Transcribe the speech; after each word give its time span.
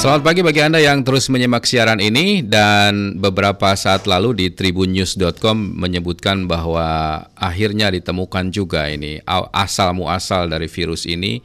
Selamat 0.00 0.32
pagi 0.32 0.40
bagi 0.40 0.64
Anda 0.64 0.80
yang 0.80 1.04
terus 1.04 1.28
menyimak 1.28 1.68
siaran 1.68 2.00
ini 2.00 2.40
dan 2.40 3.20
beberapa 3.20 3.68
saat 3.76 4.08
lalu 4.08 4.32
di 4.32 4.46
tribunnews.com 4.48 5.76
menyebutkan 5.76 6.48
bahwa 6.48 7.20
akhirnya 7.36 7.92
ditemukan 7.92 8.48
juga 8.48 8.88
ini 8.88 9.20
asal 9.52 9.92
muasal 9.92 10.48
dari 10.48 10.72
virus 10.72 11.04
ini 11.04 11.44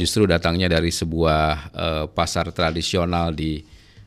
justru 0.00 0.24
datangnya 0.24 0.72
dari 0.72 0.88
sebuah 0.88 1.44
uh, 1.76 2.04
pasar 2.08 2.48
tradisional 2.56 3.36
di 3.36 3.60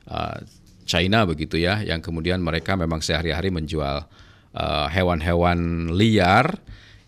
uh, 0.09 0.41
China 0.89 1.29
begitu 1.29 1.61
ya 1.61 1.85
yang 1.85 2.01
kemudian 2.01 2.41
mereka 2.41 2.73
memang 2.73 2.97
sehari-hari 2.97 3.53
menjual 3.53 4.09
uh, 4.57 4.87
hewan-hewan 4.89 5.93
liar 5.93 6.49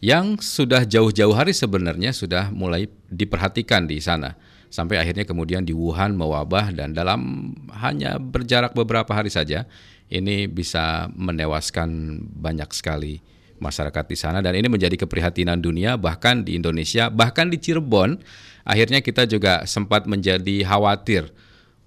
yang 0.05 0.37
sudah 0.37 0.85
jauh-jauh 0.85 1.33
hari 1.33 1.49
sebenarnya 1.49 2.13
sudah 2.13 2.53
mulai 2.53 2.85
diperhatikan 3.09 3.89
di 3.89 3.97
sana 3.97 4.37
sampai 4.75 4.99
akhirnya 4.99 5.23
kemudian 5.23 5.63
di 5.63 5.71
Wuhan 5.71 6.19
mewabah 6.19 6.75
dan 6.75 6.91
dalam 6.91 7.55
hanya 7.71 8.19
berjarak 8.19 8.75
beberapa 8.75 9.15
hari 9.15 9.31
saja 9.31 9.63
ini 10.11 10.51
bisa 10.51 11.07
menewaskan 11.15 12.19
banyak 12.35 12.67
sekali 12.75 13.23
masyarakat 13.63 14.03
di 14.03 14.17
sana. 14.19 14.43
Dan 14.43 14.59
ini 14.59 14.67
menjadi 14.67 14.99
keprihatinan 14.99 15.63
dunia 15.63 15.95
bahkan 15.95 16.43
di 16.43 16.59
Indonesia 16.59 17.07
bahkan 17.07 17.47
di 17.47 17.57
Cirebon. 17.57 18.19
Akhirnya 18.67 18.99
kita 18.99 19.23
juga 19.29 19.63
sempat 19.63 20.09
menjadi 20.09 20.65
khawatir. 20.67 21.31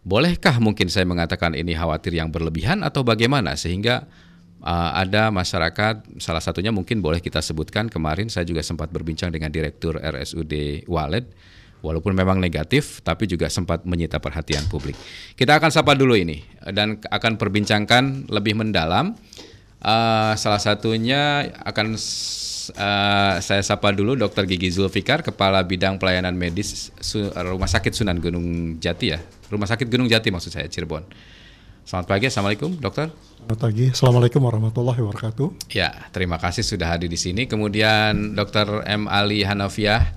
Bolehkah 0.07 0.57
mungkin 0.63 0.89
saya 0.89 1.05
mengatakan 1.05 1.53
ini 1.53 1.77
khawatir 1.77 2.17
yang 2.17 2.33
berlebihan 2.33 2.81
atau 2.81 3.05
bagaimana? 3.05 3.59
Sehingga 3.59 4.09
uh, 4.63 4.91
ada 4.97 5.29
masyarakat 5.29 6.23
salah 6.23 6.41
satunya 6.41 6.73
mungkin 6.73 7.03
boleh 7.03 7.21
kita 7.21 7.43
sebutkan 7.43 7.91
kemarin 7.91 8.31
saya 8.33 8.47
juga 8.47 8.65
sempat 8.65 8.89
berbincang 8.89 9.35
dengan 9.35 9.53
direktur 9.53 9.99
RSUD 9.99 10.87
Walid 10.89 11.29
walaupun 11.81 12.15
memang 12.15 12.43
negatif 12.43 13.01
tapi 13.07 13.31
juga 13.31 13.47
sempat 13.47 13.87
menyita 13.87 14.19
perhatian 14.19 14.67
publik. 14.67 14.99
Kita 15.39 15.59
akan 15.59 15.71
sapa 15.71 15.95
dulu 15.95 16.19
ini 16.19 16.43
dan 16.75 16.99
akan 17.03 17.39
perbincangkan 17.39 18.31
lebih 18.31 18.59
mendalam. 18.59 19.15
Uh, 19.79 20.35
salah 20.35 20.59
satunya 20.59 21.55
akan 21.63 21.95
uh, 22.75 23.39
saya 23.39 23.63
sapa 23.63 23.95
dulu 23.95 24.19
Dr. 24.19 24.45
Gigi 24.51 24.75
Zulfikar, 24.75 25.23
Kepala 25.23 25.63
Bidang 25.63 26.03
Pelayanan 26.03 26.35
Medis 26.35 26.91
Rumah 27.33 27.71
Sakit 27.71 27.95
Sunan 27.95 28.19
Gunung 28.19 28.77
Jati 28.83 29.15
ya, 29.15 29.23
Rumah 29.49 29.71
Sakit 29.71 29.87
Gunung 29.87 30.11
Jati 30.11 30.35
maksud 30.35 30.51
saya 30.51 30.67
Cirebon. 30.67 31.07
Selamat 31.89 32.05
pagi, 32.05 32.29
Assalamualaikum 32.29 32.77
dokter. 32.77 33.09
Selamat 33.41 33.59
pagi, 33.65 33.85
Assalamualaikum 33.89 34.41
warahmatullahi 34.45 35.01
wabarakatuh. 35.01 35.73
Ya, 35.73 35.89
terima 36.13 36.37
kasih 36.37 36.61
sudah 36.61 36.85
hadir 36.85 37.09
di 37.09 37.17
sini. 37.17 37.49
Kemudian 37.49 38.37
Dr. 38.37 38.85
M. 38.85 39.09
Ali 39.09 39.41
Hanafiah, 39.41 40.13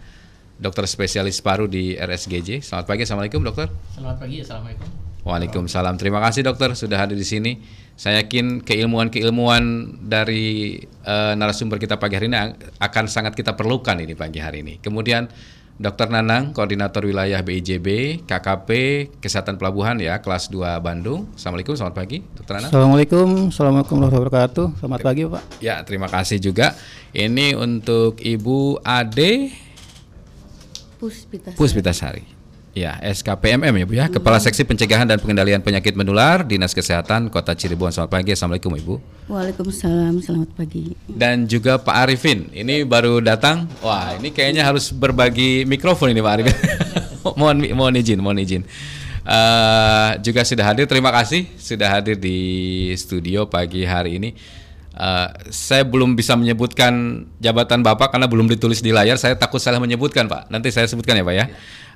dokter 0.62 0.86
spesialis 0.86 1.42
paru 1.42 1.66
di 1.66 1.98
RSGJ. 1.98 2.62
Selamat 2.62 2.86
pagi, 2.86 3.02
Assalamualaikum 3.02 3.42
dokter. 3.42 3.68
Selamat 3.98 4.22
pagi, 4.22 4.46
Assalamualaikum. 4.46 4.88
Waalaikumsalam. 5.26 5.98
Terima 5.98 6.22
kasih 6.22 6.46
dokter 6.46 6.78
sudah 6.78 7.02
hadir 7.02 7.18
di 7.18 7.26
sini. 7.26 7.58
Saya 7.98 8.26
yakin 8.26 8.62
keilmuan-keilmuan 8.62 9.94
dari 10.06 10.78
uh, 11.06 11.34
narasumber 11.38 11.78
kita 11.78 11.98
pagi 11.98 12.18
hari 12.18 12.30
ini 12.30 12.38
akan 12.78 13.06
sangat 13.06 13.34
kita 13.38 13.54
perlukan 13.58 13.98
ini 13.98 14.14
pagi 14.14 14.42
hari 14.42 14.66
ini. 14.66 14.78
Kemudian 14.82 15.30
Dr. 15.82 16.14
Nanang, 16.14 16.54
Koordinator 16.54 17.10
Wilayah 17.10 17.42
BIJB, 17.42 18.22
KKP, 18.30 18.70
Kesehatan 19.18 19.58
Pelabuhan 19.58 19.98
ya, 19.98 20.22
kelas 20.22 20.50
2 20.54 20.78
Bandung. 20.78 21.30
Assalamualaikum, 21.34 21.74
selamat 21.74 21.96
pagi, 21.98 22.22
Dr. 22.38 22.54
Nanang. 22.58 22.70
Assalamualaikum, 22.70 23.28
Assalamualaikum 23.50 23.96
warahmatullahi 23.98 24.22
wabarakatuh. 24.30 24.66
Selamat 24.78 25.00
pagi, 25.02 25.22
Pak. 25.26 25.42
Ya, 25.58 25.82
terima 25.82 26.06
kasih 26.06 26.38
juga. 26.38 26.78
Ini 27.18 27.58
untuk 27.58 28.22
Ibu 28.22 28.82
Ade 28.86 29.50
Puspitasari. 31.02 31.58
Puspitasari. 31.58 32.24
Ya, 32.78 32.96
SKPMM 33.02 33.74
ya 33.74 33.86
Bu 33.90 33.94
ya, 33.98 34.06
Kepala 34.08 34.38
Seksi 34.40 34.64
Pencegahan 34.64 35.04
dan 35.04 35.20
Pengendalian 35.20 35.60
Penyakit 35.60 35.92
Menular 35.98 36.46
Dinas 36.46 36.78
Kesehatan 36.78 37.34
Kota 37.34 37.58
Cirebon. 37.58 37.90
Selamat 37.90 38.22
pagi, 38.22 38.32
Assalamualaikum 38.32 38.72
Ibu. 38.78 38.94
Waalaikumsalam, 39.28 40.22
selamat 40.22 40.54
pagi. 40.56 40.94
Dan 41.10 41.50
juga 41.50 41.82
Pak 41.82 42.06
Arifin, 42.06 42.48
ini 42.54 42.86
baru 42.86 43.18
datang. 43.18 43.66
Wah, 43.82 44.16
ini 44.16 44.30
kayaknya 44.30 44.64
harus 44.64 44.94
berbagi 44.94 45.66
mikrofon 45.66 46.14
ini 46.14 46.22
Pak 46.22 46.34
Arifin. 46.38 46.56
mohon 47.42 47.58
mohon 47.74 47.98
izin, 47.98 48.22
mohon 48.22 48.38
izin. 48.38 48.64
Uh, 49.26 50.22
juga 50.22 50.46
sudah 50.46 50.70
hadir, 50.70 50.86
terima 50.86 51.10
kasih 51.10 51.50
sudah 51.58 51.90
hadir 51.92 52.16
di 52.16 52.38
studio 52.94 53.50
pagi 53.50 53.84
hari 53.90 54.22
ini. 54.22 54.38
Uh, 54.92 55.32
saya 55.48 55.88
belum 55.88 56.20
bisa 56.20 56.36
menyebutkan 56.36 57.24
jabatan 57.40 57.80
Bapak 57.80 58.12
karena 58.12 58.28
belum 58.28 58.52
ditulis 58.52 58.84
di 58.84 58.92
layar. 58.92 59.16
Saya 59.16 59.40
takut 59.40 59.64
salah 59.64 59.80
menyebutkan, 59.80 60.28
Pak. 60.28 60.52
Nanti 60.52 60.68
saya 60.68 60.84
sebutkan 60.84 61.16
ya, 61.16 61.24
Pak 61.24 61.36
ya. 61.36 61.48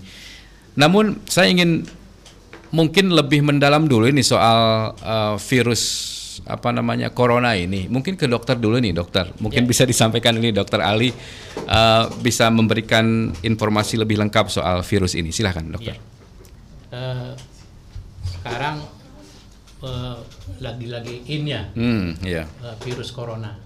Namun 0.80 1.20
saya 1.28 1.52
ingin 1.52 1.84
mungkin 2.72 3.12
lebih 3.12 3.44
mendalam 3.44 3.84
dulu 3.84 4.08
ini 4.08 4.24
soal 4.24 4.96
uh, 4.96 5.36
virus 5.36 5.84
apa 6.46 6.70
namanya 6.74 7.14
corona 7.14 7.54
ini. 7.54 7.86
Mungkin 7.92 8.18
ke 8.18 8.26
dokter 8.26 8.58
dulu 8.58 8.82
nih 8.82 8.94
dokter. 8.96 9.30
Mungkin 9.38 9.64
ya. 9.66 9.68
bisa 9.68 9.84
disampaikan 9.86 10.38
ini 10.38 10.50
dokter 10.50 10.82
Ali 10.82 11.14
uh, 11.68 12.10
bisa 12.22 12.50
memberikan 12.50 13.32
informasi 13.46 14.00
lebih 14.02 14.18
lengkap 14.22 14.50
soal 14.50 14.82
virus 14.82 15.14
ini. 15.14 15.30
Silahkan 15.30 15.66
dokter. 15.66 15.98
Ya. 15.98 16.04
Uh, 16.92 17.32
sekarang 18.42 18.84
uh, 19.86 20.18
lagi-lagi 20.60 21.24
in 21.30 21.48
ya 21.48 21.70
hmm, 21.74 22.26
yeah. 22.26 22.46
uh, 22.66 22.76
virus 22.82 23.14
corona. 23.14 23.58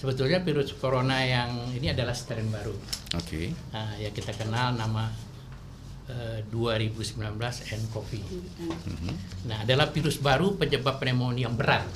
Sebetulnya 0.00 0.40
virus 0.40 0.72
corona 0.72 1.20
yang 1.20 1.76
ini 1.76 1.92
adalah 1.92 2.16
strain 2.16 2.48
baru. 2.48 2.72
Oke. 3.20 3.20
Okay. 3.20 3.46
Nah, 3.68 4.00
ya 4.00 4.08
kita 4.08 4.32
kenal 4.32 4.72
nama 4.72 5.12
2019 6.50 7.14
nCoV. 7.70 8.12
Mm-hmm. 8.20 9.14
Nah, 9.46 9.62
adalah 9.62 9.88
virus 9.94 10.18
baru 10.18 10.58
penyebab 10.58 10.98
pneumonia 10.98 11.48
yang 11.48 11.54
berat. 11.54 11.86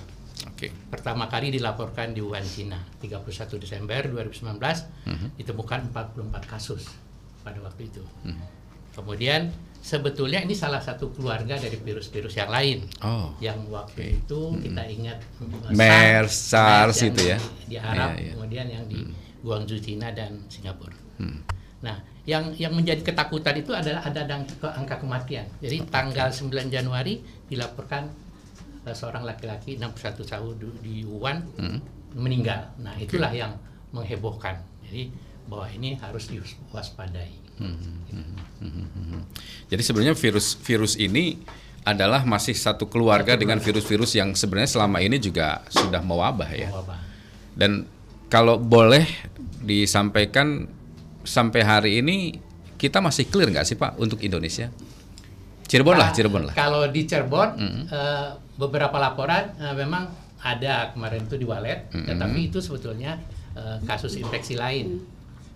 Oke. 0.44 0.68
Okay. 0.68 0.70
Pertama 0.90 1.30
kali 1.30 1.54
dilaporkan 1.54 2.12
di 2.12 2.20
Wuhan, 2.20 2.44
Cina, 2.44 2.78
31 3.00 3.62
Desember 3.62 4.02
2019 4.10 4.58
mm-hmm. 4.58 5.28
ditemukan 5.40 5.80
44 5.94 6.52
kasus 6.52 6.90
pada 7.42 7.58
waktu 7.64 7.88
itu. 7.88 8.02
Mm-hmm. 8.26 8.48
Kemudian 8.94 9.50
sebetulnya 9.84 10.40
ini 10.40 10.56
salah 10.56 10.80
satu 10.80 11.12
keluarga 11.12 11.60
dari 11.60 11.76
virus-virus 11.76 12.34
yang 12.40 12.48
lain. 12.48 12.78
Oh. 13.04 13.34
Yang 13.42 13.58
waktu 13.68 14.00
okay. 14.00 14.20
itu 14.22 14.40
mm-hmm. 14.40 14.64
kita 14.64 14.82
ingat 14.88 15.18
MERS, 15.74 16.34
SARS, 16.34 16.98
itu 17.04 17.22
ya. 17.34 17.38
Di 17.68 17.76
Arab, 17.76 18.16
yeah, 18.16 18.22
yeah. 18.22 18.34
kemudian 18.36 18.66
yang 18.70 18.84
di 18.88 19.04
mm. 19.04 19.42
Guangzhou, 19.44 19.76
Cina 19.76 20.08
dan 20.14 20.40
Singapura. 20.48 20.96
Mm. 21.20 21.40
Nah, 21.84 22.00
yang 22.24 22.56
yang 22.56 22.72
menjadi 22.72 23.04
ketakutan 23.04 23.60
itu 23.60 23.76
adalah 23.76 24.00
ada 24.00 24.24
angka 24.76 24.96
kematian. 24.96 25.44
Jadi 25.60 25.84
tanggal 25.92 26.32
9 26.32 26.72
Januari 26.72 27.20
dilaporkan 27.52 28.08
uh, 28.88 28.96
seorang 28.96 29.28
laki-laki 29.28 29.76
61 29.76 30.24
tahun 30.24 30.54
di 30.80 31.04
Wuhan 31.04 31.44
hmm. 31.60 31.78
meninggal. 32.16 32.72
Nah, 32.80 32.96
itulah 32.96 33.28
okay. 33.28 33.44
yang 33.44 33.52
menghebohkan. 33.92 34.56
Jadi 34.88 35.12
bahwa 35.44 35.68
ini 35.68 36.00
harus 36.00 36.32
diwaspadai. 36.32 37.60
Hmm. 37.60 37.76
Hmm. 38.08 38.34
Hmm. 38.64 38.88
Hmm. 38.88 39.22
Jadi 39.68 39.82
sebenarnya 39.84 40.16
virus 40.16 40.56
virus 40.64 40.96
ini 40.96 41.36
adalah 41.84 42.24
masih 42.24 42.56
satu 42.56 42.88
keluarga 42.88 43.36
satu 43.36 43.44
dengan 43.44 43.60
virus-virus 43.60 44.16
yang 44.16 44.32
sebenarnya 44.32 44.80
selama 44.80 45.04
ini 45.04 45.20
juga 45.20 45.60
sudah 45.68 46.00
mewabah 46.00 46.48
ya. 46.56 46.72
Mewabah. 46.72 46.98
Dan 47.52 47.84
kalau 48.32 48.56
boleh 48.56 49.04
disampaikan 49.60 50.64
sampai 51.24 51.60
hari 51.64 51.90
ini 52.04 52.38
kita 52.76 53.00
masih 53.00 53.26
clear 53.32 53.48
nggak 53.48 53.66
sih 53.66 53.76
Pak 53.80 53.96
untuk 53.96 54.20
Indonesia? 54.20 54.68
Cirebon 55.64 55.96
lah, 55.96 56.12
nah, 56.12 56.14
Cirebon 56.14 56.42
lah. 56.52 56.54
Kalau 56.54 56.84
di 56.92 57.02
Cirebon 57.08 57.48
mm 57.56 57.68
-hmm. 57.68 57.82
uh, 57.88 58.28
beberapa 58.60 58.94
laporan 59.00 59.56
uh, 59.56 59.72
memang 59.72 60.12
ada 60.44 60.92
kemarin 60.92 61.24
itu 61.24 61.40
di 61.40 61.46
Walet, 61.48 61.88
mm 61.88 61.96
-hmm. 61.96 62.06
tetapi 62.12 62.38
itu 62.52 62.58
sebetulnya 62.60 63.16
uh, 63.56 63.80
kasus 63.88 64.20
infeksi 64.20 64.60
lain 64.60 65.00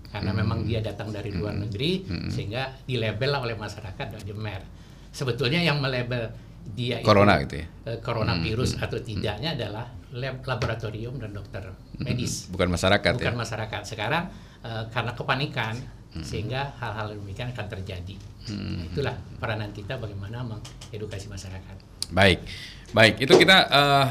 karena 0.09 0.33
mm 0.33 0.41
-hmm. 0.41 0.41
memang 0.41 0.59
dia 0.65 0.81
datang 0.81 1.13
dari 1.13 1.29
luar 1.37 1.53
negeri 1.53 2.03
mm 2.03 2.09
-hmm. 2.09 2.31
sehingga 2.33 2.73
dilabel 2.89 3.37
oleh 3.37 3.55
masyarakat 3.55 4.07
dari 4.09 4.33
MER. 4.33 4.65
Sebetulnya 5.13 5.61
yang 5.61 5.85
melabel 5.85 6.33
dia 6.75 7.01
Corona 7.01 7.41
itu, 7.41 7.45
gitu 7.49 7.55
ya? 7.63 7.67
eh, 7.89 7.99
coronavirus 8.05 8.71
atau 8.85 8.99
tidaknya 9.01 9.57
adalah 9.57 9.87
lab 10.13 10.41
laboratorium 10.45 11.21
dan 11.21 11.37
dokter 11.37 11.65
medis, 12.01 12.49
Bukan 12.49 12.69
masyarakat 12.73 13.13
bukan 13.21 13.35
ya. 13.35 13.39
masyarakat. 13.39 13.83
Sekarang 13.85 14.29
eh, 14.65 14.85
karena 14.93 15.13
kepanikan 15.13 15.75
sehingga 16.19 16.75
hal-hal 16.81 17.15
demikian 17.15 17.53
akan 17.55 17.67
terjadi. 17.69 18.17
Nah, 18.51 18.83
itulah 18.91 19.15
peranan 19.39 19.71
kita 19.71 20.01
bagaimana 20.01 20.41
mengedukasi 20.43 21.29
masyarakat. 21.31 21.77
Baik, 22.11 22.41
baik. 22.97 23.21
Itu 23.23 23.37
kita 23.37 23.69
eh, 23.69 24.07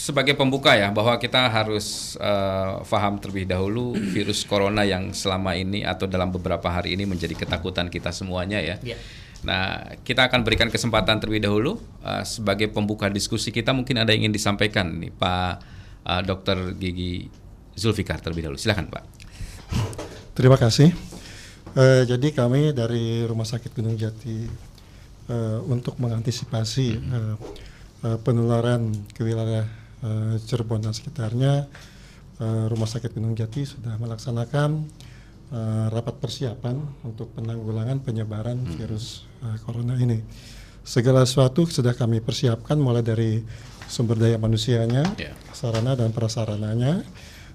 sebagai 0.00 0.34
pembuka 0.34 0.74
ya 0.74 0.88
bahwa 0.90 1.14
kita 1.20 1.46
harus 1.52 2.16
eh, 2.18 2.72
paham 2.88 3.20
terlebih 3.20 3.46
dahulu 3.46 3.92
virus 3.94 4.42
corona 4.48 4.82
yang 4.82 5.12
selama 5.12 5.52
ini 5.54 5.84
atau 5.84 6.08
dalam 6.08 6.32
beberapa 6.32 6.66
hari 6.72 6.96
ini 6.96 7.04
menjadi 7.04 7.36
ketakutan 7.36 7.92
kita 7.92 8.10
semuanya 8.10 8.58
ya. 8.58 8.80
Ya. 8.82 8.96
Nah, 9.42 9.98
kita 10.06 10.30
akan 10.30 10.46
berikan 10.46 10.70
kesempatan 10.70 11.18
terlebih 11.18 11.42
dahulu 11.42 11.78
eh, 12.06 12.22
sebagai 12.22 12.70
pembuka 12.70 13.10
diskusi 13.10 13.50
kita 13.50 13.74
mungkin 13.74 13.98
ada 13.98 14.14
yang 14.14 14.26
ingin 14.26 14.34
disampaikan 14.34 15.02
nih 15.02 15.10
Pak 15.10 15.52
eh, 16.06 16.22
Dr. 16.22 16.78
Gigi 16.78 17.26
Zulfikar 17.74 18.22
terlebih 18.22 18.46
dahulu. 18.46 18.58
Silakan 18.58 18.86
Pak. 18.86 19.02
Terima 20.38 20.54
kasih. 20.54 20.94
Eh, 21.72 22.02
jadi 22.06 22.28
kami 22.36 22.76
dari 22.76 23.24
Rumah 23.24 23.48
Sakit 23.48 23.72
Gunung 23.72 23.96
Jati 23.98 24.46
eh, 25.26 25.58
untuk 25.66 25.98
mengantisipasi 25.98 26.86
eh, 27.00 27.34
eh, 28.06 28.18
penularan 28.22 28.92
ke 29.10 29.26
wilayah 29.26 29.66
eh, 30.04 30.34
Cirebon 30.38 30.84
dan 30.84 30.94
sekitarnya, 30.94 31.66
eh, 32.38 32.64
Rumah 32.70 32.88
Sakit 32.88 33.16
Gunung 33.16 33.34
Jati 33.34 33.64
sudah 33.64 33.96
melaksanakan 33.98 34.86
eh, 35.52 35.86
rapat 35.88 36.16
persiapan 36.16 36.76
untuk 37.04 37.30
penanggulangan 37.32 38.00
penyebaran 38.00 38.56
virus 38.74 39.28
eh, 39.40 39.56
corona 39.62 39.94
ini. 39.94 40.18
Segala 40.82 41.22
sesuatu 41.22 41.62
sudah 41.64 41.94
kami 41.94 42.18
persiapkan 42.18 42.74
mulai 42.74 43.00
dari 43.00 43.38
sumber 43.86 44.18
daya 44.18 44.34
manusianya, 44.34 45.04
Ya. 45.14 45.30
sarana 45.52 45.94
dan 45.94 46.10
prasarananya. 46.10 47.04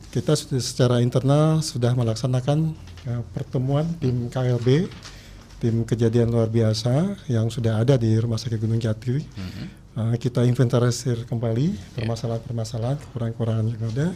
Kita 0.08 0.32
secara 0.38 1.04
internal 1.04 1.60
sudah 1.60 1.92
melaksanakan 1.92 2.72
eh, 3.04 3.22
pertemuan 3.36 3.84
tim 4.00 4.32
KLB, 4.32 4.88
tim 5.60 5.84
kejadian 5.84 6.30
luar 6.30 6.48
biasa 6.48 7.18
yang 7.28 7.50
sudah 7.50 7.82
ada 7.82 7.98
di 7.98 8.14
Rumah 8.14 8.38
Sakit 8.38 8.62
Gunung 8.62 8.80
Jati. 8.80 9.18
Eh, 9.98 10.16
kita 10.22 10.46
inventarisir 10.46 11.26
kembali 11.26 11.98
permasalahan-permasalahan, 11.98 13.02
kekurangan-kekurangan 13.02 13.66
yang 13.68 13.82
ada. 13.92 14.08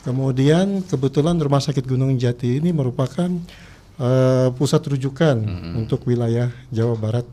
Kemudian 0.00 0.80
kebetulan 0.88 1.36
Rumah 1.36 1.60
Sakit 1.60 1.84
Gunung 1.84 2.16
Jati 2.16 2.56
ini 2.56 2.72
merupakan 2.72 3.28
eh, 4.00 4.48
pusat 4.56 4.80
rujukan 4.80 5.36
untuk 5.76 6.08
wilayah 6.08 6.48
Jawa 6.72 6.96
Barat 6.96 7.26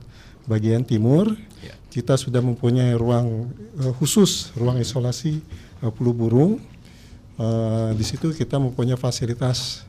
bagian 0.47 0.83
timur. 0.83 1.31
Ya. 1.63 1.71
Kita 1.87 2.19
sudah 2.19 2.43
mempunyai 2.43 2.91
ruang 2.99 3.47
eh, 3.79 3.93
khusus, 3.95 4.51
ruang 4.59 4.83
isolasi 4.83 5.39
eh, 5.79 5.91
flu 5.95 6.11
burung. 6.11 6.59
Eh, 7.39 7.89
di 7.95 8.03
situ 8.03 8.35
kita 8.35 8.59
mempunyai 8.59 8.99
fasilitas 8.99 9.87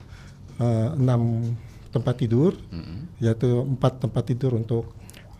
eh, 0.62 0.88
enam 0.94 1.50
tempat 1.88 2.20
tidur, 2.20 2.52
yaitu 3.18 3.48
empat 3.64 4.04
tempat 4.04 4.22
tidur 4.22 4.54
untuk 4.54 4.92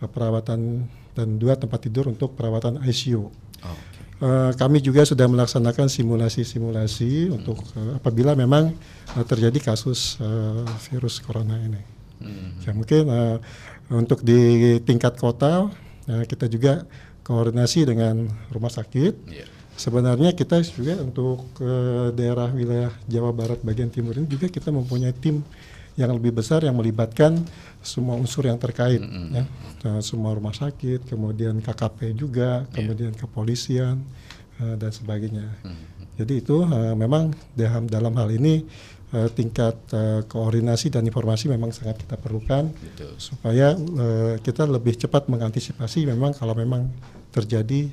eh, 0.03 0.09
perawatan 0.09 0.89
dan 1.15 1.27
dua 1.39 1.55
tempat 1.55 1.87
tidur 1.87 2.11
untuk 2.11 2.35
perawatan 2.35 2.83
ICU. 2.83 3.31
Eh, 4.19 4.51
kami 4.59 4.83
juga 4.83 5.07
sudah 5.07 5.31
melaksanakan 5.31 5.87
simulasi-simulasi 5.87 7.31
untuk 7.31 7.63
eh, 7.79 7.95
apabila 7.95 8.35
memang 8.35 8.75
eh, 9.15 9.23
terjadi 9.23 9.71
kasus 9.71 10.19
eh, 10.19 10.67
virus 10.91 11.23
corona 11.23 11.55
ini. 11.55 11.79
Ya, 12.67 12.75
mungkin 12.75 13.07
eh, 13.07 13.37
untuk 13.87 14.19
di 14.27 14.75
tingkat 14.83 15.15
kota 15.15 15.71
eh, 16.11 16.27
kita 16.27 16.51
juga 16.51 16.83
koordinasi 17.23 17.87
dengan 17.87 18.27
rumah 18.51 18.67
sakit. 18.67 19.13
Iya. 19.31 19.47
Sebenarnya 19.79 20.35
kita 20.35 20.59
juga 20.67 20.99
untuk 20.99 21.47
eh, 21.63 22.11
daerah 22.11 22.51
wilayah 22.51 22.91
Jawa 23.07 23.31
Barat 23.31 23.63
bagian 23.63 23.87
timur 23.87 24.19
ini 24.19 24.27
juga 24.27 24.51
kita 24.51 24.67
mempunyai 24.67 25.15
tim 25.15 25.47
yang 25.99 26.15
lebih 26.15 26.31
besar 26.31 26.63
yang 26.63 26.79
melibatkan 26.79 27.43
semua 27.83 28.15
unsur 28.15 28.47
yang 28.47 28.55
terkait, 28.55 29.03
ya. 29.35 29.43
Eh, 29.83 30.01
semua 30.03 30.31
rumah 30.31 30.55
sakit, 30.55 31.07
kemudian 31.07 31.59
KKP 31.59 32.15
juga, 32.15 32.63
kemudian 32.71 33.11
kepolisian 33.15 33.99
eh, 34.63 34.75
dan 34.79 34.91
sebagainya. 34.91 35.47
Jadi 36.15 36.33
itu 36.39 36.63
eh, 36.63 36.95
memang 36.95 37.35
dalam 37.55 37.87
dalam 37.87 38.13
hal 38.15 38.31
ini 38.31 38.63
eh, 39.15 39.29
tingkat 39.35 39.75
koordinasi 40.27 40.91
dan 40.91 41.03
informasi 41.03 41.51
memang 41.51 41.75
sangat 41.75 41.99
kita 42.03 42.15
perlukan 42.15 42.71
Betul. 42.71 43.15
supaya 43.19 43.75
kita 44.39 44.63
lebih 44.67 44.95
cepat 44.95 45.27
mengantisipasi 45.27 46.07
memang 46.07 46.31
kalau 46.35 46.55
memang 46.55 46.87
terjadi 47.29 47.87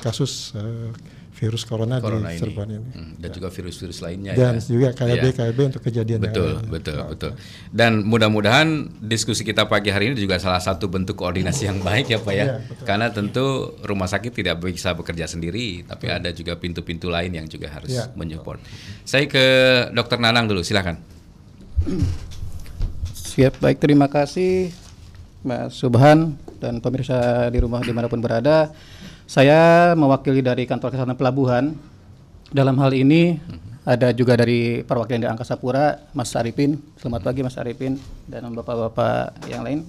kasus 0.00 0.54
virus 1.38 1.62
corona, 1.62 2.02
Corona 2.02 2.28
di 2.28 2.34
ini. 2.34 2.40
Cirebon 2.42 2.66
ini. 2.68 2.88
Hmm, 2.90 3.12
dan 3.14 3.30
juga 3.30 3.46
virus-virus 3.48 4.02
lainnya 4.02 4.34
Dan 4.34 4.58
ya. 4.58 4.60
juga 4.60 4.88
KLB 4.90 5.22
Iya. 5.22 5.32
KLB 5.32 5.58
untuk 5.64 5.82
kejadian 5.82 6.18
yang 6.18 6.26
Betul, 6.26 6.50
lain. 6.52 6.66
betul, 6.66 6.98
betul. 7.06 7.30
Dan 7.70 8.02
mudah-mudahan 8.02 8.68
diskusi 8.98 9.42
kita 9.42 9.64
pagi 9.64 9.88
hari 9.88 10.10
ini 10.10 10.18
juga 10.18 10.36
salah 10.36 10.58
satu 10.58 10.86
bentuk 10.86 11.14
koordinasi 11.14 11.62
yang 11.64 11.78
baik 11.78 12.10
ya 12.10 12.18
Pak 12.18 12.34
ya. 12.34 12.46
Betul. 12.60 12.84
Karena 12.84 13.06
tentu 13.08 13.46
rumah 13.80 14.06
sakit 14.06 14.34
tidak 14.34 14.58
bisa 14.60 14.90
bekerja 14.92 15.24
sendiri, 15.24 15.86
tapi 15.86 16.10
ada 16.10 16.28
juga 16.30 16.52
pintu-pintu 16.54 17.06
lain 17.06 17.30
yang 17.30 17.46
juga 17.46 17.70
harus 17.70 17.88
Iya, 17.88 18.10
menyupport. 18.12 18.58
Saya 19.02 19.24
ke 19.24 19.44
Dokter 19.90 20.18
Nanang 20.18 20.44
dulu, 20.44 20.60
silakan. 20.60 20.98
Siap, 23.14 23.62
baik 23.62 23.78
terima 23.78 24.10
kasih 24.10 24.74
Mas 25.40 25.70
Subhan 25.72 26.34
dan 26.58 26.82
pemirsa 26.82 27.14
di 27.46 27.62
rumah 27.62 27.78
di 27.78 27.94
mana 27.94 28.10
pun 28.10 28.18
berada. 28.18 28.74
Saya 29.28 29.92
mewakili 29.92 30.40
dari 30.40 30.64
kantor 30.64 30.96
kesehatan 30.96 31.12
pelabuhan. 31.12 31.76
Dalam 32.48 32.80
hal 32.80 32.96
ini 32.96 33.36
ada 33.84 34.08
juga 34.16 34.40
dari 34.40 34.80
perwakilan 34.80 35.20
dari 35.20 35.28
Angkasa 35.36 35.60
Pura, 35.60 36.00
Mas 36.16 36.32
Arifin. 36.32 36.80
Selamat 36.96 37.28
pagi 37.28 37.44
Mas 37.44 37.60
Arifin 37.60 38.00
dan 38.24 38.48
bapak-bapak 38.56 39.36
yang 39.52 39.60
lain. 39.68 39.84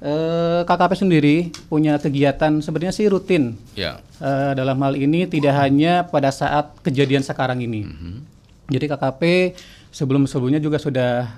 Eh, 0.00 0.64
KKP 0.64 0.92
sendiri 0.96 1.36
punya 1.68 2.00
kegiatan 2.00 2.64
sebenarnya 2.64 2.96
sih 2.96 3.04
rutin. 3.04 3.60
Ya. 3.76 4.00
Eh, 4.16 4.52
dalam 4.56 4.80
hal 4.80 4.96
ini 4.96 5.28
tidak 5.28 5.60
hanya 5.60 6.08
pada 6.08 6.32
saat 6.32 6.72
kejadian 6.80 7.20
sekarang 7.20 7.60
ini. 7.60 7.84
Jadi 8.72 8.88
KKP 8.88 9.52
sebelum-sebelumnya 9.92 10.64
juga 10.64 10.80
sudah 10.80 11.28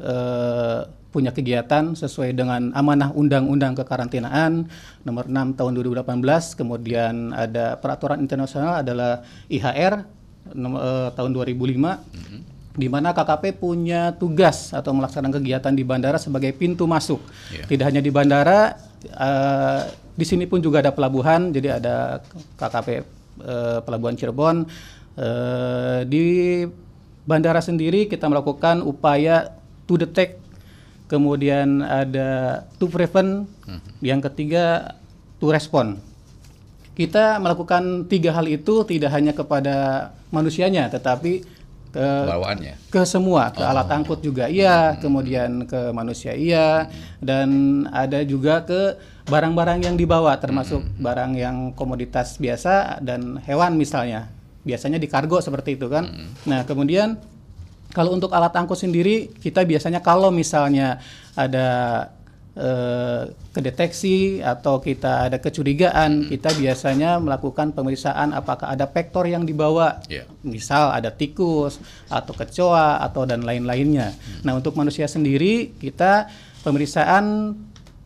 eh, 0.00 0.80
punya 1.14 1.30
kegiatan 1.30 1.94
sesuai 1.94 2.34
dengan 2.34 2.74
amanah 2.74 3.14
Undang-Undang 3.14 3.78
Kekarantinaan 3.78 4.66
nomor 5.06 5.30
6 5.30 5.54
tahun 5.54 5.70
2018, 5.78 6.58
kemudian 6.58 7.30
ada 7.30 7.78
peraturan 7.78 8.18
internasional 8.18 8.82
adalah 8.82 9.22
IHR 9.46 10.02
nom- 10.58 10.74
eh, 10.74 11.14
tahun 11.14 11.30
2005 11.30 12.02
di 12.74 12.90
mana 12.90 13.14
KKP 13.14 13.54
punya 13.54 14.10
tugas 14.18 14.74
atau 14.74 14.90
melaksanakan 14.90 15.38
kegiatan 15.38 15.70
di 15.70 15.86
bandara 15.86 16.18
sebagai 16.18 16.50
pintu 16.50 16.90
masuk. 16.90 17.22
Iya. 17.54 17.70
Tidak 17.70 17.84
hanya 17.86 18.02
di 18.02 18.10
bandara, 18.10 18.74
eh, 19.06 19.80
di 20.18 20.26
sini 20.26 20.50
pun 20.50 20.58
juga 20.58 20.82
ada 20.82 20.90
pelabuhan, 20.90 21.54
jadi 21.54 21.78
ada 21.78 22.18
KKP 22.58 22.88
eh, 23.46 23.78
Pelabuhan 23.86 24.18
Cirebon. 24.18 24.66
Eh, 25.14 26.00
di 26.10 26.26
bandara 27.22 27.62
sendiri 27.62 28.10
kita 28.10 28.26
melakukan 28.26 28.82
upaya 28.82 29.54
to 29.86 29.94
detect, 29.94 30.43
kemudian 31.10 31.84
ada 31.84 32.62
to 32.80 32.88
prevent, 32.88 33.48
yang 34.00 34.20
ketiga 34.24 34.96
to 35.40 35.52
respond. 35.52 36.00
Kita 36.94 37.42
melakukan 37.42 38.06
tiga 38.06 38.30
hal 38.30 38.46
itu 38.46 38.86
tidak 38.86 39.10
hanya 39.10 39.34
kepada 39.34 40.10
manusianya, 40.30 40.86
tetapi 40.86 41.42
ke 41.94 42.08
Bawaannya. 42.26 42.74
ke 42.90 43.02
semua, 43.06 43.54
ke 43.54 43.62
alat 43.62 43.86
angkut 43.86 44.18
juga 44.18 44.50
iya, 44.50 44.98
kemudian 44.98 45.62
ke 45.62 45.94
manusia 45.94 46.34
iya, 46.34 46.90
dan 47.22 47.82
ada 47.94 48.22
juga 48.26 48.66
ke 48.66 48.98
barang-barang 49.30 49.86
yang 49.86 49.94
dibawa, 49.94 50.34
termasuk 50.42 50.82
barang 50.98 51.38
yang 51.38 51.70
komoditas 51.78 52.38
biasa 52.42 52.98
dan 52.98 53.38
hewan 53.46 53.78
misalnya. 53.78 54.26
Biasanya 54.66 54.98
di 54.98 55.06
kargo 55.06 55.38
seperti 55.38 55.76
itu 55.78 55.86
kan. 55.86 56.08
Nah 56.48 56.64
kemudian 56.66 57.20
kalau 57.94 58.10
untuk 58.12 58.34
alat 58.34 58.50
angkut 58.52 58.76
sendiri, 58.76 59.30
kita 59.38 59.62
biasanya 59.62 60.02
kalau 60.02 60.28
misalnya 60.28 60.98
ada 61.32 61.68
eh, 62.54 63.22
kedeteksi 63.50 64.38
atau 64.38 64.78
kita 64.78 65.26
ada 65.26 65.38
kecurigaan, 65.38 66.26
kita 66.26 66.54
biasanya 66.54 67.18
melakukan 67.18 67.70
pemeriksaan 67.70 68.30
apakah 68.30 68.70
ada 68.70 68.86
vektor 68.86 69.26
yang 69.26 69.42
dibawa 69.42 69.98
Iya. 70.06 70.26
misal 70.42 70.90
ada 70.90 71.10
tikus 71.10 71.78
atau 72.06 72.30
kecoa 72.30 73.02
atau 73.02 73.26
dan 73.26 73.42
lain-lainnya. 73.42 74.14
Nah 74.42 74.54
untuk 74.54 74.74
manusia 74.74 75.06
sendiri 75.06 75.74
kita 75.74 76.30
pemeriksaan 76.62 77.54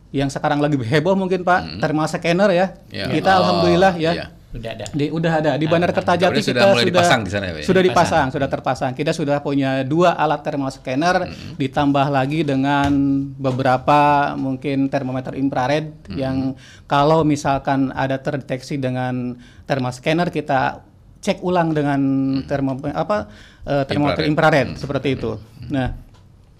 yang 0.09 0.29
sekarang 0.29 0.57
lagi 0.57 0.73
heboh 0.81 1.13
mungkin 1.13 1.45
Pak 1.45 1.77
thermal 1.77 2.09
scanner 2.09 2.49
ya. 2.49 2.73
Ya. 2.89 3.05
Kita 3.09 3.29
Oh, 3.29 3.37
alhamdulillah 3.45 3.93
ya 3.97 4.11
iya. 4.13 4.25
Udah 4.49 4.71
ada. 4.73 4.85
Di, 4.89 5.05
udah 5.13 5.33
ada. 5.37 5.51
Di 5.61 5.65
Bandara 5.69 5.93
Kertajati 5.93 6.25
Berarti 6.33 6.41
kita 6.41 6.57
sudah 6.57 6.65
mulai 6.73 6.81
sudah 6.81 6.89
dipasang 6.89 7.19
di 7.21 7.29
sana 7.29 7.45
ya, 7.45 7.53
sudah 7.61 7.83
dipasang, 7.85 8.27
sudah 8.33 8.49
terpasang. 8.49 8.91
Kita 8.97 9.11
sudah 9.13 9.37
punya 9.45 9.85
dua 9.85 10.17
alat 10.17 10.41
thermal 10.41 10.73
scanner, 10.73 11.29
ditambah 11.61 12.07
lagi 12.09 12.41
dengan 12.41 12.89
beberapa 13.37 14.33
mungkin 14.33 14.89
termometer 14.89 15.37
infrared 15.37 15.93
yang 16.17 16.57
kalau 16.89 17.21
misalkan 17.21 17.93
ada 17.93 18.17
terdeteksi 18.17 18.81
dengan 18.81 19.37
thermal 19.69 19.93
scanner 19.93 20.33
kita 20.33 20.81
cek 21.19 21.45
ulang 21.45 21.75
dengan 21.75 22.01
termo 22.49 22.79
apa 22.89 23.29
eh, 23.69 23.85
termometer 23.85 24.25
infrared, 24.25 24.73
seperti 24.81 25.13
itu. 25.13 25.37
Nah. 25.69 26.08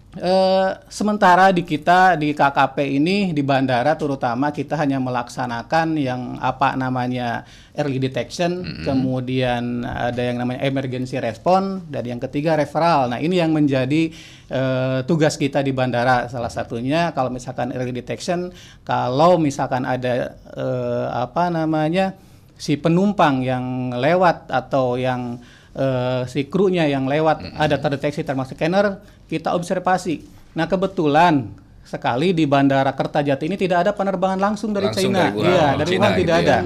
Eh, 0.10 0.70
sementara 0.89 1.54
di 1.54 1.62
kita 1.62 2.18
di 2.18 2.34
KKP 2.34 2.98
ini 2.98 3.30
di 3.30 3.46
bandara 3.46 3.94
terutama 3.94 4.50
kita 4.50 4.74
hanya 4.74 4.98
melaksanakan 4.98 5.94
yang 6.01 6.34
apa 6.42 6.74
namanya 6.74 7.46
early 7.78 8.01
detection, 8.01 8.82
kemudian 8.82 9.86
ada 9.86 10.18
yang 10.18 10.42
namanya 10.42 10.66
emergency 10.66 11.22
response 11.22 11.86
dan 11.94 12.10
yang 12.10 12.18
ketiga 12.18 12.58
referral. 12.58 13.06
Nah 13.06 13.22
ini 13.22 13.38
yang 13.38 13.54
menjadi 13.54 14.10
eh, 14.50 15.00
tugas 15.06 15.38
kita 15.38 15.62
di 15.62 15.78
bandara. 15.78 16.25
Salah 16.25 16.50
satunya 16.50 17.13
kalau 17.13 17.30
misalkan 17.30 17.70
early 17.70 17.94
detection, 17.94 18.50
kalau 18.82 19.38
misalkan 19.38 19.86
ada 19.86 20.34
eh, 20.58 21.08
apa 21.13 21.54
namanya 21.54 22.18
si 22.58 22.82
penumpang 22.82 23.46
yang 23.46 23.94
lewat 23.94 24.50
atau 24.50 24.98
yang 24.98 25.38
eh, 25.78 26.25
si 26.25 26.50
krunya 26.50 26.89
yang 26.89 27.06
lewat 27.06 27.62
ada 27.62 27.78
terdeteksi 27.78 28.25
thermal 28.25 28.50
scanner, 28.50 29.19
kita 29.29 29.53
observasi. 29.53 30.25
Nah 30.57 30.65
kebetulan 30.65 31.48
sekali 31.86 32.33
di 32.33 32.45
Bandara 32.45 32.89
Kertajati 32.91 33.45
ini 33.45 33.55
tidak 33.55 33.86
ada 33.86 33.91
penerbangan 33.93 34.38
langsung 34.38 34.74
dari 34.74 34.89
Langsung 34.89 35.09
China. 35.09 35.29
dari 35.29 35.38
Wuhan, 35.38 35.50
Iya, 35.50 35.67
dari 35.77 35.89
China 35.89 36.01
Wuhan 36.01 36.12
gitu 36.12 36.21
tidak 36.21 36.36
ya. 36.36 36.41
ada. 36.43 36.57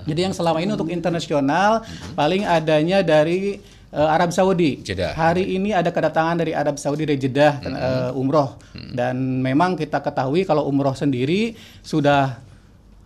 Jadi 0.00 0.20
yang 0.20 0.34
selama 0.34 0.58
ini 0.58 0.70
untuk 0.72 0.90
internasional 0.90 1.70
paling 2.12 2.42
adanya 2.42 2.98
dari 3.00 3.60
eh, 3.90 4.08
Arab 4.08 4.32
Saudi. 4.32 4.80
Jeddah. 4.80 5.12
Hari 5.12 5.44
ini 5.46 5.70
ada 5.70 5.88
kedatangan 5.88 6.36
dari 6.36 6.52
Arab 6.52 6.76
Saudi 6.76 7.04
dari 7.04 7.16
Jeddah 7.16 7.52
eh, 7.60 8.10
umroh 8.12 8.56
dan 8.92 9.16
memang 9.40 9.76
kita 9.76 10.00
ketahui 10.00 10.44
kalau 10.44 10.64
umroh 10.64 10.92
sendiri 10.92 11.52
sudah 11.80 12.40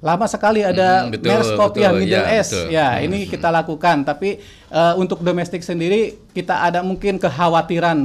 lama 0.05 0.29
sekali 0.29 0.61
ada 0.61 1.03
Hmm, 1.03 1.11
betul, 1.11 1.33
Merscope 1.33 1.75
betul. 1.75 1.83
ya 1.83 1.91
Middle 1.91 2.13
Ya, 2.21 2.37
East 2.37 2.53
betul. 2.53 2.67
ya 2.71 2.89
ini 3.01 3.25
kita 3.25 3.49
lakukan. 3.49 4.05
Tapi 4.05 4.37
eh, 4.69 4.95
untuk 4.95 5.19
domestik 5.19 5.61
sendiri 5.61 6.01
kita 6.31 6.61
ada 6.63 6.81
mungkin 6.81 7.17
kekhawatiran. 7.17 7.99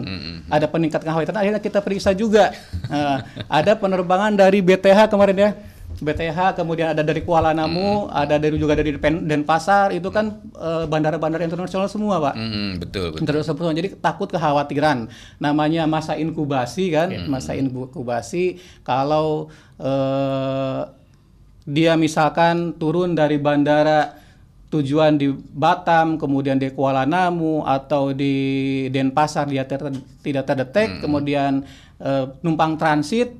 Ada 0.48 0.65
peningkat 0.65 1.03
kekhawatiran. 1.03 1.36
Akhirnya 1.38 1.60
kita 1.60 1.79
periksa 1.79 2.12
juga. 2.13 2.56
Eh, 2.88 3.18
ada 3.46 3.75
penerbangan 3.75 4.32
dari 4.32 4.60
BTH 4.60 5.06
kemarin 5.08 5.38
ya. 5.38 5.51
BTH 6.00 6.56
kemudian 6.56 6.96
ada 6.96 7.03
dari 7.03 7.20
Kuala 7.20 7.51
Namu 7.51 8.08
ada 8.08 8.39
dari 8.39 8.56
juga 8.56 8.72
dari 8.72 8.96
Pen- 8.96 9.27
Denpasar. 9.27 9.91
Itu 9.91 10.08
kan 10.08 10.39
eh, 10.56 10.86
bandara-bandara 10.86 11.44
internasional 11.44 11.86
semua 11.86 12.24
pak. 12.24 12.34
Mm, 12.34 12.72
betul 12.79 13.06
betul. 13.12 13.27
Terus 13.27 13.44
semua. 13.44 13.75
Jadi 13.75 14.00
takut 14.00 14.25
kekhawatiran. 14.25 15.12
Namanya 15.38 15.84
masa 15.84 16.15
inkubasi 16.15 16.96
kan, 16.96 17.12
masa 17.27 17.51
inkubasi 17.53 18.56
kalau 18.82 19.51
eh, 19.75 20.82
dia 21.70 21.94
misalkan 21.94 22.74
turun 22.82 23.14
dari 23.14 23.38
bandara 23.38 24.18
tujuan 24.70 25.18
di 25.18 25.34
Batam, 25.34 26.18
kemudian 26.18 26.58
di 26.58 26.70
Kuala 26.74 27.06
Namu 27.06 27.66
atau 27.66 28.14
di 28.14 28.86
Denpasar 28.90 29.50
dia 29.50 29.66
ter- 29.66 30.02
tidak 30.22 30.46
terdetek, 30.46 31.02
kemudian 31.02 31.66
eh, 32.02 32.26
numpang 32.46 32.78
transit 32.78 33.34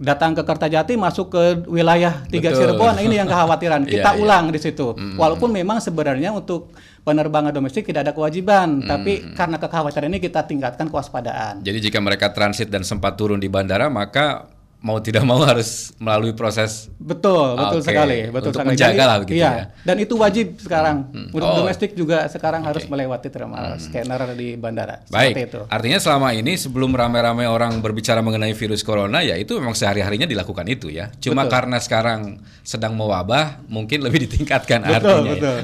datang 0.00 0.32
ke 0.32 0.40
Kertajati 0.40 0.96
masuk 0.96 1.36
ke 1.36 1.42
wilayah 1.68 2.24
tiga 2.32 2.50
Betul. 2.50 2.72
Cirebon. 2.72 2.92
Nah, 2.96 3.04
ini 3.04 3.20
yang 3.20 3.28
kekhawatiran. 3.32 3.84
Iya, 3.84 3.90
kita 4.00 4.10
iya. 4.16 4.20
ulang 4.22 4.44
di 4.48 4.60
situ. 4.62 4.96
Walaupun 4.96 5.52
memang 5.52 5.82
sebenarnya 5.82 6.32
untuk 6.32 6.72
penerbangan 7.04 7.52
domestik 7.52 7.84
tidak 7.88 8.08
ada 8.08 8.12
kewajiban 8.16 8.84
tapi 8.84 9.32
karena 9.32 9.56
kekhawatiran 9.56 10.08
ini 10.08 10.20
kita 10.24 10.48
tingkatkan 10.48 10.88
kewaspadaan. 10.88 11.60
Jadi 11.60 11.78
jika 11.90 12.00
mereka 12.00 12.32
transit 12.32 12.72
dan 12.72 12.80
sempat 12.80 13.20
turun 13.20 13.36
di 13.36 13.52
bandara, 13.52 13.92
maka 13.92 14.48
mau 14.80 14.96
tidak 14.98 15.28
mau 15.28 15.36
harus 15.44 15.92
melalui 16.00 16.32
proses 16.32 16.88
betul 16.96 17.52
betul 17.54 17.80
Oke. 17.80 17.86
sekali 17.86 18.18
betul 18.32 18.50
Untuk 18.50 18.64
sekali 18.64 18.68
menjaga 18.72 19.04
lah 19.04 19.16
begitu 19.20 19.36
iya. 19.36 19.50
ya. 19.52 19.64
dan 19.84 19.96
itu 20.00 20.14
wajib 20.16 20.46
sekarang 20.56 20.96
untuk 21.30 21.48
Oh. 21.50 21.56
domestik 21.60 21.92
juga 21.92 22.24
sekarang 22.26 22.64
harus 22.64 22.88
melewati 22.88 23.28
thermal 23.28 23.76
scanner 23.76 24.32
di 24.32 24.56
bandara 24.56 25.04
seperti 25.04 25.12
Baik, 25.12 25.34
itu 25.52 25.60
artinya 25.68 25.98
selama 26.00 26.28
ini 26.32 26.56
sebelum 26.56 26.90
ramai-ramai 26.92 27.44
orang 27.44 27.76
berbicara 27.80 28.20
mengenai 28.20 28.56
virus 28.56 28.80
corona, 28.80 29.20
ya 29.20 29.36
itu 29.36 29.56
memang 29.58 29.74
sehari-harinya 29.74 30.24
dilakukan 30.24 30.64
itu 30.68 30.88
ya. 30.88 31.10
Cuma 31.18 31.44
karena 31.46 31.76
sekarang 31.76 32.38
sedang 32.62 32.94
mewabah, 32.94 33.64
mungkin 33.68 34.00
lebih 34.00 34.24
ditingkatkan 34.28 34.80
Betul, 34.84 34.96
artinya. 34.96 35.20
ya. 35.20 35.32
betul. 35.34 35.58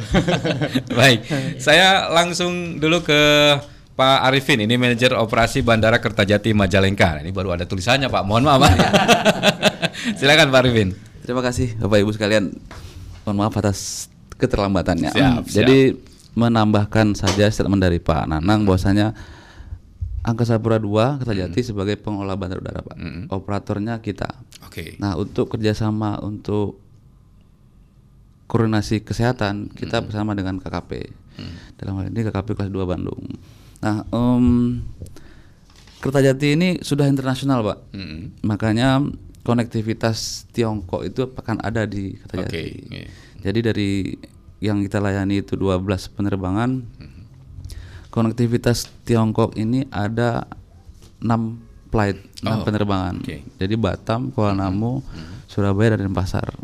Baik, 0.98 1.20
saya 1.66 2.10
langsung 2.10 2.76
dulu 2.78 3.00
ke 3.02 3.20
Pak 3.96 4.28
Arifin, 4.28 4.60
ini 4.60 4.76
manajer 4.76 5.16
operasi 5.16 5.64
Bandara 5.64 5.96
Kertajati 5.96 6.52
Majalengka. 6.52 7.24
Ini 7.24 7.32
baru 7.32 7.56
ada 7.56 7.64
tulisannya 7.64 8.12
Pak, 8.12 8.22
mohon 8.28 8.44
maaf. 8.44 8.68
Silakan 10.20 10.52
Pak 10.52 10.60
Arifin. 10.60 10.92
Terima 11.24 11.40
kasih 11.40 11.80
Bapak 11.80 12.04
Ibu 12.04 12.12
sekalian. 12.12 12.52
Mohon 13.24 13.36
maaf 13.40 13.56
atas 13.56 14.12
keterlambatannya. 14.36 15.16
Siap, 15.16 15.42
siap. 15.48 15.64
Jadi 15.64 15.96
menambahkan 16.36 17.16
saja 17.16 17.48
statement 17.48 17.80
dari 17.80 17.96
Pak 17.96 18.28
Nanang 18.28 18.68
bahwasanya 18.68 19.16
Angkasa 20.20 20.60
Pura 20.60 20.76
II 20.76 21.22
Kertajati 21.24 21.64
sebagai 21.64 21.96
pengelola 21.96 22.36
bandar 22.36 22.60
udara 22.60 22.84
Pak. 22.84 23.00
Operatornya 23.32 24.04
kita. 24.04 24.28
Oke. 24.68 25.00
Nah 25.00 25.16
untuk 25.16 25.56
kerjasama 25.56 26.20
untuk 26.20 26.84
koordinasi 28.44 29.00
kesehatan 29.08 29.72
kita 29.72 30.04
bersama 30.04 30.36
dengan 30.36 30.60
KKP. 30.60 31.08
Dalam 31.80 31.96
hal 31.96 32.12
ini 32.12 32.20
KKP 32.28 32.52
kelas 32.52 32.68
2 32.68 32.84
Bandung. 32.84 33.24
Nah 33.80 34.04
em, 34.08 34.46
Kertajati 35.96 36.54
ini 36.54 36.68
sudah 36.84 37.08
internasional 37.08 37.64
Pak. 37.64 37.78
Mm-mm. 37.96 38.20
Makanya 38.44 39.00
konektivitas 39.42 40.44
Tiongkok 40.52 41.02
itu 41.02 41.26
akan 41.26 41.58
ada 41.64 41.82
di 41.82 42.14
Kertajati. 42.14 42.46
Oke, 42.46 42.62
iya. 42.92 43.06
Jadi 43.42 43.58
dari 43.64 43.90
yang 44.60 44.80
kita 44.80 45.00
layani 45.00 45.40
itu 45.42 45.56
12 45.56 45.82
penerbangan. 46.14 46.84
Konektivitas 48.12 48.88
Tiongkok 49.04 49.56
ini 49.56 49.84
ada 49.92 50.48
6 51.20 51.90
flight, 51.90 52.16
6 52.40 52.48
Oh, 52.48 52.60
penerbangan. 52.62 53.14
oke. 53.20 53.36
Jadi 53.56 53.74
Batam, 53.76 54.32
Kuala 54.32 54.56
Namu, 54.56 55.04
Surabaya 55.48 55.96
dan 55.96 56.08
Denpasar. 56.08 56.54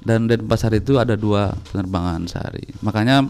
Dan 0.00 0.24
Denpasar 0.24 0.72
itu 0.72 0.96
ada 0.96 1.16
dua 1.16 1.52
penerbangan 1.68 2.24
sehari. 2.24 2.64
Makanya 2.80 3.28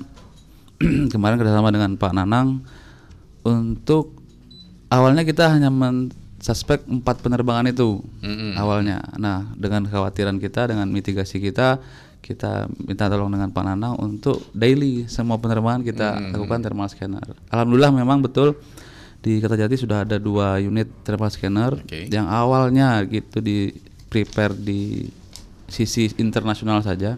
kemarin 1.14 1.38
kerjasama 1.38 1.74
dengan 1.74 1.98
Pak 1.98 2.12
Nanang 2.14 2.62
untuk 3.46 4.20
awalnya 4.90 5.22
kita 5.24 5.48
hanya 5.52 5.70
mensuspek 5.72 6.84
empat 6.84 7.22
penerbangan 7.24 7.70
itu 7.70 8.02
Mm-mm. 8.20 8.58
awalnya. 8.58 9.00
Nah 9.16 9.48
dengan 9.56 9.86
kekhawatiran 9.86 10.36
kita, 10.42 10.70
dengan 10.70 10.90
mitigasi 10.90 11.40
kita, 11.40 11.80
kita 12.20 12.68
minta 12.84 13.08
tolong 13.08 13.32
dengan 13.32 13.48
Pak 13.48 13.64
Nanang 13.64 13.96
untuk 13.96 14.44
daily 14.52 15.08
semua 15.08 15.40
penerbangan 15.40 15.80
kita 15.80 16.20
lakukan 16.36 16.60
thermal 16.60 16.88
scanner. 16.92 17.24
Alhamdulillah 17.48 17.92
memang 17.96 18.20
betul 18.20 18.60
di 19.20 19.36
Kertajati 19.40 19.76
sudah 19.76 20.08
ada 20.08 20.16
dua 20.16 20.56
unit 20.60 20.88
thermal 21.04 21.28
scanner 21.28 21.76
Oke. 21.76 22.08
yang 22.08 22.28
awalnya 22.28 23.04
gitu 23.04 23.40
di 23.44 23.72
prepare 24.08 24.56
di 24.56 25.08
sisi 25.70 26.10
internasional 26.18 26.82
saja. 26.82 27.14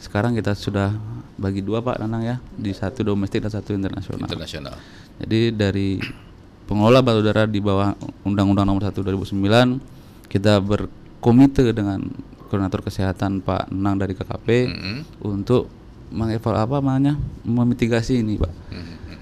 Sekarang 0.00 0.36
kita 0.36 0.52
sudah 0.52 0.92
bagi 1.40 1.64
dua 1.64 1.80
Pak 1.80 2.04
Nanang 2.04 2.22
ya, 2.24 2.36
di 2.52 2.72
satu 2.76 3.00
domestik 3.00 3.40
dan 3.40 3.52
satu 3.52 3.72
internasional. 3.72 4.28
Internasional. 4.28 4.76
Jadi 5.20 5.52
dari 5.52 6.00
pengelola 6.64 7.04
batu 7.04 7.20
udara 7.20 7.44
di 7.44 7.60
bawah 7.60 7.92
Undang-Undang 8.24 8.66
Nomor 8.66 8.82
1 8.88 8.96
2009 8.96 10.30
kita 10.30 10.62
berkomite 10.62 11.66
dengan 11.74 12.00
koordinator 12.46 12.82
kesehatan 12.86 13.42
Pak 13.42 13.70
Nenang 13.70 14.00
dari 14.00 14.14
KKP 14.14 14.48
untuk 15.22 15.70
mengevaluasi 16.10 16.66
apa 16.66 16.76
namanya 16.82 17.14
memitigasi 17.46 18.18
ini 18.18 18.40
Pak. 18.40 18.52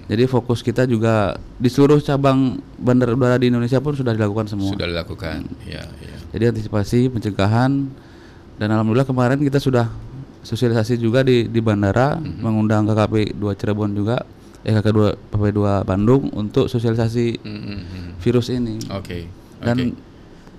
Jadi 0.09 0.25
fokus 0.25 0.65
kita 0.65 0.89
juga 0.89 1.37
di 1.61 1.69
seluruh 1.69 2.01
cabang 2.01 2.57
bandar 2.81 3.13
udara 3.13 3.37
di 3.37 3.53
Indonesia 3.53 3.77
pun 3.77 3.93
sudah 3.93 4.17
dilakukan 4.17 4.49
semua. 4.49 4.73
Sudah 4.73 4.89
dilakukan. 4.89 5.45
Ya, 5.69 5.85
ya. 6.01 6.17
Jadi 6.33 6.45
antisipasi 6.57 7.13
pencegahan 7.13 7.93
dan 8.57 8.69
alhamdulillah 8.73 9.05
kemarin 9.05 9.37
kita 9.37 9.61
sudah 9.61 9.93
sosialisasi 10.41 10.97
juga 10.97 11.21
di 11.21 11.45
di 11.45 11.61
bandara 11.61 12.17
mengundang 12.21 12.89
KKP 12.89 13.37
2 13.37 13.61
Cirebon 13.61 13.93
juga 13.93 14.25
eh 14.69 14.77
KKP 14.77 14.93
2 15.17 15.33
PP 15.33 15.43
2 15.57 15.81
Bandung 15.83 16.29
untuk 16.31 16.69
sosialisasi 16.69 17.41
Mm-mm. 17.41 17.79
virus 18.21 18.53
ini. 18.53 18.77
Oke. 18.93 19.25
Dan 19.59 19.97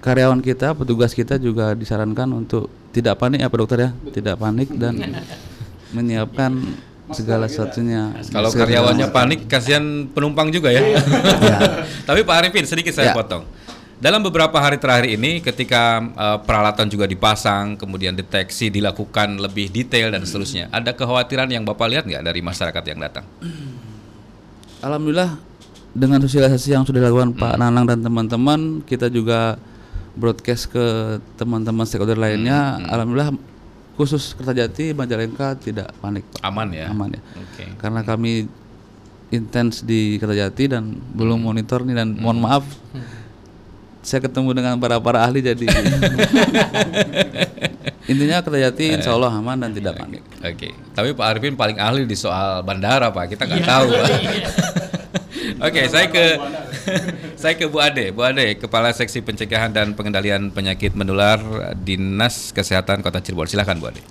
karyawan 0.01 0.41
kita, 0.41 0.73
petugas 0.73 1.13
kita 1.13 1.37
juga 1.37 1.77
disarankan 1.77 2.25
untuk 2.33 2.67
tidak 2.89 3.21
panik 3.21 3.39
ya 3.39 3.47
Pak 3.47 3.57
Dokter 3.61 3.79
ya, 3.79 3.89
tidak 4.09 4.35
panik 4.35 4.73
dan 4.73 4.97
menyiapkan 5.95 6.57
segala 7.09 7.45
sesuatunya. 7.45 8.17
Kalau 8.29 8.49
karyawannya 8.49 9.09
segala 9.09 9.17
panik, 9.17 9.39
kasihan 9.45 9.81
penumpang 10.09 10.49
juga 10.49 10.69
ya. 10.69 10.81
Tapi 12.09 12.21
Pak 12.21 12.35
Arifin 12.37 12.65
sedikit 12.65 12.93
saya 12.93 13.13
Ya. 13.13 13.17
potong. 13.17 13.45
dalam 13.99 14.23
beberapa 14.23 14.55
hari 14.55 14.79
terakhir 14.79 15.11
ini 15.11 15.43
ketika 15.43 15.99
uh, 16.15 16.37
peralatan 16.39 16.87
juga 16.87 17.03
dipasang, 17.03 17.75
kemudian 17.75 18.15
deteksi 18.15 18.71
dilakukan 18.71 19.35
lebih 19.35 19.67
detail 19.67 20.07
dan 20.07 20.23
seterusnya, 20.23 20.71
ada 20.71 20.95
kekhawatiran 20.95 21.51
yang 21.51 21.67
Bapak 21.67 21.83
lihat 21.91 22.03
nggak 22.07 22.23
dari 22.23 22.39
masyarakat 22.39 22.83
yang 22.87 22.99
datang? 23.03 23.27
Alhamdulillah 24.79 25.35
dengan 25.91 26.21
sosialisasi 26.23 26.71
yang 26.71 26.85
sudah 26.85 27.03
dilakukan 27.03 27.35
Pak 27.35 27.59
Nanang 27.59 27.89
dan 27.89 27.99
teman-teman, 27.99 28.85
kita 28.85 29.09
juga 29.11 29.57
broadcast 30.15 30.71
ke 30.71 30.85
teman-teman 31.35 31.83
stakeholder 31.83 32.15
lainnya. 32.15 32.79
Alhamdulillah 32.87 33.35
khusus 33.99 34.31
Kertajati 34.37 34.95
Majalengka 34.95 35.59
tidak 35.59 35.91
panik. 35.99 36.23
Aman 36.39 36.71
ya? 36.71 36.87
Aman 36.87 37.11
ya. 37.11 37.21
Oke. 37.35 37.75
Karena 37.75 38.05
kami 38.05 38.47
intens 39.29 39.83
di 39.83 40.15
Kertajati 40.17 40.71
dan 40.71 40.95
belum 41.13 41.43
monitor 41.43 41.83
nih 41.85 41.95
dan 41.99 42.17
mohon 42.17 42.39
maaf 42.41 42.65
saya 43.99 44.25
ketemu 44.25 44.55
dengan 44.57 44.73
para 44.79 44.97
para 44.97 45.21
ahli 45.21 45.43
jadi 45.43 45.69
intinya 48.09 48.41
Kertajati 48.41 48.97
insya 48.97 49.13
Allah 49.13 49.29
aman 49.29 49.61
dan 49.61 49.71
tidak 49.71 50.01
panik. 50.01 50.25
Oke, 50.41 50.73
tapi 50.97 51.13
Pak 51.13 51.25
Arifin 51.29 51.53
paling 51.53 51.77
ahli 51.77 52.09
di 52.09 52.17
soal 52.17 52.65
bandara 52.65 53.13
Pak, 53.13 53.37
kita 53.37 53.45
nggak 53.45 53.63
tahu. 53.63 53.87
Pak. 53.93 54.09
Oke, 55.69 55.81
saya 55.91 56.07
ke 56.09 56.25
saya 57.41 57.53
ke 57.55 57.69
Bu 57.69 57.77
Ade, 57.83 58.15
Bu 58.15 58.25
Ade, 58.25 58.57
Kepala 58.57 58.95
Seksi 58.95 59.19
Pencegahan 59.21 59.69
dan 59.69 59.93
Pengendalian 59.93 60.49
Penyakit 60.49 60.95
Menular 60.95 61.39
Dinas 61.75 62.55
Kesehatan 62.55 63.03
Kota 63.03 63.19
Cirebon. 63.21 63.47
Silakan 63.47 63.77
Bu 63.77 63.91
Ade. 63.91 64.01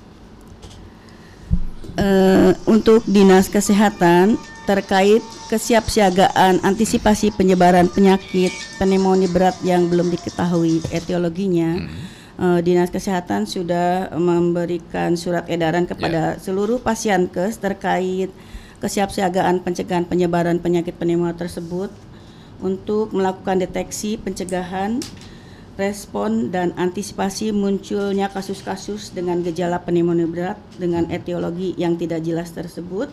Eh, 1.99 2.53
untuk 2.71 3.03
dinas 3.11 3.51
kesehatan 3.51 4.39
terkait 4.71 5.19
kesiapsiagaan 5.51 6.63
antisipasi 6.63 7.35
penyebaran 7.35 7.91
penyakit 7.91 8.55
pneumonia 8.79 9.27
berat 9.27 9.57
yang 9.67 9.91
belum 9.91 10.07
diketahui 10.15 10.79
etiologinya. 10.95 11.91
Eh, 12.39 12.61
dinas 12.61 12.89
kesehatan 12.89 13.45
sudah 13.45 13.89
memberikan 14.13 15.15
surat 15.15 15.45
edaran 15.47 15.85
kepada 15.85 16.39
seluruh 16.39 16.79
pasienkes 16.79 17.59
terkait 17.59 18.31
kesiapsiagaan 18.79 19.59
pencegahan 19.59 20.05
penyebaran 20.05 20.57
penyakit 20.57 20.95
pneumonia 20.95 21.35
tersebut 21.35 21.91
untuk 22.59 23.11
melakukan 23.11 23.59
deteksi 23.59 24.15
pencegahan 24.17 25.03
respon 25.75 26.31
dan 26.49 26.75
antisipasi 26.75 27.51
munculnya 27.51 28.27
kasus-kasus 28.29 29.11
dengan 29.11 29.39
gejala 29.41 29.79
pneumonia 29.79 30.27
berat 30.27 30.59
dengan 30.75 31.07
etiologi 31.09 31.75
yang 31.77 31.95
tidak 31.95 32.19
jelas 32.21 32.51
tersebut 32.51 33.11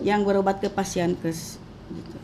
yang 0.00 0.24
berobat 0.24 0.56
ke 0.56 0.68
pasienkes 0.68 1.60
gitu. 1.90 2.16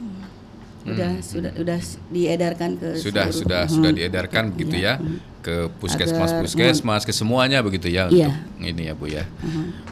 Udah 0.89 1.21
sudah 1.21 1.53
udah 1.55 1.77
s- 1.77 2.01
diedarkan 2.09 2.81
ke 2.81 2.97
Sudah 2.97 3.29
seluruh- 3.29 3.37
sudah 3.39 3.61
Hmm. 3.63 3.75
sudah 3.75 3.91
diedarkan 3.93 4.45
begitu 4.51 4.77
Iya. 4.79 4.97
ya 4.97 5.05
ke 5.41 5.71
puskesmas 5.79 6.31
Agar 6.35 6.43
puskesmas 6.45 7.03
ke 7.07 7.13
semuanya 7.15 7.63
begitu 7.63 7.89
ya 7.89 8.09
Iya. 8.11 8.29
untuk 8.33 8.65
ini 8.65 8.83
ya 8.91 8.95
Bu 8.95 9.07
ya. 9.07 9.25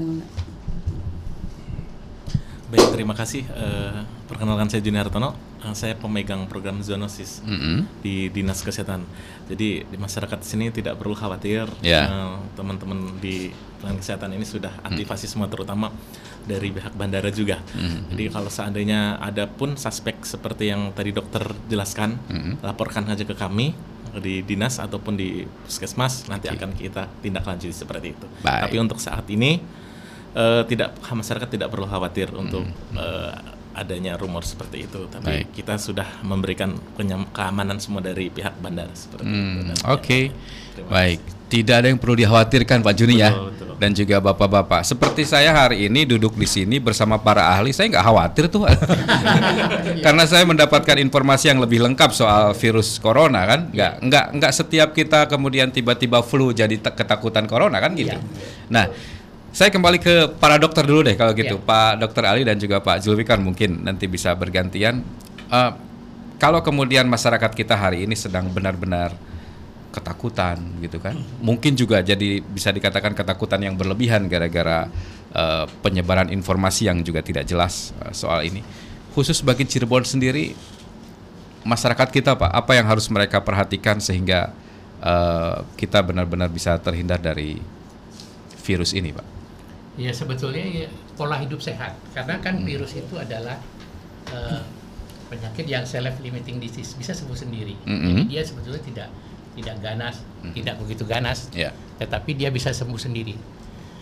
Baik, 2.69 2.87
terima 2.95 3.19
kasih. 3.19 3.43
Eh, 3.51 4.01
perkenalkan 4.31 4.71
saya 4.71 4.79
Juni 4.79 4.95
Hartono. 5.01 5.35
Eh, 5.59 5.75
saya 5.75 5.99
pemegang 5.99 6.47
program 6.47 6.79
zoonosis 6.79 7.43
Mm-mm. 7.43 7.83
di 7.99 8.31
Dinas 8.31 8.62
Kesehatan. 8.62 9.03
Jadi 9.51 9.91
di 9.91 9.97
masyarakat 9.99 10.38
sini 10.47 10.71
tidak 10.71 11.03
perlu 11.03 11.19
khawatir. 11.19 11.67
Ya. 11.83 12.07
Eh, 12.07 12.37
teman-teman 12.55 13.19
di 13.19 13.51
pelayanan 13.83 13.99
kesehatan 13.99 14.31
ini 14.38 14.47
sudah 14.47 14.71
aktivasi 14.87 15.27
semua, 15.27 15.51
terutama 15.51 15.91
dari 16.47 16.71
pihak 16.71 16.95
bandara 16.95 17.31
juga. 17.35 17.59
Jadi 18.11 18.31
kalau 18.31 18.51
seandainya 18.51 19.19
ada 19.19 19.51
pun 19.51 19.75
suspek 19.75 20.23
seperti 20.23 20.71
yang 20.71 20.95
tadi 20.95 21.11
dokter 21.11 21.43
jelaskan, 21.67 22.19
laporkan 22.62 23.07
aja 23.11 23.23
ke 23.23 23.35
kami 23.38 23.75
di 24.16 24.40
dinas 24.40 24.79
ataupun 24.79 25.12
di 25.12 25.29
puskesmas. 25.64 26.25
Nanti 26.27 26.49
akan 26.49 26.73
kita 26.73 27.09
tindak 27.18 27.44
lanjuti 27.44 27.73
seperti 27.73 28.12
itu. 28.12 28.27
Baik. 28.40 28.68
Tapi 28.68 28.77
untuk 28.79 28.99
saat 28.99 29.29
ini 29.29 29.61
eh, 30.33 30.62
tidak 30.64 30.97
masyarakat 31.03 31.49
tidak 31.49 31.68
perlu 31.68 31.85
khawatir 31.85 32.33
untuk 32.33 32.64
eh, 32.94 33.33
adanya 33.75 34.18
rumor 34.18 34.42
seperti 34.42 34.90
itu 34.90 35.07
tapi 35.07 35.47
Baik. 35.47 35.55
kita 35.55 35.79
sudah 35.79 36.18
memberikan 36.27 36.75
keamanan 37.31 37.79
semua 37.79 38.03
dari 38.03 38.27
pihak 38.27 38.59
bandara 38.59 38.90
seperti 38.90 39.23
itu 39.23 39.38
Hmm, 39.38 39.71
Dan- 39.71 39.94
Oke, 39.94 40.21
Terima 40.75 40.88
baik. 40.90 41.21
Tidak 41.49 41.75
ada 41.79 41.87
yang 41.87 41.97
perlu 41.97 42.18
dikhawatirkan 42.18 42.83
Pak 42.83 42.92
Juni 42.92 43.23
ya, 43.23 43.31
betul. 43.33 43.67
Dan 43.79 43.95
juga 43.95 44.19
bapak-bapak. 44.19 44.83
Seperti 44.83 45.23
saya 45.23 45.55
hari 45.55 45.87
ini 45.87 46.05
duduk 46.05 46.35
di 46.35 46.45
sini 46.45 46.83
bersama 46.83 47.17
para 47.17 47.47
ahli, 47.55 47.71
saya 47.71 47.88
nggak 47.95 48.05
khawatir 48.05 48.45
tuh, 48.51 48.67
karena 50.05 50.25
saya 50.27 50.45
mendapatkan 50.45 50.99
informasi 50.99 51.55
yang 51.55 51.62
lebih 51.62 51.79
lengkap 51.87 52.11
soal 52.11 52.53
virus 52.59 52.99
corona 52.99 53.47
kan. 53.47 53.71
Nggak 53.71 53.93
nggak 54.03 54.27
nggak 54.37 54.53
setiap 54.53 54.91
kita 54.93 55.31
kemudian 55.31 55.71
tiba-tiba 55.71 56.21
flu 56.27 56.51
jadi 56.51 56.75
ketakutan 56.77 57.47
corona 57.47 57.79
kan 57.79 57.95
gitu. 57.95 58.19
Nah. 58.69 59.17
Saya 59.49 59.73
kembali 59.73 59.99
ke 59.99 60.14
para 60.38 60.61
dokter 60.61 60.85
dulu 60.85 61.09
deh 61.09 61.17
kalau 61.17 61.33
gitu, 61.33 61.57
Iya. 61.57 61.64
Pak 61.64 62.05
Dokter 62.05 62.21
Ali 62.29 62.45
dan 62.45 62.61
juga 62.61 62.85
Pak 62.85 63.01
Zulfikar 63.01 63.41
mungkin 63.41 63.81
nanti 63.81 64.05
bisa 64.05 64.31
bergantian. 64.37 65.01
Eh, 65.49 65.71
kalau 66.38 66.62
kemudian 66.62 67.09
masyarakat 67.11 67.51
kita 67.57 67.75
hari 67.75 68.07
ini 68.07 68.14
sedang 68.14 68.47
benar-benar 68.53 69.17
ketakutan 69.88 70.61
gitu 70.85 71.01
kan? 71.01 71.16
Mungkin 71.40 71.74
juga 71.74 72.05
jadi 72.05 72.44
bisa 72.44 72.68
dikatakan 72.70 73.16
ketakutan 73.16 73.64
yang 73.64 73.74
berlebihan 73.74 74.29
gara-gara 74.29 74.88
eh, 75.33 75.64
penyebaran 75.81 76.29
informasi 76.29 76.92
yang 76.92 77.01
juga 77.01 77.24
tidak 77.24 77.48
jelas 77.48 77.96
eh, 78.05 78.12
soal 78.12 78.44
ini. 78.44 78.61
Khusus 79.16 79.40
bagi 79.42 79.64
Cirebon 79.64 80.05
sendiri 80.05 80.55
masyarakat 81.66 82.09
kita 82.14 82.38
pak 82.38 82.48
apa 82.55 82.72
yang 82.79 82.87
harus 82.87 83.11
mereka 83.11 83.42
perhatikan 83.42 83.98
sehingga 83.98 84.53
eh, 85.01 85.57
kita 85.81 86.05
benar-benar 86.05 86.53
bisa 86.53 86.77
terhindar 86.79 87.18
dari 87.18 87.59
virus 88.62 88.92
ini 88.92 89.11
pak? 89.16 89.27
Ya 89.98 90.14
sebetulnya 90.14 90.62
ya, 90.62 90.87
pola 91.18 91.40
hidup 91.42 91.59
sehat. 91.59 91.98
Karena 92.14 92.38
kan 92.38 92.62
virus 92.62 92.94
itu 92.94 93.18
adalah 93.18 93.59
eh, 94.31 94.61
penyakit 95.33 95.66
yang 95.66 95.83
self 95.88 96.20
limiting 96.20 96.61
disease. 96.61 96.94
Bisa 96.94 97.16
sembuh 97.16 97.35
sendiri. 97.35 97.74
Mhm. 97.88 98.05
Jadi 98.05 98.22
dia 98.31 98.42
sebetulnya 98.44 98.83
tidak 98.85 99.09
tidak 99.59 99.77
ganas, 99.83 100.23
tidak 100.55 100.75
begitu 100.79 101.03
ganas, 101.03 101.51
ya 101.51 101.75
tetapi 101.99 102.38
dia 102.38 102.49
bisa 102.55 102.71
sembuh 102.71 102.94
sendiri. 102.94 103.35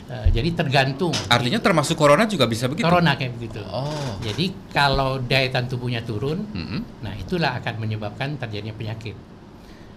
Eh, 0.07 0.29
jadi 0.31 0.55
tergantung. 0.55 1.11
artinya 1.27 1.59
termasuk 1.59 1.99
corona 1.99 2.31
juga 2.31 2.47
bisa 2.47 2.71
begitu 2.71 2.87
corona 2.87 3.19
kayak 3.19 3.33
begitu. 3.40 3.59
oh 3.66 4.21
Jadi 4.23 4.71
kalau 4.71 5.19
daya 5.19 5.51
tahan 5.51 5.66
tubuhnya 5.66 6.05
turun, 6.07 6.47
Mm-mm. 6.47 7.03
nah 7.03 7.11
itulah 7.16 7.59
akan 7.59 7.75
menyebabkan 7.83 8.38
terjadinya 8.38 8.77
penyakit. 8.77 9.19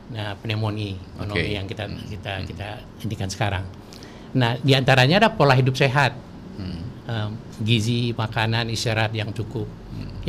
Nah, 0.10 0.34
pneumonia, 0.42 0.98
pneumonia 1.14 1.46
Oke. 1.46 1.54
yang 1.54 1.66
kita 1.70 1.86
kita 2.10 2.32
kita 2.42 2.70
indikan 3.06 3.30
sekarang. 3.30 3.62
Nah, 4.34 4.58
di 4.58 4.74
antaranya 4.74 5.22
ada 5.22 5.30
pola 5.30 5.54
hidup 5.54 5.78
sehat, 5.78 6.18
Em, 7.10 7.32
gizi, 7.66 8.14
makanan, 8.14 8.70
istirahat 8.70 9.10
yang 9.18 9.34
cukup. 9.34 9.66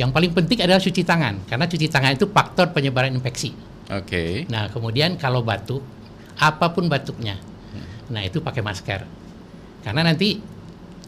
Yang 0.01 0.09
paling 0.17 0.31
penting 0.33 0.65
adalah 0.65 0.81
cuci 0.81 1.05
tangan, 1.05 1.45
karena 1.45 1.69
cuci 1.69 1.85
tangan 1.85 2.17
itu 2.17 2.25
faktor 2.25 2.73
penyebaran 2.73 3.13
infeksi. 3.13 3.53
Oke 3.89 4.45
Nah, 4.51 4.69
kemudian 4.69 5.17
kalau 5.17 5.41
batuk, 5.41 5.81
apa 6.37 6.69
pun 6.75 6.85
batuknya, 6.91 7.39
nah 8.11 8.21
itu 8.21 8.43
pakai 8.43 8.61
masker. 8.61 9.01
Karena 9.81 10.05
nanti 10.05 10.37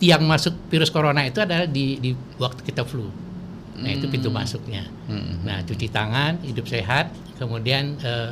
yang 0.02 0.26
masuk 0.26 0.56
virus 0.72 0.90
corona 0.90 1.22
itu 1.24 1.38
adalah 1.40 1.70
di, 1.70 2.02
di 2.02 2.12
waktu 2.42 2.66
kita 2.66 2.82
flu. 2.84 3.06
Nah, 3.74 3.90
itu 3.90 4.06
pintu 4.06 4.30
masuknya. 4.30 4.86
Hmm. 5.10 5.44
Nah, 5.44 5.66
cuci 5.66 5.90
tangan, 5.90 6.38
hidup 6.46 6.70
sehat, 6.70 7.10
kemudian 7.42 7.98
eh, 8.00 8.32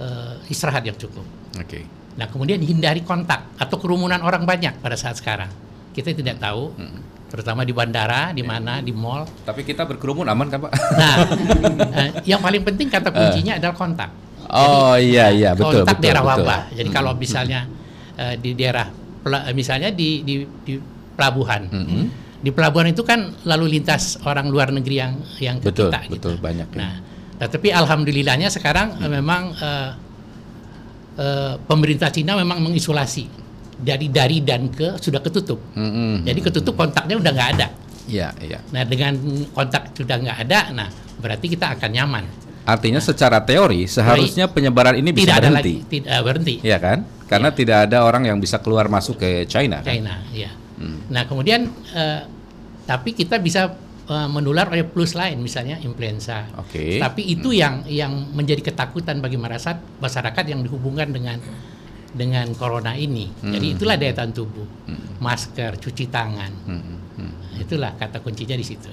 eh, 0.00 0.34
istirahat 0.50 0.84
yang 0.84 0.96
cukup. 0.96 1.24
oke 1.56 1.80
Nah, 2.14 2.30
kemudian 2.30 2.62
hindari 2.62 3.02
kontak 3.02 3.42
atau 3.58 3.76
kerumunan 3.78 4.22
orang 4.22 4.46
banyak 4.46 4.78
pada 4.78 4.94
saat 4.94 5.18
sekarang. 5.18 5.50
Kita 5.94 6.14
tidak 6.14 6.38
tahu, 6.38 6.74
Hmm. 6.78 7.02
Terutama 7.34 7.66
di 7.66 7.74
bandara, 7.74 8.30
di 8.30 8.46
mana, 8.46 8.78
di 8.78 8.94
mall. 8.94 9.26
tapi 9.42 9.66
kita 9.66 9.82
berkerumun 9.90 10.22
aman 10.30 10.46
kan 10.46 10.62
pak 10.62 10.70
Nah, 10.94 11.14
eh, 11.98 12.08
yang 12.30 12.38
paling 12.38 12.62
penting 12.62 12.86
kata 12.86 13.10
kuncinya 13.10 13.58
adalah 13.58 13.74
kontak. 13.74 14.10
oh 14.54 14.94
iya 14.94 15.34
iya 15.34 15.50
betul 15.50 15.82
kontak 15.82 15.98
betul 15.98 16.04
daerah 16.06 16.22
betul. 16.22 16.46
wabah. 16.46 16.60
Jadi 16.78 16.88
kalau 16.94 17.12
misalnya 17.18 17.66
eh, 18.14 18.34
di 18.38 18.54
daerah 18.54 18.86
misalnya 19.50 19.90
di 19.90 20.22
di, 20.22 20.46
di 20.62 20.74
pelabuhan. 21.18 21.66
Mhm. 21.66 22.02
Di 22.44 22.52
pelabuhan 22.52 22.92
itu 22.92 23.00
kan 23.02 23.32
lalu 23.48 23.80
lintas 23.80 24.20
orang 24.22 24.52
luar 24.52 24.68
negeri 24.68 25.00
yang 25.00 25.16
yang 25.40 25.56
ke 25.58 25.72
Betul, 25.72 25.88
kita 25.88 25.98
gitu. 26.06 26.12
betul, 26.14 26.34
banyak 26.38 26.68
ya. 26.70 26.78
Nah, 26.78 26.94
tetapi 27.40 27.72
alhamdulillahnya 27.72 28.52
sekarang 28.52 29.00
eh, 29.00 29.10
memang 29.10 29.42
eh, 29.58 29.90
eh, 31.18 31.52
pemerintah 31.66 32.12
Cina 32.14 32.36
memang 32.38 32.60
mengisolasi 32.62 33.43
dari 33.84 34.08
dari 34.08 34.40
dan 34.40 34.72
ke 34.72 34.96
sudah 34.96 35.20
ketutup. 35.20 35.60
Mm-mm. 35.76 36.24
Jadi 36.24 36.40
ketutup 36.40 36.74
kontaknya 36.74 37.20
udah 37.20 37.32
nggak 37.36 37.50
ada. 37.60 37.66
Iya, 38.08 38.32
iya. 38.40 38.58
Nah 38.72 38.82
dengan 38.88 39.16
kontak 39.52 39.92
sudah 39.92 40.16
nggak 40.20 40.38
ada, 40.48 40.72
nah 40.72 40.88
berarti 41.20 41.52
kita 41.52 41.76
akan 41.76 41.90
nyaman. 41.92 42.24
Artinya 42.64 42.96
secara 42.96 43.44
teori 43.44 43.84
seharusnya 43.84 44.48
penyebaran 44.48 44.96
ini 44.96 45.12
bisa 45.12 45.36
tidak 45.36 45.36
ada 45.36 45.48
berhenti. 45.52 45.74
lagi, 45.76 45.92
tidak 45.92 46.18
berhenti. 46.24 46.54
Iya 46.64 46.78
kan? 46.80 46.98
Karena 47.28 47.48
tidak 47.52 47.78
ada 47.88 47.98
orang 48.08 48.24
yang 48.24 48.40
bisa 48.40 48.56
keluar 48.60 48.88
masuk 48.88 49.20
ke 49.20 49.44
China. 49.44 49.84
kan? 49.84 49.92
China, 49.92 50.14
ya. 50.32 50.48
Nah 51.12 51.22
kemudian 51.28 51.68
eh, 51.92 52.20
tapi 52.88 53.12
kita 53.12 53.36
bisa 53.40 53.72
eh, 54.08 54.28
menular 54.32 54.68
oleh 54.68 54.84
plus 54.84 55.12
lain, 55.12 55.40
misalnya 55.40 55.76
influenza. 55.80 56.48
Oke. 56.56 57.00
Tapi 57.00 57.36
itu 57.36 57.52
yang 57.52 57.84
yang 57.84 58.12
menjadi 58.32 58.64
ketakutan 58.64 59.20
bagi 59.20 59.36
masyarakat 59.36 60.00
masyarakat 60.00 60.44
yang 60.48 60.60
dihubungkan 60.64 61.12
dengan 61.12 61.40
dengan 62.14 62.46
corona 62.54 62.94
ini. 62.94 63.26
Jadi 63.42 63.66
itulah 63.74 63.98
daya 63.98 64.14
tahan 64.14 64.30
tubuh, 64.30 64.64
masker, 65.18 65.76
cuci 65.76 66.06
tangan. 66.08 66.52
Hmm, 66.64 66.82
hmm. 67.18 67.32
Itulah 67.60 67.92
kata 67.98 68.22
kuncinya 68.22 68.54
di 68.54 68.62
situ. 68.62 68.88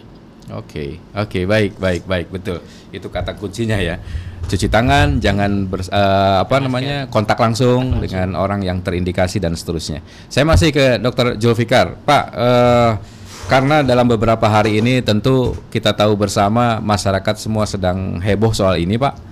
Oke, 0.52 1.00
oke, 1.16 1.48
baik, 1.48 1.80
baik, 1.80 2.04
baik, 2.04 2.28
betul. 2.28 2.60
Itu 2.92 3.08
kata 3.08 3.38
kuncinya 3.38 3.78
ya. 3.80 4.02
Cuci 4.42 4.68
tangan, 4.68 5.22
jangan 5.22 5.70
bers- 5.70 5.88
eh, 5.88 6.38
apa 6.44 6.60
namanya 6.60 7.08
kontak 7.08 7.40
langsung 7.40 8.02
dengan 8.02 8.36
orang 8.36 8.60
yang 8.60 8.82
terindikasi 8.84 9.40
dan 9.40 9.56
seterusnya. 9.56 10.02
Saya 10.28 10.44
masih 10.44 10.74
ke 10.76 11.00
Dr. 11.00 11.40
Julfikar, 11.40 11.96
Pak. 12.04 12.26
eh, 12.36 12.92
karena 13.48 13.84
dalam 13.84 14.08
beberapa 14.08 14.48
hari 14.48 14.80
ini 14.80 15.00
tentu 15.04 15.56
kita 15.72 15.92
tahu 15.92 16.16
bersama 16.16 16.80
masyarakat 16.80 17.36
semua 17.36 17.64
sedang 17.64 18.20
heboh 18.20 18.52
soal 18.52 18.76
ini, 18.76 18.96
Pak. 19.00 19.31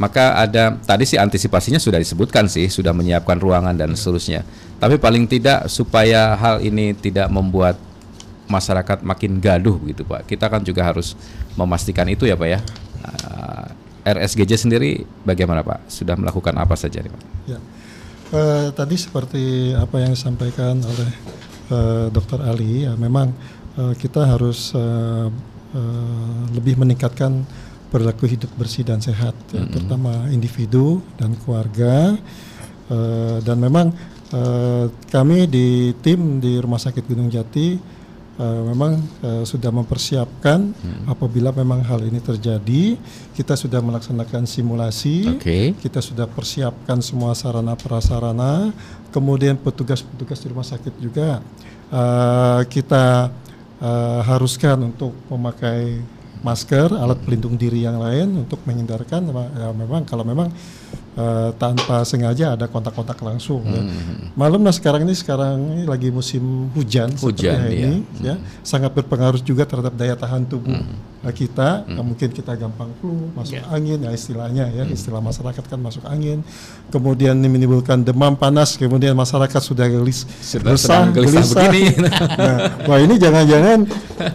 Maka 0.00 0.40
ada 0.40 0.80
tadi 0.80 1.04
sih 1.04 1.20
antisipasinya 1.20 1.76
sudah 1.76 2.00
disebutkan 2.00 2.48
sih, 2.48 2.72
sudah 2.72 2.96
menyiapkan 2.96 3.36
ruangan 3.36 3.76
dan 3.76 3.92
seterusnya. 3.92 4.48
Tapi 4.80 4.96
paling 4.96 5.28
tidak 5.28 5.68
supaya 5.68 6.32
hal 6.40 6.64
ini 6.64 6.96
tidak 6.96 7.28
membuat 7.28 7.76
masyarakat 8.48 9.04
makin 9.04 9.36
gaduh 9.38 9.76
begitu 9.76 10.08
Pak. 10.08 10.24
Kita 10.24 10.48
kan 10.48 10.64
juga 10.64 10.88
harus 10.88 11.12
memastikan 11.52 12.08
itu 12.08 12.24
ya 12.24 12.32
Pak 12.32 12.48
ya. 12.48 12.60
Uh, 13.04 13.68
RSGJ 14.00 14.56
sendiri 14.56 15.04
bagaimana 15.28 15.60
Pak? 15.60 15.92
Sudah 15.92 16.16
melakukan 16.16 16.56
apa 16.56 16.72
saja 16.80 17.04
Pak? 17.04 17.22
Ya. 17.44 17.60
Eh, 18.30 18.68
tadi 18.78 18.94
seperti 18.94 19.74
apa 19.74 19.98
yang 19.98 20.14
disampaikan 20.14 20.78
oleh 20.78 21.10
eh, 21.74 22.06
Dr. 22.14 22.38
Ali, 22.46 22.86
ya 22.86 22.94
memang 22.94 23.34
eh, 23.74 23.94
kita 23.98 24.22
harus 24.26 24.74
lebih 26.50 26.82
meningkatkan 26.82 27.46
perilaku 27.90 28.30
hidup 28.30 28.48
bersih 28.54 28.86
dan 28.86 29.02
sehat, 29.02 29.34
ya, 29.50 29.66
terutama 29.66 30.30
individu 30.30 31.02
dan 31.18 31.34
keluarga. 31.42 32.14
Eh, 32.90 33.38
dan 33.46 33.58
memang 33.58 33.94
eh, 34.34 34.86
kami 35.10 35.46
di 35.46 35.94
tim 36.02 36.42
di 36.42 36.58
Rumah 36.58 36.78
Sakit 36.78 37.06
Gunung 37.06 37.30
Jati 37.30 37.78
eh, 38.34 38.62
memang 38.66 38.98
eh, 39.22 39.42
sudah 39.46 39.70
mempersiapkan 39.70 40.74
apabila 41.06 41.54
memang 41.54 41.86
hal 41.86 42.02
ini 42.02 42.18
terjadi, 42.18 42.98
kita 43.34 43.54
sudah 43.54 43.78
melaksanakan 43.78 44.42
simulasi. 44.42 45.38
Oke. 45.38 45.78
Kita 45.78 46.02
sudah 46.02 46.26
persiapkan 46.26 46.98
semua 46.98 47.30
sarana 47.38 47.78
prasarana, 47.78 48.74
kemudian 49.14 49.54
petugas-petugas 49.54 50.38
di 50.42 50.46
rumah 50.50 50.66
sakit 50.66 50.94
juga 50.98 51.42
eh, 51.90 52.60
kita 52.66 53.30
eh, 53.82 54.20
haruskan 54.26 54.90
untuk 54.90 55.14
memakai 55.30 56.18
masker, 56.40 56.92
alat 56.96 57.20
pelindung 57.20 57.54
diri 57.54 57.84
yang 57.84 58.00
lain 58.00 58.44
untuk 58.48 58.60
menghindarkan 58.64 59.28
ya, 59.30 59.70
memang 59.76 60.02
kalau 60.08 60.24
memang 60.24 60.48
eh, 61.16 61.50
tanpa 61.60 62.02
sengaja 62.08 62.56
ada 62.56 62.64
kontak-kontak 62.66 63.20
langsung. 63.20 63.60
ya. 63.68 63.82
Malum 64.34 64.64
nah 64.64 64.72
sekarang 64.72 65.04
ini 65.04 65.12
sekarang 65.12 65.80
ini 65.80 65.84
lagi 65.84 66.08
musim 66.08 66.72
hujan, 66.72 67.12
seperti 67.12 67.46
Hujan, 67.46 67.56
hari 67.60 67.76
iya. 67.76 67.86
ini, 67.86 67.98
ya 68.24 68.34
sangat 68.64 68.92
berpengaruh 68.96 69.40
juga 69.44 69.68
terhadap 69.68 69.92
daya 69.96 70.16
tahan 70.16 70.48
tubuh 70.48 70.80
eh, 71.20 71.34
kita. 71.34 71.84
Nah, 71.84 72.00
mungkin 72.00 72.28
kita 72.30 72.56
gampang 72.56 72.90
flu, 72.98 73.30
masuk 73.36 73.60
angin, 73.68 74.00
ya 74.00 74.10
istilahnya 74.10 74.64
ya 74.70 74.84
istilah 74.86 75.20
masyarakat 75.20 75.64
kan 75.64 75.78
masuk 75.78 76.02
angin. 76.06 76.40
Kemudian 76.88 77.38
ini 77.38 77.46
menimbulkan 77.46 78.02
demam 78.02 78.34
panas, 78.34 78.74
kemudian 78.74 79.14
masyarakat 79.14 79.60
sudah 79.60 79.86
gelis, 79.86 80.26
Sudah 80.40 80.74
resah, 80.74 81.06
gelisah 81.12 81.44
begini. 81.70 81.94
nah, 82.40 82.56
wah 82.88 82.98
ini 82.98 83.14
jangan-jangan 83.14 83.78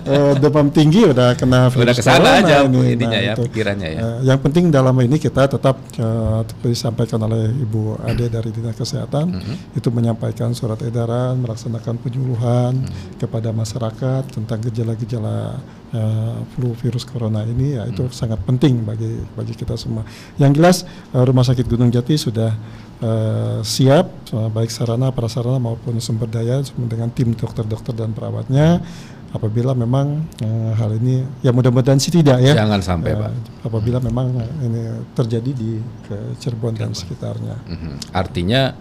eh, 0.08 0.34
demam 0.39 0.67
tinggi 0.69 1.04
udah 1.10 1.34
kena 1.36 1.67
virus 1.74 1.84
Udah 1.86 1.95
ke 1.98 2.04
sana 2.04 2.17
corona 2.17 2.32
aja 2.39 2.56
ini. 2.63 2.80
ininya 2.95 3.19
ya, 3.19 3.34
itu. 3.34 3.43
pikirannya 3.50 3.89
ya. 3.91 4.00
Eh, 4.00 4.17
yang 4.30 4.39
penting 4.39 4.69
dalam 4.69 4.95
ini 5.02 5.17
kita 5.17 5.50
tetap 5.50 5.76
seperti 5.95 6.76
disampaikan 6.76 7.19
oleh 7.24 7.50
Ibu 7.56 8.04
Ade 8.04 8.28
dari 8.28 8.50
Dinas 8.52 8.76
Kesehatan 8.76 9.28
Mm-hmm. 9.36 9.78
itu 9.80 9.89
menyampaikan 9.89 10.52
surat 10.52 10.80
edaran, 10.84 11.39
melaksanakan 11.39 11.98
penyuluhan 12.00 12.74
Mm-hmm. 12.78 13.17
kepada 13.19 13.50
masyarakat 13.50 14.24
tentang 14.32 14.60
gejala-gejala 14.62 15.60
eh, 15.95 16.36
flu 16.51 16.75
virus 16.75 17.08
corona 17.08 17.41
ini 17.43 17.73
ya 17.73 17.88
itu 17.88 18.03
Mm-hmm. 18.03 18.12
sangat 18.13 18.39
penting 18.43 18.84
bagi 18.84 19.08
bagi 19.31 19.55
kita 19.55 19.73
semua. 19.75 20.03
Yang 20.36 20.51
jelas 20.53 20.77
eh, 21.10 21.23
Rumah 21.23 21.41
Sakit 21.41 21.65
Gunung 21.65 21.88
Jati 21.88 22.15
sudah 22.15 22.51
eh, 22.99 23.60
siap 23.63 24.05
eh, 24.29 24.49
baik 24.51 24.67
sarana 24.67 25.10
prasarana 25.10 25.55
maupun 25.58 25.97
sumber 25.97 26.27
daya 26.27 26.60
dengan 26.75 27.08
tim 27.10 27.31
dokter-dokter 27.31 27.95
dan 27.95 28.12
perawatnya 28.12 28.84
apabila 29.31 29.75
memang 29.75 30.23
eh, 30.39 30.71
hal 30.73 30.95
ini 30.95 31.19
ya 31.39 31.51
mudah-mudahan 31.51 31.99
sih 31.99 32.08
tidak 32.10 32.39
ya 32.39 32.55
Jangan 32.55 32.79
sampai 32.79 33.12
Eh, 33.12 33.19
Pak. 33.19 33.31
apabila 33.63 33.99
memang 33.99 34.31
ini 34.62 34.81
terjadi 35.12 35.51
di 35.51 35.75
ke 36.03 36.15
Cirebon 36.39 36.71
dan 36.73 36.91
sekitarnya. 36.91 37.55
Mhm. 37.67 38.15
Artinya 38.15 38.71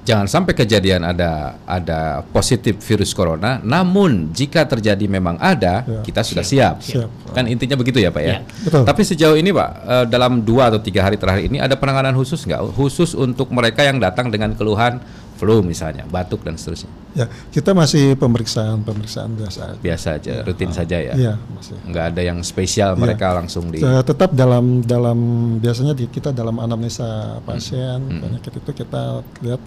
jangan 0.00 0.26
sampai 0.26 0.52
kejadian 0.52 1.02
ada 1.02 1.54
ada 1.64 2.24
positif 2.28 2.80
virus 2.80 3.12
corona. 3.12 3.60
Namun 3.60 4.30
jika 4.30 4.64
terjadi 4.64 5.04
memang 5.04 5.36
ada, 5.36 5.84
Ya. 5.84 6.00
kita 6.02 6.20
sudah 6.20 6.42
siap. 6.42 6.80
Siap. 6.80 7.08
Kan 7.30 7.46
intinya 7.46 7.76
begitu 7.76 7.98
ya 7.98 8.10
Pak 8.10 8.22
ya. 8.22 8.28
Ya. 8.30 8.38
Betul. 8.64 8.82
Tapi 8.84 9.00
sejauh 9.02 9.36
ini 9.36 9.50
Pak, 9.50 9.70
eh, 9.82 10.04
dalam 10.06 10.40
dua 10.40 10.68
atau 10.68 10.78
tiga 10.78 11.02
hari 11.02 11.14
terakhir 11.14 11.46
ini 11.46 11.58
ada 11.58 11.74
penanganan 11.74 12.12
khusus 12.12 12.42
nggak? 12.42 12.74
Khusus 12.74 13.12
untuk 13.12 13.48
mereka 13.50 13.84
yang 13.84 14.00
datang 14.00 14.28
dengan 14.28 14.52
keluhan 14.52 14.98
flu 15.36 15.64
misalnya, 15.64 16.04
batuk 16.04 16.44
dan 16.44 16.60
seterusnya. 16.60 16.92
Ya, 17.16 17.24
kita 17.48 17.72
masih 17.72 18.12
pemeriksaan 18.12 18.84
pemeriksaan 18.84 19.32
biasa. 19.32 19.72
aja. 19.72 19.80
Biasa 19.80 20.08
aja, 20.20 20.32
rutin 20.44 20.68
saja 20.68 20.96
ya. 21.00 21.12
Iya, 21.16 21.34
masih. 21.56 21.80
Nggak 21.88 22.04
ada 22.12 22.20
yang 22.20 22.38
spesial 22.44 22.92
Iya. 22.92 23.00
mereka 23.00 23.26
langsung 23.32 23.72
di. 23.72 23.80
Tetap 23.80 24.36
dalam 24.36 24.84
dalam 24.84 25.16
biasanya 25.56 25.96
di 25.96 26.04
kita 26.06 26.28
dalam 26.30 26.60
anamnesa 26.60 27.40
pasien 27.40 28.04
Hmm. 28.04 28.20
penyakit 28.20 28.52
itu 28.52 28.70
kita 28.76 29.24
lihat 29.40 29.60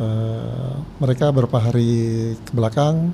eh, 0.00 0.74
mereka 0.98 1.30
beberapa 1.30 1.60
hari 1.60 2.34
ke 2.40 2.52
belakang 2.56 3.12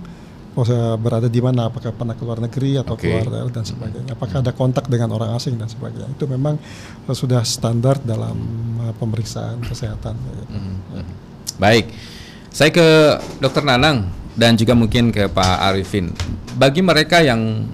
berada 0.96 1.28
di 1.28 1.36
mana 1.44 1.68
apakah 1.68 1.92
pernah 1.92 2.16
keluar 2.16 2.40
negeri 2.40 2.80
atau 2.80 2.96
Oke. 2.96 3.04
keluar 3.04 3.28
dan 3.52 3.60
sebagainya. 3.60 4.16
Apakah 4.16 4.40
ada 4.40 4.56
kontak 4.56 4.88
dengan 4.88 5.12
orang 5.12 5.36
asing 5.36 5.60
dan 5.60 5.68
sebagainya. 5.68 6.08
Itu 6.16 6.24
memang 6.24 6.56
eh, 7.04 7.16
sudah 7.16 7.44
standar 7.44 8.00
dalam 8.00 8.36
eh, 8.88 8.94
pemeriksaan 8.96 9.60
kesehatan. 9.66 10.16
Baik, 11.60 11.92
saya 12.48 12.72
ke 12.72 13.20
Dokter 13.40 13.64
Nanang 13.64 14.08
dan 14.36 14.56
juga 14.56 14.76
mungkin 14.76 15.12
ke 15.12 15.28
Pak 15.28 15.56
Arifin. 15.72 16.12
Bagi 16.56 16.80
mereka 16.80 17.20
yang 17.20 17.68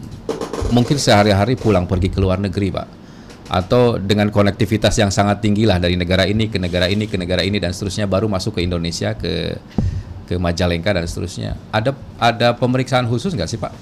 mungkin 0.74 0.98
sehari-hari 0.98 1.54
pulang 1.54 1.86
pergi 1.86 2.10
ke 2.10 2.18
luar 2.18 2.38
negeri, 2.38 2.70
Pak, 2.70 2.86
atau 3.52 4.00
dengan 4.00 4.32
konektivitas 4.32 4.96
yang 4.96 5.12
sangat 5.12 5.44
tinggi 5.44 5.68
lah 5.68 5.76
dari 5.76 5.92
negara 5.92 6.24
ini 6.24 6.48
ke 6.48 6.56
negara 6.56 6.88
ini 6.88 7.04
ke 7.04 7.20
negara 7.20 7.44
ini 7.44 7.60
dan 7.60 7.76
seterusnya 7.76 8.08
baru 8.08 8.24
masuk 8.24 8.56
ke 8.56 8.64
Indonesia 8.64 9.12
ke 9.12 9.60
ke 10.24 10.40
Majalengka 10.40 10.96
dan 10.96 11.04
seterusnya. 11.04 11.60
Ada 11.68 11.92
ada 12.16 12.56
pemeriksaan 12.56 13.04
khusus 13.04 13.36
nggak 13.36 13.48
sih, 13.52 13.60
Pak? 13.60 13.72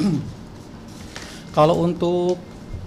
Kalau 1.56 1.84
untuk 1.84 2.40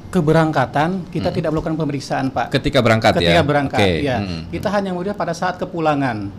keberangkatan 0.10 1.12
kita 1.12 1.30
tidak 1.30 1.52
melakukan 1.52 1.76
pemeriksaan 1.76 2.32
Pak. 2.32 2.48
Ketika 2.50 2.80
berangkat 2.80 3.20
Ketika 3.20 3.42
ya. 3.42 3.44
berangkat, 3.44 3.84
Oke, 3.84 3.92
ya. 4.00 4.18
hmm. 4.24 4.42
Kita 4.48 4.72
hanya 4.72 4.96
kemudian 4.96 5.14
pada 5.14 5.36
saat 5.36 5.60
kepulangan. 5.60 6.32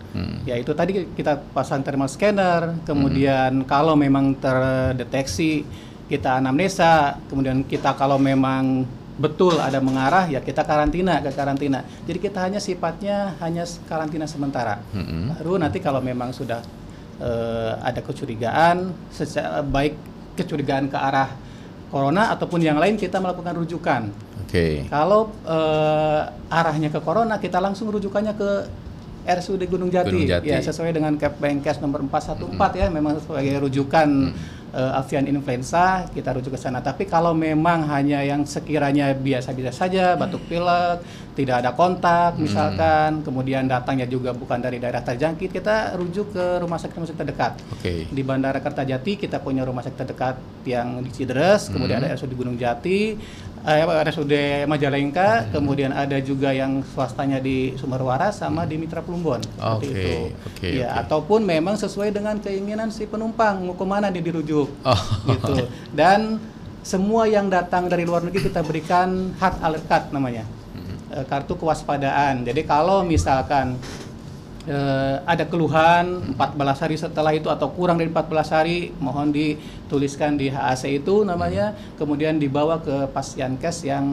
Ya 0.49 0.57
itu 0.57 0.73
tadi 0.73 1.07
kita 1.13 1.39
pasang 1.53 1.85
thermal 1.85 2.09
scanner, 2.09 2.83
kemudian 2.89 3.63
kalau 3.69 3.95
memang 3.95 4.33
terdeteksi 4.41 5.63
kita 6.09 6.41
anamnesa, 6.41 7.21
kemudian 7.29 7.63
kita 7.63 7.93
kalau 7.95 8.17
memang 8.17 8.89
betul 9.16 9.57
ada 9.57 9.81
mengarah 9.81 10.29
ya 10.29 10.44
kita 10.44 10.62
karantina 10.62 11.24
ke 11.24 11.33
karantina. 11.33 11.81
Jadi 12.05 12.18
kita 12.20 12.38
hanya 12.44 12.61
sifatnya 12.61 13.37
hanya 13.40 13.64
karantina 13.88 14.29
sementara. 14.29 14.81
Hmm. 14.92 15.33
Baru 15.37 15.57
nanti 15.57 15.81
kalau 15.81 16.05
memang 16.05 16.37
sudah 16.37 16.61
eh, 17.20 17.72
ada 17.81 18.00
kecurigaan, 18.05 18.92
secara 19.09 19.64
baik 19.64 19.96
kecurigaan 20.37 20.92
ke 20.92 20.98
arah 21.00 21.33
corona 21.88 22.35
ataupun 22.37 22.61
yang 22.61 22.76
lain 22.76 23.00
kita 23.00 23.16
melakukan 23.16 23.57
rujukan. 23.57 24.02
Oke. 24.44 24.85
Kalau 24.92 25.33
eh, 25.48 26.22
arahnya 26.52 26.92
ke 26.92 27.00
corona, 27.00 27.40
kita 27.40 27.57
langsung 27.59 27.88
rujukannya 27.88 28.37
ke 28.37 28.50
RSUD 29.26 29.66
Gunung 29.66 29.90
Jati, 29.90 30.07
Gunung 30.07 30.29
Jati. 30.29 30.55
ya 30.55 30.62
sesuai 30.62 30.94
dengan 30.94 31.18
Kepmenkes 31.18 31.83
nomor 31.83 32.07
414 32.07 32.79
ya, 32.79 32.87
memang 32.94 33.18
sebagai 33.18 33.59
rujukan 33.59 34.31
eh, 34.77 35.01
avian 35.01 35.25
influenza 35.25 36.05
kita 36.12 36.37
rujuk 36.37 36.53
ke 36.53 36.61
sana. 36.61 36.85
Tapi 36.85 37.09
kalau 37.09 37.33
memang 37.33 37.89
hanya 37.89 38.21
yang 38.21 38.45
sekiranya 38.45 39.17
biasa-biasa 39.17 39.89
saja, 39.89 40.12
batuk 40.21 40.45
pilek, 40.47 41.01
tidak 41.37 41.61
ada 41.61 41.77
kontak 41.77 42.40
misalkan, 42.40 43.20
kemudian 43.20 43.68
datangnya 43.68 44.09
juga 44.09 44.33
bukan 44.33 44.57
dari 44.57 44.81
daerah 44.81 45.05
terjangkit, 45.05 45.53
kita 45.53 45.92
rujuk 45.94 46.33
ke 46.33 46.44
rumah 46.59 46.81
sakit 46.81 46.96
rumah 46.96 47.09
sakit 47.12 47.20
terdekat. 47.20 47.53
Oke. 47.77 48.09
Di 48.09 48.22
Bandara 48.25 48.59
Kertajati 48.59 49.20
kita 49.20 49.44
punya 49.44 49.62
rumah 49.62 49.85
sakit 49.85 49.99
terdekat 50.01 50.40
yang 50.64 51.05
di 51.05 51.12
Cideres, 51.12 51.68
kemudian 51.68 52.01
ada 52.01 52.16
RSUD 52.16 52.33
Gunung 52.33 52.57
Jati, 52.57 53.20
eh, 53.62 53.85
RSUD 53.85 54.33
Majalengka, 54.64 55.53
kemudian 55.53 55.92
ada 55.92 56.16
juga 56.25 56.57
yang 56.57 56.81
swastanya 56.81 57.37
di 57.37 57.77
Sumber 57.77 58.01
Waras 58.01 58.40
sama 58.40 58.64
di 58.64 58.81
Mitra 58.81 59.05
Plumbon. 59.05 59.44
Seperti 59.44 59.87
Oke, 59.87 59.92
itu. 59.92 60.11
oke, 60.33 60.68
Ya, 60.72 60.88
oke. 60.88 61.01
ataupun 61.05 61.44
memang 61.44 61.77
sesuai 61.77 62.16
dengan 62.16 62.40
keinginan 62.40 62.88
si 62.88 63.05
penumpang 63.05 63.61
mau 63.61 63.77
ke 63.77 63.85
mana 63.85 64.09
dia 64.09 64.25
dirujuk. 64.25 64.72
Oh. 64.83 65.01
Gitu. 65.29 65.68
Dan 65.92 66.40
semua 66.81 67.27
yang 67.27 67.51
datang 67.51 67.90
dari 67.90 68.07
luar 68.07 68.22
negeri 68.22 68.46
kita 68.46 68.62
berikan 68.62 69.35
hard 69.37 69.59
alert 69.61 69.85
card 69.85 70.05
namanya. 70.14 70.46
Eh, 71.16 71.24
kartu 71.24 71.57
kewaspadaan. 71.57 72.44
Jadi 72.44 72.61
kalau 72.68 73.00
misalkan 73.00 73.81
eh, 74.68 75.16
ada 75.24 75.48
keluhan 75.48 76.37
14 76.37 76.83
hari 76.85 76.96
setelah 77.00 77.33
itu 77.33 77.48
atau 77.48 77.72
kurang 77.72 77.96
dari 77.96 78.12
14 78.12 78.52
hari 78.52 78.92
mohon 79.00 79.33
dituliskan 79.33 80.37
di 80.37 80.52
HAC 80.52 81.00
itu 81.00 81.24
namanya 81.24 81.72
kemudian 81.96 82.37
dibawa 82.37 82.76
ke 82.85 83.09
pasienkes 83.16 83.88
yang 83.88 84.05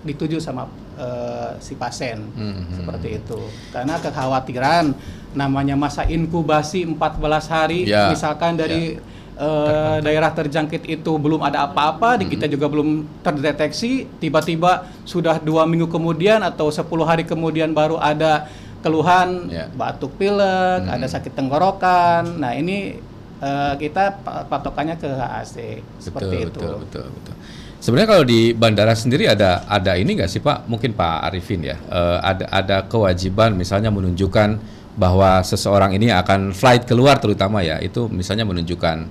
dituju 0.00 0.40
sama 0.40 0.64
eh, 0.96 1.52
si 1.60 1.76
pasien 1.76 2.24
Mhm. 2.24 2.72
seperti 2.72 3.08
itu 3.20 3.40
karena 3.68 4.00
kekhawatiran 4.00 4.96
namanya 5.36 5.76
masa 5.76 6.08
inkubasi 6.08 6.88
14 6.88 7.52
hari 7.52 7.84
Ya, 7.84 8.08
misalkan 8.08 8.56
dari 8.56 8.96
eh, 9.38 9.96
daerah 10.02 10.28
terjangkit 10.28 10.82
itu 10.84 11.12
belum 11.14 11.38
ada 11.40 11.64
apa-apa 11.64 12.18
di 12.18 12.26
Mhm. 12.26 12.32
kita 12.34 12.46
juga 12.46 12.66
belum 12.66 12.88
terdeteksi 13.22 14.10
tiba-tiba 14.18 14.72
sudah 15.04 15.38
dua 15.38 15.62
minggu 15.62 15.86
kemudian 15.86 16.42
atau 16.42 16.68
10 16.68 16.82
hari 17.04 17.22
kemudian 17.22 17.70
baru 17.70 17.96
ada 17.96 18.50
keluhan 18.78 19.46
Ya. 19.48 19.70
batuk 19.70 20.14
pilek 20.14 20.82
Mhm. 20.82 20.90
ada 20.92 21.06
sakit 21.06 21.32
tenggorokan 21.32 22.36
nah 22.36 22.50
ini 22.52 22.98
eh, 23.38 23.74
kita 23.78 24.18
pa- 24.18 24.42
patokannya 24.44 24.98
ke 24.98 25.06
HAC 25.06 25.56
seperti 25.96 26.34
betul, 26.36 26.42
itu 26.44 26.58
Betul, 26.58 26.74
betul, 26.82 27.06
betul. 27.14 27.34
Sebenarnya 27.78 28.10
kalau 28.10 28.24
di 28.26 28.50
bandara 28.50 28.90
sendiri 28.90 29.30
ada 29.30 29.62
ada 29.64 29.94
ini 29.94 30.18
nggak 30.18 30.26
sih 30.26 30.42
Pak? 30.42 30.66
Mungkin 30.66 30.90
Pak 30.92 31.30
Arifin 31.30 31.62
ya, 31.62 31.78
eh, 31.78 32.18
ada 32.20 32.50
ada 32.50 32.76
kewajiban 32.82 33.54
misalnya 33.54 33.94
menunjukkan 33.94 34.58
bahwa 34.98 35.38
seseorang 35.42 35.94
ini 35.94 36.10
akan 36.10 36.50
flight 36.50 36.82
keluar 36.82 37.22
terutama 37.22 37.62
ya, 37.62 37.78
itu 37.78 38.10
misalnya 38.10 38.42
menunjukkan 38.42 39.06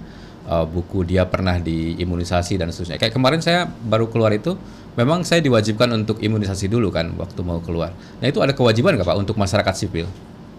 eh, 0.48 0.66
buku 0.66 1.04
dia 1.04 1.28
pernah 1.28 1.60
diimunisasi 1.60 2.56
dan 2.56 2.72
seterusnya. 2.72 2.96
Kayak 2.96 3.14
kemarin 3.14 3.40
saya 3.40 3.68
baru 3.68 4.08
keluar 4.08 4.32
itu, 4.32 4.56
memang 4.96 5.22
saya 5.22 5.44
diwajibkan 5.44 5.92
untuk 5.94 6.18
imunisasi 6.18 6.66
dulu 6.66 6.88
kan 6.88 7.12
waktu 7.14 7.40
mau 7.44 7.60
keluar. 7.60 7.92
Nah 8.18 8.26
itu 8.26 8.40
ada 8.40 8.52
kewajiban 8.52 8.96
nggak 8.96 9.06
Pak 9.06 9.18
untuk 9.18 9.36
masyarakat 9.36 9.76
sipil? 9.76 10.08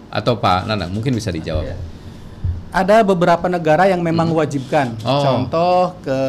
Atau 0.08 0.36
Pak 0.36 0.64
Nana 0.64 0.86
mungkin 0.86 1.12
bisa 1.12 1.28
dijawab? 1.28 1.72
ada 2.68 3.00
beberapa 3.00 3.48
negara 3.48 3.88
yang 3.88 4.04
memang 4.04 4.28
wajibkan 4.28 4.92
Oh. 5.00 5.24
contoh 5.24 5.96
ke 6.04 6.20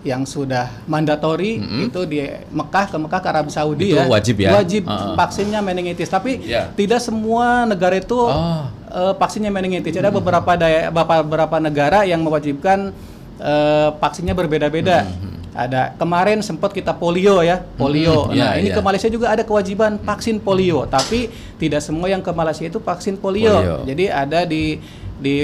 yang 0.00 0.22
sudah 0.22 0.70
mandatori 0.86 1.58
Mhm. 1.58 1.90
itu 1.90 2.00
di 2.06 2.22
Mekah 2.48 2.86
ke 2.86 2.96
Mekah 2.96 3.18
ke 3.18 3.28
Arab 3.28 3.46
Saudi 3.50 3.90
Itu 3.90 3.98
ya 3.98 4.06
wajib 4.06 4.36
ya? 4.38 4.54
wajib 4.54 4.86
Ah. 4.86 5.12
vaksinnya 5.12 5.58
meningitis 5.58 6.06
tapi 6.06 6.38
Ya. 6.40 6.70
tidak 6.72 7.02
semua 7.02 7.66
negara 7.66 7.98
itu 7.98 8.14
Oh. 8.16 8.62
Eh, 8.90 9.12
vaksinnya 9.14 9.48
meningitis 9.48 9.94
ada 9.94 10.10
beberapa 10.10 10.52
daya, 10.52 10.88
beberapa, 10.88 11.22
beberapa 11.22 11.56
negara 11.58 12.02
yang 12.02 12.20
mewajibkan 12.20 12.90
eh, 13.36 13.88
vaksinnya 13.96 14.34
berbeda-beda 14.34 15.06
ada 15.50 15.90
kemarin 15.94 16.38
sempat 16.40 16.70
kita 16.70 16.92
polio 16.92 17.42
ya 17.42 17.58
polio 17.74 18.26
Mhm. 18.26 18.36
nah 18.36 18.54
Ya, 18.54 18.60
ini 18.60 18.70
ya. 18.70 18.76
ke 18.76 18.80
Malaysia 18.80 19.08
juga 19.08 19.26
ada 19.28 19.42
kewajiban 19.42 19.98
vaksin 19.98 20.38
polio 20.38 20.86
tapi 20.86 21.26
tidak 21.56 21.80
semua 21.80 22.06
yang 22.06 22.20
ke 22.20 22.30
Malaysia 22.30 22.62
itu 22.62 22.78
vaksin 22.78 23.16
polio, 23.16 23.50
Polio. 23.52 23.76
jadi 23.82 24.04
ada 24.14 24.46
di 24.46 24.78
di 25.20 25.36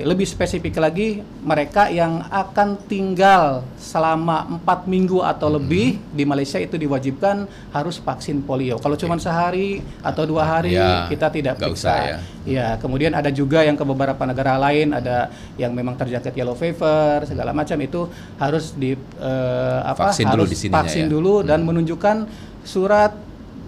lebih 0.00 0.22
spesifik 0.22 0.78
lagi 0.78 1.08
mereka 1.42 1.90
yang 1.90 2.22
akan 2.24 2.78
tinggal 2.86 3.66
selama 3.74 4.46
empat 4.48 4.86
minggu 4.86 5.18
atau 5.20 5.50
lebih 5.50 5.98
di 6.08 6.22
Malaysia 6.22 6.56
itu 6.56 6.78
diwajibkan 6.78 7.44
harus 7.68 7.98
vaksin 7.98 8.40
polio. 8.40 8.78
Kalau 8.78 8.94
cuma 8.94 9.18
sehari 9.18 9.82
atau 10.00 10.22
dua 10.22 10.46
hari 10.46 10.70
Ya, 10.70 11.10
kita 11.10 11.28
tidak 11.28 11.58
periksa. 11.58 11.74
usah 11.74 11.98
ya. 11.98 12.18
Ya, 12.46 12.68
kemudian 12.76 13.10
ada 13.10 13.28
juga 13.28 13.60
yang 13.60 13.74
ke 13.74 13.82
beberapa 13.82 14.22
negara 14.22 14.54
lain 14.56 14.94
ada 14.94 15.28
yang 15.54 15.74
memang 15.74 15.98
terjangkit 15.98 16.32
yellow 16.32 16.54
fever 16.54 17.26
segala 17.26 17.50
macam 17.50 17.76
itu 17.76 18.06
harus 18.36 18.70
di 18.72 18.94
eh, 19.18 19.78
apa 19.82 20.14
Vaksin 20.14 20.30
dulu 20.30 20.46
harus 20.46 20.48
di 20.48 20.58
sininya 20.58 20.76
vaksin 20.78 21.04
ya. 21.04 21.10
dulu 21.10 21.34
dan 21.42 21.66
menunjukkan 21.66 22.16
surat 22.62 23.12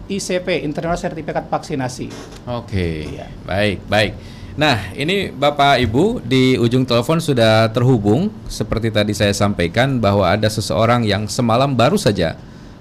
ICP 0.06 0.62
Internal 0.62 0.94
Sertifikat 0.94 1.46
Vaksinasi. 1.46 2.06
Oke, 2.46 3.10
Iya. 3.10 3.26
baik, 3.42 3.82
baik. 3.84 4.12
Nah, 4.58 4.90
ini 4.98 5.30
Bapak 5.30 5.78
Ibu 5.78 6.26
di 6.26 6.58
ujung 6.58 6.82
telepon 6.82 7.22
sudah 7.22 7.70
terhubung. 7.70 8.34
Seperti 8.50 8.90
tadi 8.90 9.14
saya 9.14 9.30
sampaikan 9.30 10.02
bahwa 10.02 10.26
ada 10.26 10.50
seseorang 10.50 11.06
yang 11.06 11.30
semalam 11.30 11.70
baru 11.70 11.94
saja 11.94 12.34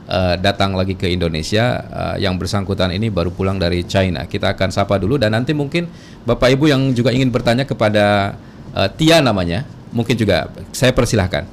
eh, 0.10 0.36
datang 0.41 0.73
lagi 0.73 0.97
ke 0.97 1.05
Indonesia. 1.13 1.86
eh, 1.86 2.25
yang 2.25 2.41
bersangkutan 2.41 2.89
ini 2.89 3.13
baru 3.13 3.29
pulang 3.29 3.62
dari 3.62 3.86
China. 3.86 4.25
Kita 4.25 4.58
akan 4.58 4.73
sapa 4.73 4.97
dulu 4.97 5.21
dan 5.21 5.38
nanti 5.38 5.53
mungkin 5.53 5.86
Bapak 6.25 6.58
Ibu 6.58 6.73
yang 6.73 6.82
juga 6.97 7.13
ingin 7.13 7.29
bertanya 7.29 7.69
kepada 7.69 8.34
eh, 8.73 8.89
Tia 8.97 9.21
namanya, 9.21 9.62
mungkin 9.93 10.17
juga 10.17 10.49
saya 10.73 10.89
persilahkan. 10.89 11.45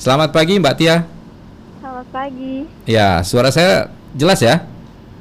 Selamat 0.00 0.32
pagi 0.32 0.56
Mbak 0.56 0.74
Tia. 0.80 1.04
Selamat 1.84 2.06
pagi. 2.08 2.64
Ya, 2.88 3.20
suara 3.20 3.52
saya 3.52 3.92
jelas 4.16 4.40
ya? 4.40 4.64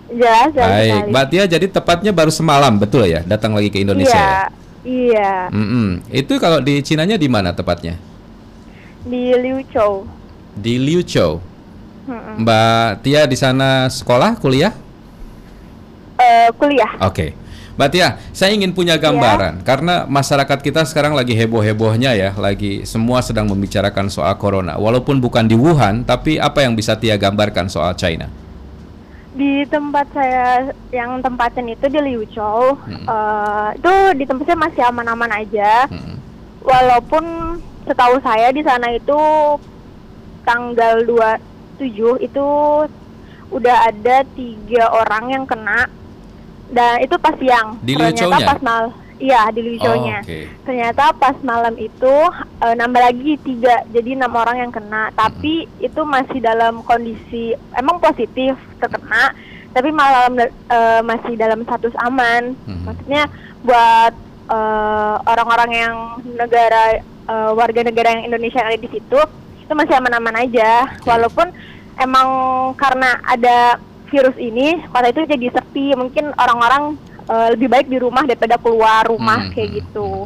Jelas, 0.10 0.50
jelas 0.58 0.69
Baik, 0.74 0.89
sekali. 0.89 1.10
Mbak 1.13 1.26
Tia 1.30 1.43
jadi 1.45 1.65
tepatnya 1.69 2.12
baru 2.12 2.32
semalam 2.34 2.74
betul 2.76 3.06
ya 3.06 3.22
datang 3.22 3.54
lagi 3.54 3.69
ke 3.69 3.78
Indonesia 3.86 4.17
Iya, 4.17 4.26
ya? 4.26 4.41
iya. 4.84 5.34
Mm-mm. 5.54 6.02
Itu 6.10 6.41
kalau 6.41 6.58
di 6.60 6.82
Cinanya 6.82 7.13
di 7.13 7.30
mana 7.30 7.54
tepatnya? 7.54 7.93
Di 9.06 9.38
Liuzhou. 9.38 10.10
Di 10.58 10.82
Liuzhou. 10.82 11.38
Mm-mm. 12.10 12.41
Mbak 12.41 13.06
Tia 13.06 13.30
di 13.30 13.38
sana 13.38 13.86
sekolah, 13.86 14.34
kuliah? 14.41 14.74
Eh, 16.17 16.50
kuliah. 16.58 16.89
Oke. 17.06 17.38
Mbak 17.80 17.89
Tia, 17.95 18.19
saya 18.36 18.52
ingin 18.52 18.76
punya 18.76 19.00
gambaran 19.00 19.63
karena 19.63 20.04
masyarakat 20.04 20.60
kita 20.60 20.84
sekarang 20.84 21.15
lagi 21.15 21.32
heboh-hebohnya 21.32 22.12
ya, 22.12 22.36
lagi 22.36 22.84
semua 22.84 23.24
sedang 23.24 23.48
membicarakan 23.48 24.12
soal 24.12 24.36
corona. 24.36 24.76
Walaupun 24.76 25.24
bukan 25.24 25.48
di 25.48 25.56
Wuhan, 25.56 26.04
tapi 26.04 26.36
apa 26.36 26.60
yang 26.65 26.76
bisa 26.76 27.00
Tia 27.00 27.15
gambarkan 27.15 27.72
soal 27.72 27.95
China? 27.95 28.28
Di 29.39 29.63
tempat 29.71 30.06
saya 30.12 30.75
yang 30.91 31.23
tempatin 31.23 31.71
itu 31.71 31.88
di 31.88 31.99
Liuzhou. 32.04 32.75
Hmm. 32.84 33.06
eh, 33.08 33.67
itu 33.80 33.93
di 34.19 34.23
tempat 34.28 34.43
saya 34.43 34.60
masih 34.60 34.84
aman-aman 34.84 35.32
aja. 35.32 35.88
Mm-mm. 35.88 36.19
Walaupun 36.67 37.23
setahu 37.88 38.19
saya 38.19 38.52
di 38.52 38.62
sana 38.62 38.91
itu 38.91 39.19
tanggal 40.43 41.08
27 41.80 42.28
itu 42.28 42.47
udah 43.49 43.78
ada 43.89 44.21
tiga 44.38 44.91
orang 44.93 45.34
yang 45.34 45.43
kena 45.47 45.89
dan 46.69 47.02
itu 47.02 47.15
pas 47.17 47.34
siang. 47.38 47.82
Di 47.82 47.97
pas 48.45 48.62
mal, 48.62 48.93
iya 49.20 49.52
di 49.52 49.62
Liuzhou-nya. 49.62 50.24
Oh, 50.24 50.26
oke. 50.26 50.40
Ternyata 50.66 51.14
pas 51.14 51.36
malam 51.44 51.76
itu 51.76 52.16
eh, 52.64 52.74
nambah 52.74 53.02
lagi 53.04 53.36
tiga, 53.44 53.84
jadi 53.92 54.16
enam 54.16 54.34
orang 54.34 54.58
yang 54.68 54.72
kena. 54.72 55.12
Tapi 55.14 55.68
itu 55.84 56.02
masih 56.08 56.40
dalam 56.40 56.82
kondisi 56.88 57.54
emang 57.76 58.00
positif 58.00 58.56
terkena, 58.80 59.36
tapi 59.76 59.92
malam 59.92 60.40
eh, 60.40 61.02
masih 61.04 61.36
dalam 61.36 61.62
status 61.68 61.94
aman. 62.02 62.56
Mhm. 62.66 62.84
Maksudnya 62.88 63.24
buat 63.62 64.14
eh, 64.50 65.16
orang-orang 65.28 65.72
yang 65.76 65.96
negara 66.40 67.04
eh, 67.04 67.52
warga 67.54 67.84
negara 67.84 68.16
yang 68.16 68.32
Indonesia 68.34 68.64
yang 68.64 68.72
ada 68.74 68.82
di 68.82 68.90
situ 68.90 69.20
itu 69.60 69.74
masih 69.78 69.94
aman-aman 70.00 70.48
aja. 70.50 70.90
Oke. 70.98 71.06
Walaupun 71.06 71.48
emang 72.00 72.28
karena 72.80 73.22
ada 73.28 73.78
virus 74.10 74.34
ini 74.42 74.82
kota 74.90 75.14
itu 75.14 75.22
jadi 75.30 75.54
sepi, 75.54 75.94
mungkin 75.94 76.34
orang-orang 76.34 76.98
eh, 77.30 77.48
lebih 77.54 77.68
baik 77.68 77.88
di 77.88 77.98
rumah 77.98 78.26
daripada 78.26 78.58
keluar 78.58 79.06
rumah 79.06 79.46
Mhm. 79.46 79.52
kayak 79.54 79.70
gitu. 79.78 80.26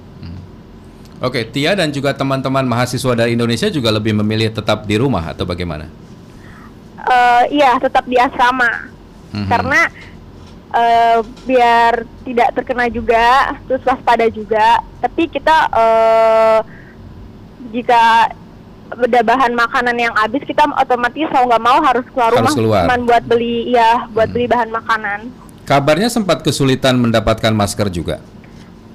Oke, 1.20 1.46
Tia 1.46 1.72
dan 1.72 1.88
juga 1.88 2.12
teman-teman 2.12 2.64
mahasiswa 2.64 3.14
dari 3.14 3.32
Indonesia 3.32 3.68
juga 3.68 3.88
lebih 3.90 4.12
memilih 4.14 4.52
tetap 4.52 4.84
di 4.84 4.96
rumah 4.96 5.24
atau 5.26 5.44
bagaimana? 5.44 5.88
Eh, 7.00 7.44
iya, 7.54 7.76
tetap 7.78 8.04
di 8.04 8.16
asrama. 8.16 8.92
Mhm. 9.32 9.48
Karena 9.48 9.82
eh, 10.74 11.18
biar 11.46 11.94
tidak 12.24 12.50
terkena 12.54 12.90
juga, 12.90 13.28
terus 13.64 13.84
waspada 13.84 14.26
juga. 14.28 14.82
Tapi 15.00 15.30
kita 15.30 15.56
eh, 15.70 16.60
jika 17.72 18.34
ada 18.90 19.20
bahan 19.24 19.54
makanan 19.54 19.96
yang 19.96 20.14
habis, 20.14 20.42
kita 20.42 20.66
otomatis 20.76 21.30
mau 21.30 21.46
nggak 21.46 21.64
mau 21.64 21.80
harus 21.80 22.06
keluar 22.10 22.30
Harus 22.32 22.42
rumah, 22.42 22.54
keluar. 22.54 22.82
cuman 22.84 23.00
buat 23.06 23.24
beli, 23.24 23.70
ya, 23.70 24.06
buat 24.10 24.28
Hmm. 24.28 24.34
beli 24.34 24.46
bahan 24.46 24.70
makanan. 24.72 25.20
Kabarnya 25.64 26.12
sempat 26.12 26.44
kesulitan 26.44 27.00
mendapatkan 27.00 27.56
masker 27.56 27.88
juga. 27.88 28.20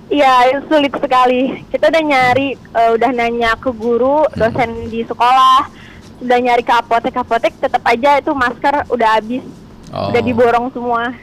Iya, 0.09 0.53
itu 0.53 0.61
sulit 0.73 0.93
sekali. 0.97 1.65
Kita 1.69 1.93
udah 1.93 2.03
nyari, 2.05 2.57
eh, 2.57 2.91
udah 2.97 3.11
nanya 3.13 3.57
ke 3.61 3.69
guru, 3.73 4.25
dosen 4.37 4.89
di 4.89 5.05
sekolah, 5.05 5.69
udah 6.25 6.39
nyari 6.41 6.65
ke 6.65 6.73
apotek-apotek, 6.73 7.57
tetap 7.61 7.85
aja 7.85 8.17
itu 8.21 8.33
masker 8.33 8.89
udah 8.89 9.21
habis. 9.21 9.45
Oh. 9.89 10.13
udah 10.13 10.21
diborong 10.21 10.69
semua. 10.69 11.17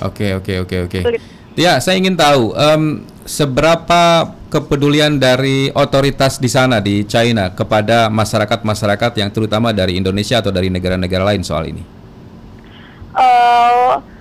Oke 0.00 0.32
oke 0.32 0.64
oke 0.64 0.76
oke. 0.88 1.00
Sulit. 1.04 1.20
Ya, 1.52 1.76
saya 1.80 2.00
ingin 2.00 2.16
tahu 2.16 2.56
em, 2.56 3.04
seberapa 3.28 4.32
kepedulian 4.48 5.20
dari 5.20 5.68
otoritas 5.76 6.40
di 6.40 6.48
sana 6.48 6.80
di 6.80 7.04
China 7.04 7.52
kepada 7.52 8.08
masyarakat-masyarakat 8.08 9.12
yang 9.20 9.28
terutama 9.28 9.72
dari 9.72 10.00
Indonesia 10.00 10.40
atau 10.40 10.48
dari 10.48 10.72
negara-negara 10.72 11.28
lain 11.28 11.44
soal 11.44 11.68
ini. 11.68 11.84
eh 13.16 14.15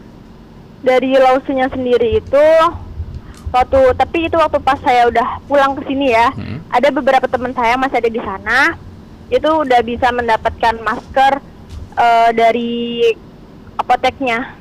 dari 0.85 1.11
Lausunya 1.15 1.65
sendiri 1.67 2.19
itu 2.19 2.45
waktu 3.49 3.79
tapi 3.95 4.17
itu 4.23 4.35
waktu 4.35 4.59
pas 4.59 4.77
saya 4.79 5.07
udah 5.07 5.41
pulang 5.43 5.73
ke 5.73 5.85
sini 5.85 6.11
ya 6.11 6.29
Hmm. 6.31 6.61
ada 6.69 6.87
beberapa 6.89 7.25
teman 7.25 7.51
saya 7.51 7.73
masih 7.75 7.97
ada 7.97 8.11
di 8.11 8.19
sana 8.19 8.59
itu 9.27 9.47
udah 9.47 9.81
bisa 9.81 10.07
mendapatkan 10.09 10.75
masker 10.79 11.33
eh, 11.95 12.29
dari 12.31 12.73
apoteknya 13.75 14.53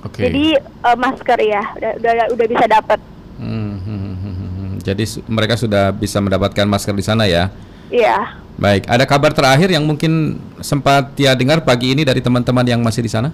Oke. 0.00 0.22
jadi 0.22 0.46
eh, 0.56 0.96
masker 0.96 1.38
ya 1.40 1.62
udah 1.74 1.90
udah, 1.96 2.12
udah 2.30 2.46
bisa 2.48 2.66
dapat 2.66 3.00
Hmm, 3.36 3.80
hmm, 3.80 3.96
hmm, 3.96 4.16
hmm, 4.20 4.34
hmm. 4.52 4.70
Jadi 4.82 5.04
su- 5.06 5.24
mereka 5.24 5.56
sudah 5.56 5.88
bisa 5.90 6.20
mendapatkan 6.20 6.60
masker 6.62 6.92
di 6.92 7.00
sana 7.00 7.24
ya. 7.24 7.48
iya 7.88 8.36
Baik, 8.54 8.84
ada 8.84 9.02
kabar 9.02 9.32
terakhir 9.32 9.72
yang 9.72 9.80
mungkin 9.80 10.36
sempat 10.60 11.16
Tia 11.16 11.32
dengar 11.32 11.64
pagi 11.64 11.90
ini 11.90 12.04
dari 12.04 12.20
teman-teman 12.20 12.60
yang 12.62 12.76
masih 12.78 13.00
di 13.00 13.08
sana? 13.08 13.32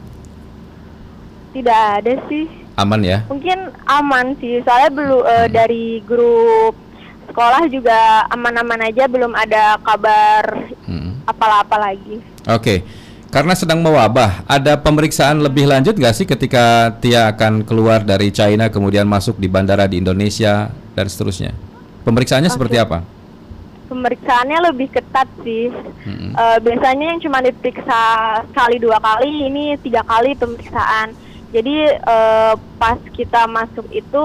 Tidak 1.56 1.80
ada 1.96 2.12
sih 2.28 2.44
Aman 2.76 3.00
ya? 3.00 3.24
mungkin 3.24 3.72
aman 3.88 4.36
sih 4.36 4.60
soalnya 4.60 4.92
belum 4.92 5.20
eh, 5.24 5.48
dari 5.48 5.84
grup 6.04 6.76
sekolah 7.26 7.64
juga 7.66 8.28
aman-aman 8.28 8.84
aja 8.84 9.08
belum 9.08 9.32
ada 9.32 9.80
kabar 9.80 10.68
Hmm. 10.84 11.18
apa-apa 11.24 11.76
lagi 11.82 12.20
Oke, 12.46 12.86
karena 13.34 13.58
sedang 13.58 13.82
mewabah, 13.82 14.46
ada 14.46 14.78
pemeriksaan 14.78 15.42
lebih 15.42 15.66
lanjut 15.66 15.98
nggak 15.98 16.14
sih 16.14 16.22
ketika 16.22 16.94
Tia 17.02 17.34
akan 17.34 17.66
keluar 17.66 18.06
dari 18.06 18.30
China 18.30 18.70
kemudian 18.70 19.02
masuk 19.02 19.34
di 19.34 19.50
bandara 19.50 19.90
di 19.90 19.98
Indonesia 19.98 20.70
dan 20.94 21.06
seterusnya? 21.10 21.50
Pemeriksaannya 22.04 22.46
seperti 22.46 22.78
apa? 22.78 23.02
pemeriksaannya 23.86 24.58
lebih 24.66 24.90
ketat 24.90 25.26
sih 25.42 25.70
Mm-mm. 26.06 26.34
Eh, 26.34 26.58
biasanya 26.58 27.14
yang 27.14 27.20
cuma 27.22 27.38
diperiksa 27.38 28.02
sekali 28.46 28.78
dua 28.78 28.98
kali 28.98 29.46
ini 29.46 29.78
tiga 29.78 30.02
kali 30.02 30.34
pemeriksaan 30.34 31.14
jadi 31.50 31.76
eh, 31.98 32.54
pas 32.76 32.98
kita 33.12 33.46
masuk 33.46 33.86
itu 33.90 34.24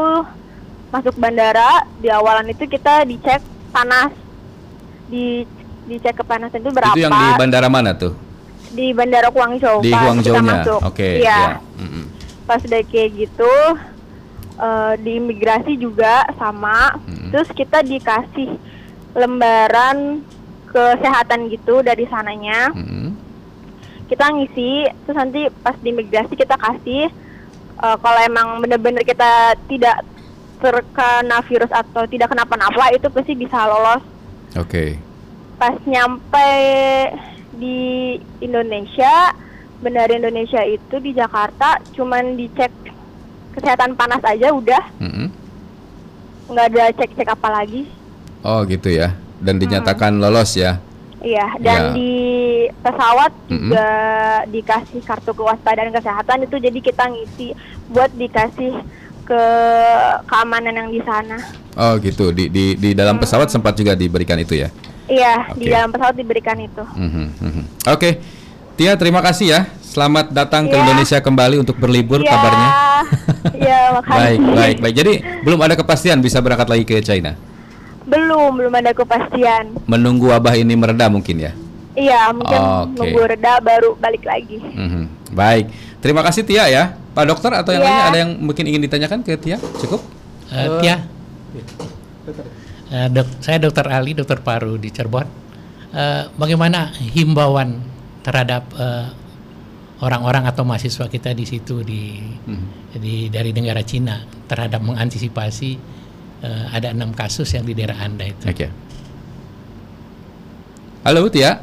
masuk 0.91 1.15
bandara 1.15 1.87
di 1.97 2.11
awalan 2.11 2.51
itu 2.51 2.67
kita 2.67 3.07
dicek 3.07 3.39
panas 3.71 4.11
di 5.07 5.47
dicek 5.87 6.19
kepanasan 6.19 6.61
itu 6.61 6.71
berapa 6.71 6.95
Itu 6.95 7.03
yang 7.03 7.13
di 7.13 7.27
bandara 7.39 7.67
mana 7.71 7.91
tuh? 7.95 8.13
di 8.71 8.95
bandara 8.95 9.27
Guangzhou 9.27 9.83
Di 9.83 9.91
Guangzhou-nya. 9.91 10.63
Oke, 10.87 11.19
Iya. 11.19 11.59
ya. 11.59 11.59
Mm-mm. 11.75 12.05
Pas 12.47 12.63
udah 12.63 12.81
kayak 12.87 13.09
gitu 13.19 13.53
eh, 14.55 14.93
di 15.03 15.11
imigrasi 15.19 15.75
juga 15.75 16.23
sama. 16.39 16.95
Mm-mm. 17.03 17.35
Terus 17.35 17.49
kita 17.51 17.83
dikasih 17.83 18.55
lembaran 19.11 20.23
kesehatan 20.71 21.51
gitu 21.51 21.83
dari 21.83 22.07
sananya. 22.07 22.71
Mm-mm. 22.71 23.11
Kita 24.11 24.27
ngisi, 24.27 24.83
terus 25.07 25.15
nanti 25.15 25.47
pas 25.63 25.75
di 25.79 25.87
imigrasi 25.95 26.35
kita 26.35 26.59
kasih 26.59 27.07
eh, 27.79 27.97
kalau 28.03 28.19
emang 28.27 28.59
bener-bener 28.59 29.07
kita 29.07 29.55
tidak 29.71 30.03
terkena 30.59 31.39
virus 31.47 31.71
atau 31.71 32.03
tidak 32.05 32.29
kenapa-napa 32.29 32.93
itu 32.93 33.07
pasti 33.09 33.33
bisa 33.33 33.65
lolos 33.65 34.03
Oke. 34.53 34.93
pas 35.57 35.73
nyampe 35.89 36.51
di 37.57 38.13
Indonesia 38.45 39.33
bandara 39.81 40.13
Indonesia 40.13 40.61
itu 40.61 41.01
di 41.01 41.17
Jakarta 41.17 41.81
cuman 41.97 42.37
dicek 42.37 42.69
kesehatan 43.57 43.97
panas 43.97 44.21
aja 44.21 44.53
udah 44.53 44.83
Mm-mm. 45.01 45.33
nggak 46.53 46.67
ada 46.77 46.93
cek-cek 46.93 47.33
apa 47.33 47.49
lagi 47.49 47.89
Oh 48.41 48.65
gitu 48.65 48.89
ya. 48.89 49.13
Dan 49.41 49.61
dinyatakan 49.61 50.17
lolos 50.17 50.57
ya. 50.57 50.81
Iya 51.21 51.47
dan 51.57 51.79
Ya. 51.81 51.93
di 51.93 52.11
pesawat 52.77 53.31
juga 53.45 53.87
dikasih 54.47 55.01
kartu 55.01 55.31
kewaspadaan 55.31 55.89
kesehatan 55.89 56.43
itu 56.43 56.55
jadi 56.57 56.79
kita 56.79 57.03
ngisi 57.07 57.53
buat 57.87 58.09
dikasih 58.11 58.73
ke 59.23 59.43
keamanan 60.25 60.73
yang 60.75 60.89
di 60.89 61.01
sana 61.01 61.37
Oh 61.71 61.95
gitu. 61.97 62.35
Di 62.35 62.45
di 62.45 62.75
di 62.75 62.91
dalam 62.91 63.15
pesawat 63.15 63.47
sempat 63.47 63.71
juga 63.73 63.95
diberikan 63.95 64.35
itu 64.35 64.59
ya. 64.59 64.67
iya 65.07 65.47
di 65.53 65.65
Oke. 65.65 65.71
dalam 65.71 65.89
pesawat 65.89 66.15
diberikan 66.15 66.57
itu 66.57 66.83
Mhm, 66.83 67.25
mhm. 67.39 67.63
Oke, 67.87 68.19
Tia 68.73 68.95
terima 68.95 69.21
kasih 69.21 69.47
ya. 69.49 69.61
Selamat 69.81 70.31
datang 70.31 70.65
ke 70.65 70.73
Iya. 70.73 70.81
Indonesia 70.81 71.19
kembali 71.19 71.55
untuk 71.57 71.75
berlibur 71.75 72.19
Iya, 72.19 72.27
kabarnya. 72.29 72.69
iya 73.53 73.79
makasih 73.95 74.15
baik, 74.17 74.39
baik, 74.51 74.77
baik. 74.79 74.95
Jadi 74.95 75.13
belum 75.43 75.59
ada 75.59 75.75
kepastian 75.75 76.19
bisa 76.19 76.39
berangkat 76.39 76.67
lagi 76.67 76.83
ke 76.83 76.99
China. 76.99 77.35
Belum 78.11 78.59
belum 78.59 78.73
ada 78.75 78.91
kepastian 78.91 79.71
Menunggu 79.87 80.27
wabah 80.27 80.59
ini 80.59 80.75
mereda 80.75 81.07
mungkin 81.07 81.39
ya. 81.39 81.51
Iya, 81.91 82.31
mungkin 82.31 82.59
Oke. 82.59 82.95
nunggu 82.99 83.19
reda 83.27 83.59
baru 83.59 83.95
balik 83.95 84.23
lagi. 84.23 84.59
Mhm. 84.59 85.35
Baik, 85.35 85.71
terima 85.99 86.23
kasih 86.23 86.43
Tia 86.43 86.67
ya, 86.67 86.83
Pak 87.11 87.25
Dokter 87.27 87.51
atau 87.51 87.71
yang 87.75 87.83
Iya. 87.83 87.87
lainnya 87.87 88.07
ada 88.07 88.19
yang 88.23 88.31
mungkin 88.39 88.63
ingin 88.67 88.83
ditanyakan 88.83 89.19
ke 89.23 89.35
Tia? 89.35 89.59
Cukup? 89.59 89.99
Eh, 90.51 90.67
Tia, 90.79 90.95
Eh, 92.91 93.07
dok, 93.07 93.27
saya 93.39 93.55
Dokter 93.55 93.87
Ali, 93.87 94.11
Dokter 94.11 94.43
Paru 94.43 94.75
di 94.75 94.91
Cirebon. 94.91 95.23
Eh, 95.91 96.23
bagaimana 96.35 96.91
himbauan 96.91 97.79
terhadap 98.19 98.67
eh, 98.75 99.07
orang-orang 100.03 100.43
atau 100.47 100.67
mahasiswa 100.67 101.07
kita 101.07 101.31
di 101.31 101.45
situ 101.47 101.87
di, 101.87 102.19
di 102.95 103.31
dari 103.31 103.55
negara 103.55 103.79
Cina 103.83 104.19
terhadap 104.47 104.83
mengantisipasi 104.83 105.71
eh, 106.41 106.65
ada 106.69 106.89
enam 106.89 107.11
kasus 107.11 107.49
yang 107.49 107.63
di 107.63 107.73
daerah 107.73 107.97
anda 107.97 108.25
itu. 108.25 108.45
Oke. 108.45 108.67
Halo 111.01 111.25
Tia. 111.27 111.57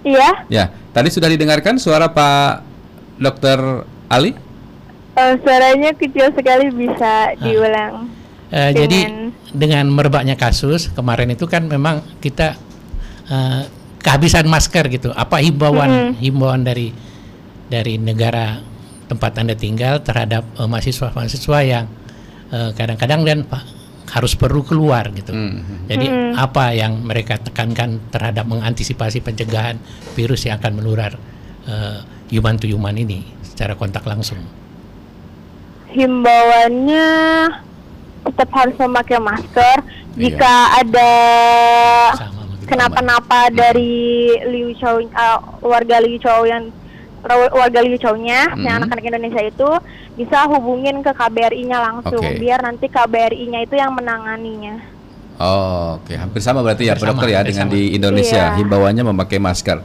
Iya, 0.00 0.48
Ya, 0.48 0.64
tadi 0.90 1.12
sudah 1.12 1.28
didengarkan 1.28 1.76
suara 1.76 2.08
Pak 2.08 2.64
Dokter 3.20 3.84
Ali? 4.08 4.32
eh, 5.12 5.34
suaranya 5.44 5.92
kecil 5.92 6.32
sekali 6.32 6.72
bisa 6.72 7.36
diulang. 7.36 8.08
Eh, 8.48 8.72
jadi 8.72 8.98
Dengan- 9.04 9.30
dengan 9.52 9.84
merebaknya 9.92 10.34
kasus 10.34 10.88
kemarin 10.90 11.28
itu 11.30 11.44
kan 11.44 11.68
memang 11.68 12.00
kita 12.18 12.56
eh, 13.28 13.62
kehabisan 14.00 14.48
masker 14.48 14.88
gitu. 14.88 15.12
Apa 15.12 15.38
himbauan 15.38 16.16
himbauan 16.16 16.64
dari 16.64 16.90
dari 17.68 17.94
negara 17.94 18.58
tempat 19.06 19.36
anda 19.36 19.52
tinggal 19.52 20.00
terhadap 20.00 20.42
mahasiswa-mahasiswa 20.56 21.58
yang 21.62 21.84
eh, 22.48 22.70
kadang-kadang 22.72 23.20
dan 23.22 23.44
Pak 23.44 23.62
harus 24.10 24.34
perlu 24.34 24.66
keluar 24.66 25.10
gitu. 25.14 25.30
Mhm. 25.30 25.86
Jadi 25.86 26.06
apa 26.34 26.74
yang 26.74 27.06
mereka 27.06 27.38
tekankan 27.38 28.02
terhadap 28.10 28.42
mengantisipasi 28.46 29.22
pencegahan 29.22 29.78
virus 30.18 30.46
yang 30.46 30.58
akan 30.58 30.82
menular 30.82 31.14
eh, 31.70 31.98
human 32.34 32.58
to 32.58 32.66
human 32.66 32.98
ini 32.98 33.22
secara 33.46 33.78
kontak 33.78 34.02
langsung. 34.06 34.42
Himbauannya 35.90 37.08
tetap 38.26 38.50
harus 38.54 38.76
memakai 38.78 39.18
masker. 39.22 39.78
Iya. 40.18 40.22
Jika 40.26 40.54
ada 40.82 41.12
kenapa-napa 42.66 43.50
dari 43.54 44.34
Liu 44.50 44.74
Chou, 44.74 45.06
eh, 45.06 45.38
warga 45.62 46.02
Liu 46.02 46.18
Chou 46.18 46.50
yang 46.50 46.74
warga 47.22 47.80
Liu 47.80 47.96
Chou-nya, 47.96 48.56
yang 48.56 48.80
anak-anak 48.80 49.04
Indonesia 49.04 49.42
itu 49.42 49.68
bisa 50.16 50.44
hubungin 50.48 51.00
ke 51.00 51.12
KBRI-nya 51.12 51.78
langsung, 51.80 52.20
Oke. 52.20 52.40
biar 52.40 52.60
nanti 52.60 52.88
KBRI-nya 52.88 53.64
itu 53.64 53.74
yang 53.76 53.92
menanganinya. 53.92 54.80
Oh, 55.40 55.96
oke, 55.96 56.12
hampir 56.12 56.40
sama 56.44 56.60
berarti 56.60 56.84
ya, 56.84 56.92
Hampir 56.92 57.08
Dokter 57.08 57.28
sama, 57.28 57.36
ya 57.36 57.40
dengan 57.40 57.66
sama. 57.68 57.74
di 57.74 57.82
Indonesia 57.96 58.42
Iya. 58.52 58.56
himbauannya 58.60 59.04
memakai 59.08 59.40
masker. 59.40 59.78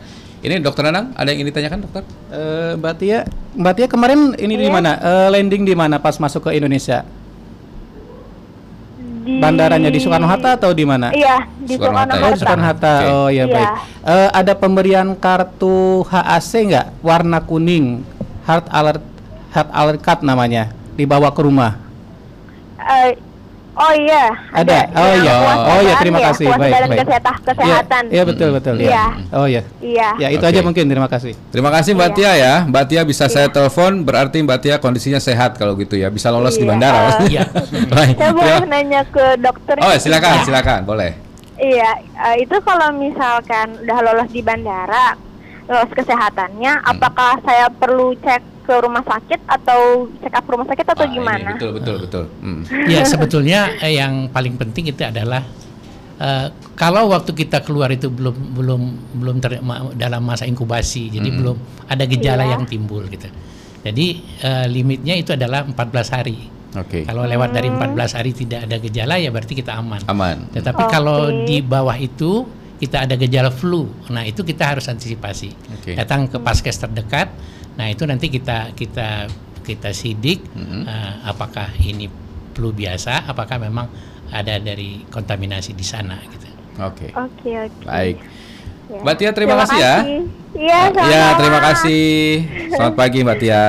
Ini 0.43 0.59
Dokter 0.59 0.83
Nanang, 0.85 1.15
ada 1.15 1.31
yang 1.31 1.41
ingin 1.41 1.49
ditanyakan, 1.55 1.79
Dokter? 1.87 2.03
Eh, 2.29 2.71
Mbak 2.75 2.93
Tia, 2.99 3.19
Mbak 3.55 3.73
Tia 3.73 3.87
kemarin 3.87 4.19
ini 4.35 4.59
di 4.59 4.67
Iya. 4.67 4.75
mana? 4.75 4.91
Eh, 4.99 5.27
landing 5.31 5.63
di 5.63 5.71
mana 5.73 5.97
pas 5.97 6.19
masuk 6.19 6.51
ke 6.51 6.59
Indonesia? 6.59 7.07
Di 9.25 9.41
Bandaranya 9.41 9.89
di 9.89 9.97
Soekarno 9.97 10.29
Hatta 10.29 10.53
atau 10.53 10.69
di 10.69 10.85
mana? 10.85 11.09
Iya, 11.09 11.49
di 11.57 11.73
Soekarno 11.81 12.13
Soekarno 12.13 12.13
Hatta? 12.13 12.29
Oh, 12.29 12.37
Soekarno 12.37 12.65
Hatta. 12.69 12.93
Oke. 12.93 13.09
Oh 13.09 13.29
ya 13.33 13.43
Iya. 13.43 13.45
baik. 13.49 13.69
Eh, 14.05 14.29
ada 14.29 14.53
pemberian 14.53 15.07
kartu 15.17 16.05
HAC 16.05 16.51
nggak? 16.69 16.85
Warna 17.01 17.41
kuning, 17.41 18.05
heart 18.45 18.69
alert, 18.69 19.01
heart 19.49 19.69
alert 19.73 20.01
card 20.05 20.21
namanya. 20.21 20.69
Dibawa 20.93 21.33
ke 21.33 21.41
rumah. 21.41 21.73
Eh, 22.77 23.17
oh 23.75 23.93
iya, 23.93 24.25
Ada. 24.51 24.77
Oh 24.91 25.05
Yang 25.05 25.19
iya. 25.19 25.33
kewaspadaan 25.35 25.67
Oh 25.67 25.79
iya, 25.79 25.93
terima 25.97 26.17
ya, 26.17 26.25
kasih. 26.27 26.45
Baik, 26.47 26.59
baik. 26.59 26.99
kesehatan. 27.01 27.35
kesehatan. 27.43 28.03
Iya, 28.05 28.13
iya, 28.13 28.23
betul 28.23 28.49
betul. 28.51 28.75
Iya. 28.77 29.05
Oh 29.31 29.45
iya. 29.45 29.61
Iya. 29.79 30.09
Ya 30.17 30.27
itu 30.29 30.41
Oke. 30.41 30.51
aja 30.51 30.59
mungkin. 30.61 30.85
Terima 30.85 31.07
kasih. 31.07 31.33
Terima 31.49 31.69
kasih 31.69 31.91
Mbak 31.93 32.09
Iya. 32.09 32.15
Tia 32.15 32.31
ya. 32.35 32.53
Mbak 32.65 32.85
Tia 32.87 33.01
bisa 33.03 33.25
saya 33.27 33.47
telepon, 33.47 34.01
berarti 34.01 34.37
Mbak 34.39 34.59
Tia 34.59 34.75
kondisinya 34.77 35.19
sehat 35.19 35.55
kalau 35.55 35.75
gitu 35.75 35.93
ya, 35.93 36.07
bisa 36.07 36.29
lolos 36.29 36.55
di 36.55 36.63
Iya. 36.63 36.69
bandara. 36.69 36.99
Iya. 37.27 37.43
Baik. 37.85 38.15
Saya 38.15 38.31
boleh 38.31 38.65
nanya 38.65 39.01
ke 39.05 39.25
dokter? 39.37 39.75
Oh, 39.77 39.91
silakan, 39.95 40.43
silakan, 40.43 40.79
boleh. 40.83 41.11
Iya, 41.55 41.89
eh, 42.31 42.43
itu 42.43 42.55
kalau 42.61 42.91
misalkan 42.91 43.79
udah 43.79 43.99
lolos 44.03 44.29
di 44.29 44.39
bandara, 44.39 45.15
lolos 45.65 45.87
kesehatannya, 45.89 46.73
Hmm. 46.77 46.91
apakah 46.91 47.39
saya 47.41 47.67
perlu 47.69 48.11
cek 48.17 48.43
ke 48.65 48.73
rumah 48.75 49.01
sakit 49.01 49.39
atau 49.45 49.79
check 50.19 50.33
up 50.33 50.45
rumah 50.45 50.65
sakit 50.65 50.83
atau 50.83 50.97
Ah, 50.97 51.07
ini 51.07 51.15
gimana? 51.15 51.49
betul 51.53 51.71
betul 51.71 51.95
betul. 52.01 52.23
Hmm. 52.39 52.61
Ya 52.91 53.01
sebetulnya 53.03 53.59
eh, 53.79 53.95
yang 53.95 54.27
paling 54.27 54.55
penting 54.55 54.89
itu 54.89 55.01
adalah 55.01 55.45
eh, 56.17 56.47
kalau 56.73 57.07
waktu 57.07 57.31
kita 57.31 57.61
keluar 57.61 57.87
itu 57.89 58.09
belum 58.09 58.35
belum 58.53 58.81
belum 59.15 59.35
ter- 59.39 59.61
ma- 59.61 59.93
dalam 59.93 60.21
masa 60.21 60.43
inkubasi, 60.43 61.09
jadi 61.09 61.29
belum 61.29 61.55
ada 61.85 62.03
gejala 62.03 62.43
Iya. 62.43 62.51
yang 62.51 62.63
timbul 62.65 63.05
gitu. 63.05 63.29
Jadi 63.81 64.05
eh, 64.41 64.65
limitnya 64.65 65.13
itu 65.13 65.31
adalah 65.31 65.61
14 65.63 65.77
hari. 66.09 66.37
Oke. 66.75 67.05
Kalau 67.05 67.23
lewat 67.23 67.53
dari 67.53 67.69
14 67.69 67.87
hari 68.13 68.31
tidak 68.31 68.65
ada 68.65 68.75
gejala 68.77 69.15
ya 69.15 69.31
berarti 69.31 69.53
kita 69.53 69.71
aman. 69.73 70.03
Aman. 70.05 70.51
Tetapi 70.51 70.83
Oke. 70.83 70.91
kalau 70.91 71.17
di 71.45 71.61
bawah 71.61 71.95
itu 71.95 72.43
kita 72.75 73.07
ada 73.07 73.15
gejala 73.15 73.47
flu, 73.47 73.87
nah 74.09 74.19
itu 74.21 74.43
kita 74.43 74.67
harus 74.67 74.83
antisipasi. 74.85 75.55
Oke. 75.71 75.95
Datang 75.95 76.27
ke 76.27 76.35
paskes 76.37 76.75
terdekat, 76.75 77.31
nah 77.75 77.91
itu 77.91 78.07
nanti 78.07 78.31
kita 78.31 78.71
kita 78.71 79.27
kita 79.65 79.89
sidik 79.91 80.45
eh, 80.55 81.13
apakah 81.25 81.73
ini 81.81 82.07
flu 82.55 82.71
biasa, 82.71 83.27
apakah 83.27 83.59
memang 83.59 83.91
ada 84.31 84.55
dari 84.57 85.03
kontaminasi 85.11 85.75
di 85.75 85.83
sana 85.83 86.15
gitu. 86.31 86.47
Oke. 86.79 87.11
Oke 87.11 87.51
oke. 87.67 87.83
Baik. 87.83 88.17
Ya. 88.85 89.01
Mbak 89.01 89.15
Tia, 89.17 89.31
terima 89.35 89.55
kasih 89.59 89.77
ya. 89.81 89.95
Iya, 90.55 90.79
sama 90.93 91.09
Ya, 91.09 91.25
terima 91.35 91.59
kasih. 91.59 92.07
Selamat 92.71 92.95
pagi 92.95 93.17
Mbak 93.25 93.37
Tia. 93.43 93.65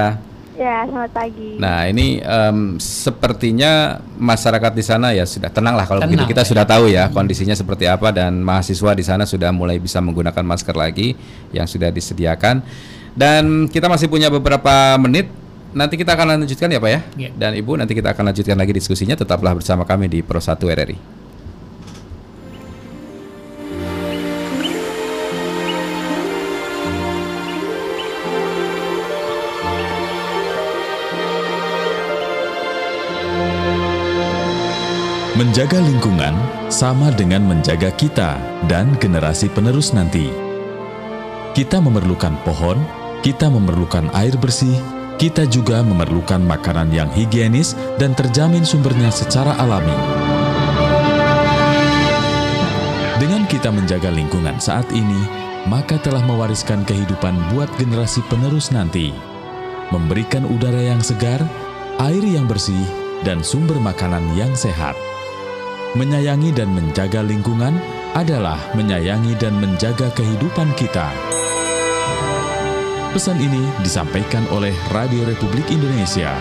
Ya, 0.56 0.88
selamat 0.88 1.12
pagi. 1.12 1.50
Nah, 1.60 1.84
ini 1.84 2.20
em, 2.20 2.80
sepertinya 2.80 4.00
masyarakat 4.16 4.72
di 4.72 4.84
sana 4.84 5.12
ya 5.12 5.28
sudah 5.28 5.52
tenang 5.52 5.76
lah 5.76 5.84
kalau 5.84 6.00
Tenang, 6.00 6.16
begitu 6.16 6.32
kita 6.32 6.42
ya. 6.44 6.48
sudah 6.48 6.64
tahu 6.64 6.84
ya 6.88 7.04
kondisinya 7.12 7.52
seperti 7.52 7.84
apa 7.84 8.08
dan 8.08 8.40
mahasiswa 8.40 8.96
di 8.96 9.04
sana 9.04 9.28
sudah 9.28 9.52
mulai 9.52 9.76
bisa 9.76 10.00
menggunakan 10.00 10.40
masker 10.40 10.72
lagi 10.72 11.12
yang 11.52 11.68
sudah 11.68 11.92
disediakan. 11.92 12.64
Dan 13.16 13.72
kita 13.72 13.88
masih 13.88 14.12
punya 14.12 14.28
beberapa 14.28 14.94
menit. 15.00 15.32
Nanti 15.72 15.96
kita 15.96 16.12
akan 16.12 16.36
lanjutkan 16.36 16.68
ya 16.68 16.80
Pak 16.80 16.90
ya. 16.92 17.00
Ya. 17.16 17.30
Dan 17.32 17.56
Ibu 17.56 17.80
nanti 17.80 17.96
kita 17.96 18.12
akan 18.12 18.32
lanjutkan 18.32 18.56
lagi 18.60 18.76
diskusinya. 18.76 19.16
Tetaplah 19.16 19.56
bersama 19.56 19.88
kami 19.88 20.08
di 20.12 20.20
Pro 20.20 20.36
1 20.36 20.52
RRI. 20.60 21.24
Menjaga 35.36 35.84
lingkungan 35.84 36.32
sama 36.72 37.12
dengan 37.12 37.44
menjaga 37.44 37.92
kita 37.92 38.40
dan 38.72 38.96
generasi 38.96 39.52
penerus 39.52 39.92
nanti. 39.92 40.32
Kita 41.52 41.76
memerlukan 41.76 42.40
pohon, 42.40 42.80
kita 43.24 43.48
memerlukan 43.48 44.12
air 44.12 44.36
bersih, 44.36 44.76
kita 45.16 45.48
juga 45.48 45.80
memerlukan 45.80 46.40
makanan 46.44 46.92
yang 46.92 47.08
higienis 47.08 47.72
dan 47.96 48.12
terjamin 48.12 48.64
sumbernya 48.68 49.08
secara 49.08 49.56
alami. 49.56 49.96
Dengan 53.16 53.48
kita 53.48 53.72
menjaga 53.72 54.12
lingkungan 54.12 54.60
saat 54.60 54.84
ini, 54.92 55.24
maka 55.72 55.96
telah 55.98 56.20
mewariskan 56.28 56.84
kehidupan 56.84 57.32
buat 57.56 57.72
generasi 57.80 58.20
penerus 58.28 58.68
nanti. 58.68 59.10
Memberikan 59.88 60.44
udara 60.44 60.82
yang 60.82 61.00
segar, 61.00 61.40
air 61.96 62.20
yang 62.20 62.44
bersih, 62.44 62.84
dan 63.24 63.40
sumber 63.40 63.80
makanan 63.80 64.22
yang 64.36 64.52
sehat. 64.52 64.92
Menyayangi 65.96 66.52
dan 66.52 66.76
menjaga 66.76 67.24
lingkungan 67.24 67.80
adalah 68.12 68.60
menyayangi 68.76 69.32
dan 69.40 69.56
menjaga 69.56 70.12
kehidupan 70.12 70.68
kita. 70.76 71.08
Pesan 73.16 73.40
ini 73.40 73.64
disampaikan 73.80 74.44
oleh 74.52 74.76
Radio 74.92 75.24
Republik 75.24 75.64
Indonesia. 75.72 76.36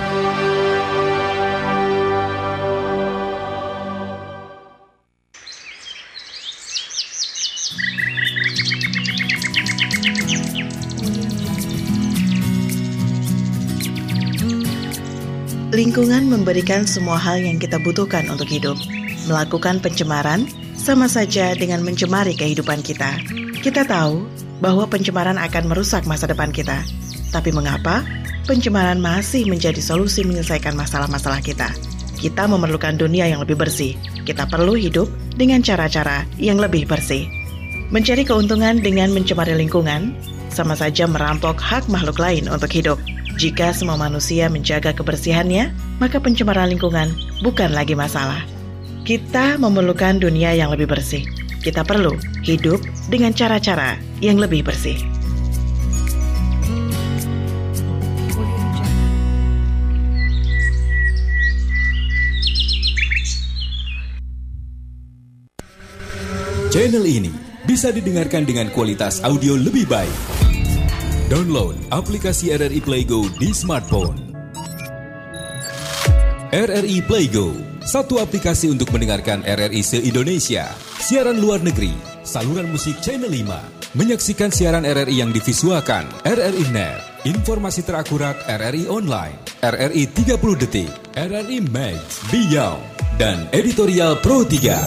Lingkungan 15.72 16.28
memberikan 16.28 16.84
semua 16.84 17.16
hal 17.16 17.40
yang 17.40 17.56
kita 17.56 17.80
butuhkan 17.80 18.28
untuk 18.28 18.52
hidup. 18.52 18.76
Melakukan 19.32 19.80
pencemaran 19.80 20.44
sama 20.76 21.08
saja 21.08 21.56
dengan 21.56 21.88
mencemari 21.88 22.36
kehidupan 22.36 22.84
kita. 22.84 23.16
Kita 23.64 23.88
tahu 23.88 24.28
bahwa 24.64 24.88
pencemaran 24.88 25.36
akan 25.40 25.72
merusak 25.72 26.08
masa 26.08 26.30
depan 26.30 26.52
kita. 26.52 26.84
Tapi 27.32 27.52
mengapa 27.52 28.06
pencemaran 28.48 29.02
masih 29.02 29.44
menjadi 29.50 29.82
solusi 29.82 30.24
menyelesaikan 30.24 30.78
masalah-masalah 30.78 31.44
kita? 31.44 31.72
Kita 32.16 32.48
memerlukan 32.48 32.96
dunia 32.96 33.28
yang 33.28 33.44
lebih 33.44 33.60
bersih. 33.60 34.00
Kita 34.24 34.48
perlu 34.48 34.80
hidup 34.80 35.12
dengan 35.36 35.60
cara-cara 35.60 36.24
yang 36.40 36.58
lebih 36.58 36.88
bersih. 36.88 37.28
Mencari 37.92 38.26
keuntungan 38.26 38.82
dengan 38.82 39.14
mencemari 39.14 39.54
lingkungan 39.54 40.16
sama 40.50 40.74
saja 40.74 41.06
merampok 41.06 41.60
hak 41.60 41.86
makhluk 41.92 42.18
lain 42.18 42.48
untuk 42.48 42.72
hidup. 42.72 42.98
Jika 43.36 43.76
semua 43.76 44.00
manusia 44.00 44.48
menjaga 44.48 44.96
kebersihannya, 44.96 45.76
maka 46.00 46.24
pencemaran 46.24 46.72
lingkungan 46.72 47.12
bukan 47.44 47.76
lagi 47.76 47.92
masalah. 47.92 48.40
Kita 49.04 49.60
memerlukan 49.60 50.24
dunia 50.24 50.56
yang 50.56 50.72
lebih 50.72 50.88
bersih. 50.88 51.28
Kita 51.66 51.82
perlu 51.82 52.14
hidup 52.46 52.78
dengan 53.10 53.34
cara-cara 53.34 53.98
yang 54.22 54.38
lebih 54.38 54.62
bersih. 54.62 55.02
Channel 66.70 67.02
ini 67.02 67.34
bisa 67.66 67.90
didengarkan 67.90 68.46
dengan 68.46 68.70
kualitas 68.70 69.26
audio 69.26 69.58
lebih 69.58 69.90
baik. 69.90 70.14
Download 71.34 71.74
aplikasi 71.90 72.54
RRI 72.54 72.78
Playgo 72.86 73.26
di 73.42 73.50
smartphone. 73.50 74.14
RRI 76.54 77.02
Playgo, 77.10 77.75
satu 77.86 78.18
aplikasi 78.18 78.66
untuk 78.74 78.90
mendengarkan 78.90 79.46
RRI 79.46 79.86
se-Indonesia, 79.86 80.74
siaran 80.98 81.38
luar 81.38 81.62
negeri, 81.62 81.94
saluran 82.26 82.74
musik 82.74 82.98
Channel 82.98 83.30
5, 83.30 83.94
menyaksikan 83.94 84.50
siaran 84.50 84.90
RRI 84.90 85.22
yang 85.22 85.30
divisualkan, 85.30 86.10
RRI 86.26 86.66
Net, 86.74 87.22
informasi 87.30 87.86
terakurat 87.86 88.42
RRI 88.50 88.90
Online, 88.90 89.38
RRI 89.62 90.10
30 90.18 90.62
Detik, 90.66 90.90
RRI 91.14 91.62
Max, 91.70 92.26
Beyond, 92.34 92.82
dan 93.22 93.46
editorial 93.54 94.18
Pro 94.18 94.42
3. 94.42 94.82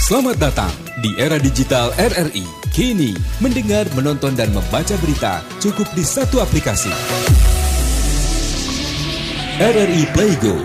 Selamat 0.00 0.36
datang 0.40 0.72
di 1.04 1.12
era 1.20 1.36
digital 1.36 1.92
RRI. 1.94 2.42
Kini, 2.72 3.12
mendengar, 3.44 3.84
menonton, 3.92 4.32
dan 4.32 4.48
membaca 4.50 4.96
berita 5.04 5.44
cukup 5.60 5.86
di 5.92 6.02
satu 6.06 6.40
aplikasi. 6.40 6.90
RRI 9.60 10.08
Playgo. 10.16 10.56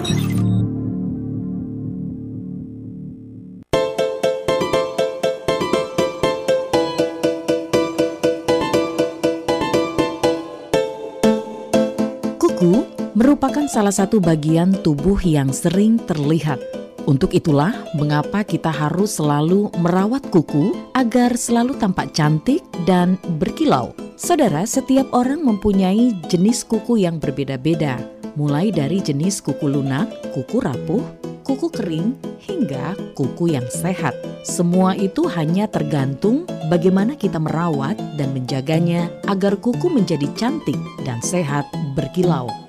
Kuku 12.40 12.88
merupakan 13.20 13.68
salah 13.68 13.92
satu 13.92 14.24
bagian 14.24 14.72
tubuh 14.80 15.20
yang 15.28 15.52
sering 15.52 16.00
terlihat. 16.08 16.64
Untuk 17.04 17.36
itulah, 17.36 17.76
mengapa 18.00 18.48
kita 18.48 18.72
harus 18.72 19.20
selalu 19.20 19.76
merawat 19.84 20.24
kuku 20.32 20.72
agar 20.96 21.36
selalu 21.36 21.76
tampak 21.76 22.16
cantik 22.16 22.64
dan 22.88 23.20
berkilau. 23.44 23.92
Saudara, 24.16 24.64
setiap 24.64 25.12
orang 25.12 25.44
mempunyai 25.44 26.16
jenis 26.32 26.64
kuku 26.64 27.04
yang 27.04 27.20
berbeda-beda, 27.20 28.00
mulai 28.36 28.72
dari 28.72 29.00
jenis 29.00 29.40
kuku 29.40 29.68
lunak, 29.68 30.12
kuku 30.36 30.60
rapuh, 30.60 31.04
kuku 31.44 31.68
kering, 31.72 32.16
hingga 32.44 32.94
kuku 33.16 33.56
yang 33.56 33.66
sehat. 33.72 34.14
Semua 34.46 34.94
itu 34.94 35.26
hanya 35.32 35.66
tergantung 35.66 36.46
bagaimana 36.70 37.18
kita 37.18 37.42
merawat 37.42 37.98
dan 38.20 38.36
menjaganya 38.36 39.10
agar 39.26 39.58
kuku 39.58 39.90
menjadi 39.90 40.30
cantik 40.38 40.78
dan 41.08 41.18
sehat 41.24 41.66
berkilau. 41.98 42.65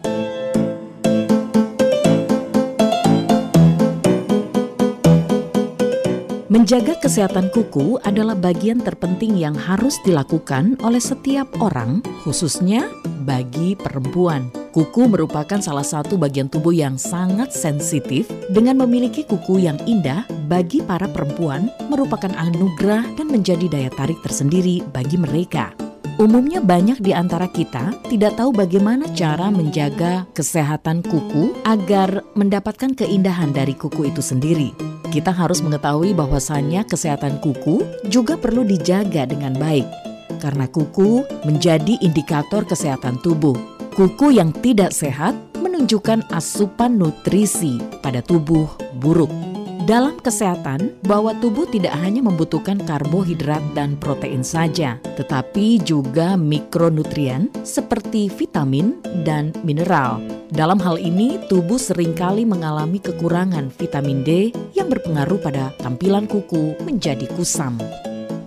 Menjaga 6.57 6.96
kesehatan 6.96 7.52
kuku 7.52 8.00
adalah 8.00 8.32
bagian 8.32 8.80
terpenting 8.80 9.36
yang 9.36 9.52
harus 9.52 10.00
dilakukan 10.09 10.80
oleh 10.80 10.96
setiap 10.96 11.44
orang, 11.61 12.00
khususnya 12.24 12.88
bagi 13.28 13.76
perempuan. 13.76 14.48
Kuku 14.72 15.04
merupakan 15.04 15.61
salah 15.61 15.84
satu 15.84 16.16
bagian 16.16 16.48
tubuh 16.48 16.72
yang 16.72 16.96
sangat 16.96 17.52
sensitif 17.52 18.32
dengan 18.48 18.80
memiliki 18.80 19.28
kuku 19.28 19.68
yang 19.68 19.76
indah 19.84 20.24
bagi 20.48 20.80
para 20.80 21.04
perempuan 21.04 21.68
merupakan 21.92 22.32
anugerah 22.32 23.04
dan 23.20 23.28
menjadi 23.28 23.68
daya 23.68 23.90
tarik 23.92 24.16
tersendiri 24.24 24.80
bagi 24.96 25.20
mereka. 25.20 25.76
Umumnya 26.17 26.64
banyak 26.64 27.05
di 27.05 27.12
antara 27.12 27.45
kita 27.45 27.93
tidak 28.09 28.41
tahu 28.41 28.49
bagaimana 28.49 29.05
cara 29.12 29.53
menjaga 29.53 30.25
kesehatan 30.33 31.05
kuku 31.05 31.53
agar 31.69 32.25
mendapatkan 32.33 32.97
keindahan 32.97 33.53
dari 33.53 33.77
kuku 33.77 34.09
itu 34.09 34.25
sendiri. 34.25 34.73
Kita 35.12 35.29
harus 35.29 35.61
mengetahui 35.61 36.17
bahwasannya 36.17 36.89
kesehatan 36.89 37.37
kuku 37.45 37.85
juga 38.09 38.41
perlu 38.41 38.64
dijaga 38.64 39.29
dengan 39.29 39.61
baik. 39.61 39.85
Karena 40.41 40.64
kuku 40.64 41.21
menjadi 41.45 42.01
indikator 42.01 42.64
kesehatan 42.64 43.21
tubuh. 43.21 43.57
Kuku 43.93 44.41
yang 44.41 44.57
tidak 44.57 44.97
sehat 44.97 45.37
menunjukkan 45.61 46.33
asupan 46.33 46.97
nutrisi 46.97 47.77
pada 48.01 48.25
tubuh 48.25 48.73
buruk. 48.97 49.55
Dalam 49.87 50.18
kesehatan, 50.18 50.99
bahwa 51.07 51.30
tubuh 51.39 51.62
tidak 51.70 51.95
hanya 52.03 52.18
membutuhkan 52.18 52.74
karbohidrat 52.82 53.62
dan 53.78 53.95
protein 53.95 54.43
saja, 54.43 54.99
tetapi 55.14 55.78
juga 55.78 56.34
mikronutrien 56.34 57.47
seperti 57.62 58.26
vitamin 58.26 58.99
dan 59.22 59.55
mineral. 59.62 60.18
Dalam 60.51 60.82
hal 60.82 60.99
ini, 60.99 61.39
tubuh 61.47 61.78
sering 61.78 62.18
kali 62.18 62.43
mengalami 62.43 62.99
kekurangan 62.99 63.70
vitamin 63.78 64.26
D 64.26 64.51
yang 64.74 64.91
berpengaruh 64.91 65.39
pada 65.39 65.70
tampilan 65.78 66.26
kuku 66.26 66.74
menjadi 66.82 67.30
kusam. 67.39 67.78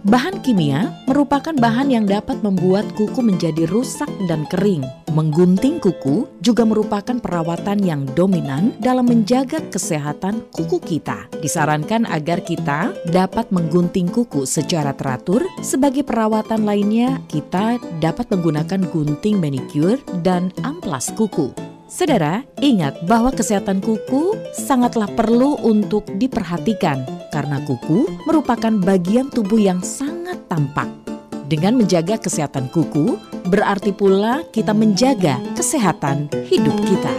Bahan 0.03 0.43
kimia 0.43 0.91
merupakan 1.07 1.55
bahan 1.55 1.87
yang 1.87 2.03
dapat 2.03 2.43
membuat 2.43 2.83
kuku 2.99 3.23
menjadi 3.23 3.63
rusak 3.71 4.11
dan 4.27 4.43
kering. 4.51 4.83
Menggunting 5.09 5.81
kuku 5.81 6.29
juga 6.37 6.69
merupakan 6.69 7.17
perawatan 7.17 7.81
yang 7.81 8.05
dominan 8.13 8.77
dalam 8.77 9.09
menjaga 9.09 9.57
kesehatan 9.73 10.45
kuku 10.53 10.77
kita. 10.85 11.25
Disarankan 11.41 12.05
agar 12.05 12.45
kita 12.45 12.93
dapat 13.09 13.49
menggunting 13.49 14.05
kuku 14.05 14.45
secara 14.45 14.93
teratur. 14.93 15.41
Sebagai 15.65 16.05
perawatan 16.05 16.61
lainnya, 16.61 17.17
kita 17.25 17.81
dapat 17.97 18.29
menggunakan 18.29 18.85
gunting 18.93 19.41
manicure 19.41 19.97
dan 20.21 20.53
amplas 20.61 21.09
kuku. 21.17 21.57
Saudara, 21.89 22.45
ingat 22.61 23.01
bahwa 23.09 23.33
kesehatan 23.33 23.81
kuku 23.81 24.37
sangatlah 24.53 25.09
perlu 25.09 25.57
untuk 25.65 26.05
diperhatikan 26.21 27.01
karena 27.33 27.57
kuku 27.65 28.05
merupakan 28.29 28.77
bagian 28.85 29.33
tubuh 29.33 29.57
yang 29.57 29.81
sangat 29.81 30.37
tampak. 30.45 31.08
Dengan 31.49 31.81
menjaga 31.81 32.21
kesehatan 32.21 32.69
kuku, 32.69 33.17
berarti 33.49 33.89
pula 33.89 34.45
kita 34.53 34.69
menjaga 34.69 35.41
kesehatan 35.57 36.29
hidup 36.45 36.77
kita. 36.85 37.09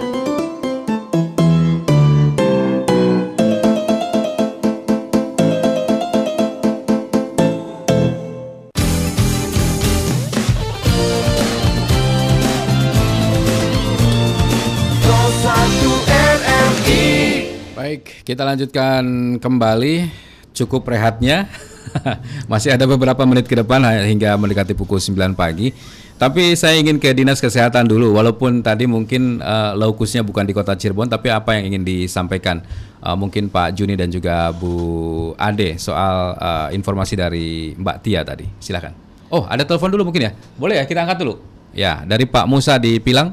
Baik, 17.74 18.22
kita 18.22 18.46
lanjutkan 18.46 19.02
kembali. 19.42 20.06
Cukup 20.54 20.86
rehatnya. 20.86 21.50
Masih 22.50 22.74
ada 22.74 22.84
beberapa 22.86 23.22
menit 23.26 23.46
ke 23.46 23.58
depan 23.58 23.82
hingga 24.06 24.36
mendekati 24.38 24.72
pukul 24.76 24.98
9 25.02 25.34
pagi. 25.34 25.72
Tapi 26.20 26.52
saya 26.52 26.76
ingin 26.76 27.00
ke 27.00 27.16
Dinas 27.16 27.40
Kesehatan 27.40 27.88
dulu 27.88 28.12
walaupun 28.12 28.60
tadi 28.60 28.84
mungkin 28.84 29.40
uh, 29.40 29.72
lokusnya 29.72 30.20
bukan 30.20 30.44
di 30.44 30.52
Kota 30.52 30.76
Cirebon 30.76 31.08
tapi 31.08 31.32
apa 31.32 31.56
yang 31.56 31.72
ingin 31.72 31.80
disampaikan 31.80 32.60
uh, 33.00 33.16
mungkin 33.16 33.48
Pak 33.48 33.72
Juni 33.72 33.96
dan 33.96 34.12
juga 34.12 34.52
Bu 34.52 35.32
Ade 35.40 35.80
soal 35.80 36.36
uh, 36.36 36.68
informasi 36.76 37.16
dari 37.16 37.72
Mbak 37.72 37.96
Tia 38.04 38.20
tadi. 38.20 38.44
Silakan. 38.60 38.92
Oh, 39.32 39.48
ada 39.48 39.64
telepon 39.64 39.88
dulu 39.88 40.12
mungkin 40.12 40.28
ya? 40.28 40.32
Boleh 40.60 40.76
ya 40.76 40.84
kita 40.84 41.08
angkat 41.08 41.24
dulu. 41.24 41.40
Ya, 41.72 42.04
dari 42.04 42.28
Pak 42.28 42.44
Musa 42.44 42.76
di 42.76 43.00
Pilang. 43.00 43.32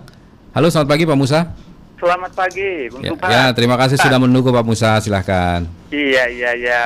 Halo, 0.55 0.71
selamat 0.71 0.87
pagi 0.87 1.03
Pak 1.03 1.17
Musa. 1.17 1.39
Selamat 1.97 2.31
pagi, 2.37 2.93
Bung 2.93 3.01
Ya, 3.01 3.09
Tupan. 3.09 3.29
ya, 3.33 3.43
terima 3.57 3.75
kasih 3.75 3.97
sudah 3.97 4.21
menunggu 4.21 4.53
Pak 4.53 4.61
Musa. 4.61 5.01
Silahkan. 5.01 5.65
Iya, 5.89 6.29
iya, 6.29 6.51
iya. 6.53 6.81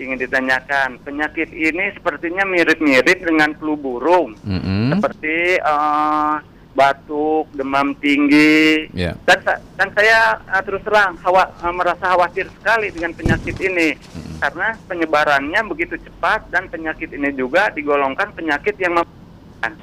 Ingin 0.00 0.16
ditanyakan, 0.16 0.96
penyakit 1.04 1.52
ini 1.52 1.92
sepertinya 1.92 2.48
mirip-mirip 2.48 3.20
dengan 3.20 3.52
flu 3.60 3.76
burung. 3.76 4.32
Mm-mm. 4.48 4.96
Seperti 4.96 5.60
eh, 5.60 6.34
batuk, 6.72 7.52
demam 7.52 7.92
tinggi. 8.00 8.88
Ya. 8.96 9.12
Dan, 9.28 9.44
dan 9.76 9.88
saya 9.92 10.40
eh, 10.40 10.62
terus 10.64 10.80
terang 10.80 11.20
hawa- 11.20 11.52
eh, 11.52 11.74
merasa 11.76 12.16
khawatir 12.16 12.48
sekali 12.48 12.88
dengan 12.88 13.12
penyakit 13.12 13.60
ini. 13.60 13.92
Karena 14.40 14.72
penyebarannya 14.88 15.60
begitu 15.68 16.00
cepat 16.00 16.48
dan 16.48 16.72
penyakit 16.72 17.12
ini 17.12 17.28
juga 17.36 17.68
digolongkan 17.68 18.32
penyakit 18.32 18.80
yang 18.80 18.96
mematikan. 18.96 19.76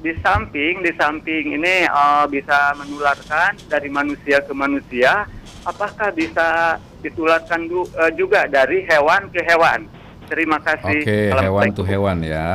Di 0.00 0.16
samping, 0.22 0.80
di 0.86 0.94
samping 0.94 1.58
ini 1.58 1.90
eh, 1.90 2.24
bisa 2.30 2.70
menularkan 2.78 3.58
dari 3.66 3.90
manusia 3.90 4.38
ke 4.46 4.54
manusia, 4.54 5.26
apakah 5.66 6.14
bisa 6.14 6.78
ditularkan 7.00 7.66
du- 7.66 7.90
eh, 7.96 8.12
juga 8.14 8.46
dari 8.46 8.84
hewan 8.84 9.28
ke 9.32 9.40
hewan? 9.42 9.88
Terima 10.30 10.62
kasih. 10.62 11.02
Oke, 11.02 11.10
hewan 11.10 11.34
Assalamualaikum. 11.34 11.76
tuh 11.76 11.86
hewan 11.88 12.16
ya. 12.22 12.48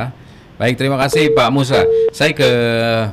Baik, 0.56 0.80
terima 0.80 0.96
kasih 0.96 1.36
Pak 1.36 1.50
Musa. 1.52 1.84
Saya 2.16 2.32
ke 2.32 2.48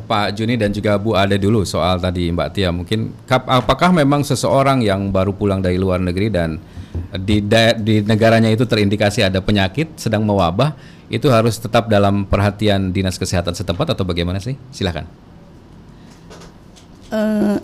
Pak 0.07 0.39
Juni 0.39 0.55
dan 0.55 0.71
juga 0.71 0.95
Bu 0.95 1.19
Ade 1.19 1.43
dulu 1.43 1.67
soal 1.67 1.99
tadi 1.99 2.31
Mbak 2.31 2.49
Tia. 2.55 2.71
Mungkin 2.71 3.27
apakah 3.27 3.91
memang 3.91 4.23
seseorang 4.23 4.79
yang 4.79 5.11
baru 5.11 5.35
pulang 5.35 5.59
dari 5.59 5.75
luar 5.75 5.99
negeri 5.99 6.31
dan 6.31 6.63
di 7.19 7.43
di 7.83 7.99
negaranya 8.07 8.47
itu 8.47 8.63
terindikasi 8.63 9.27
ada 9.27 9.43
penyakit 9.43 9.99
sedang 9.99 10.23
mewabah, 10.23 10.79
itu 11.11 11.27
harus 11.35 11.59
tetap 11.59 11.91
dalam 11.91 12.31
perhatian 12.31 12.95
dinas 12.95 13.19
kesehatan 13.19 13.59
setempat 13.59 13.91
atau 13.91 14.07
bagaimana 14.07 14.39
sih? 14.39 14.55
Silahkan. 14.71 15.03
Eh, 17.11 17.57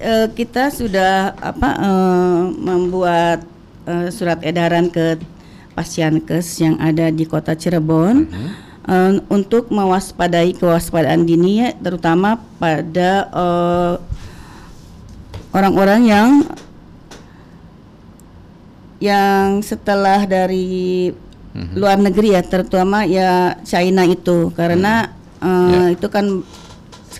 eh, 0.00 0.26
kita 0.32 0.72
sudah 0.72 1.36
apa 1.36 1.70
eh, 1.76 2.40
membuat 2.56 3.44
eh, 3.84 4.08
surat 4.08 4.40
edaran 4.40 4.88
ke 4.88 5.20
Pasienkes 5.76 6.58
yang 6.60 6.76
ada 6.82 7.12
di 7.14 7.28
Kota 7.28 7.54
Cirebon 7.54 8.26
eh, 8.88 9.12
untuk 9.30 9.68
mewaspadai 9.70 10.56
kewaspadaan 10.56 11.28
dini 11.28 11.62
ya, 11.62 11.68
terutama 11.78 12.40
pada 12.58 13.28
orang-orang 15.54 16.00
yang 16.08 16.28
yang 19.00 19.64
setelah 19.64 20.28
dari 20.28 21.08
luar 21.74 21.98
negeri 21.98 22.36
ya 22.36 22.42
terutama 22.44 23.02
ya 23.08 23.56
China 23.64 24.04
itu. 24.06 24.52
Karena 24.54 25.10
eh, 25.42 25.96
itu 25.96 26.06
kan 26.12 26.44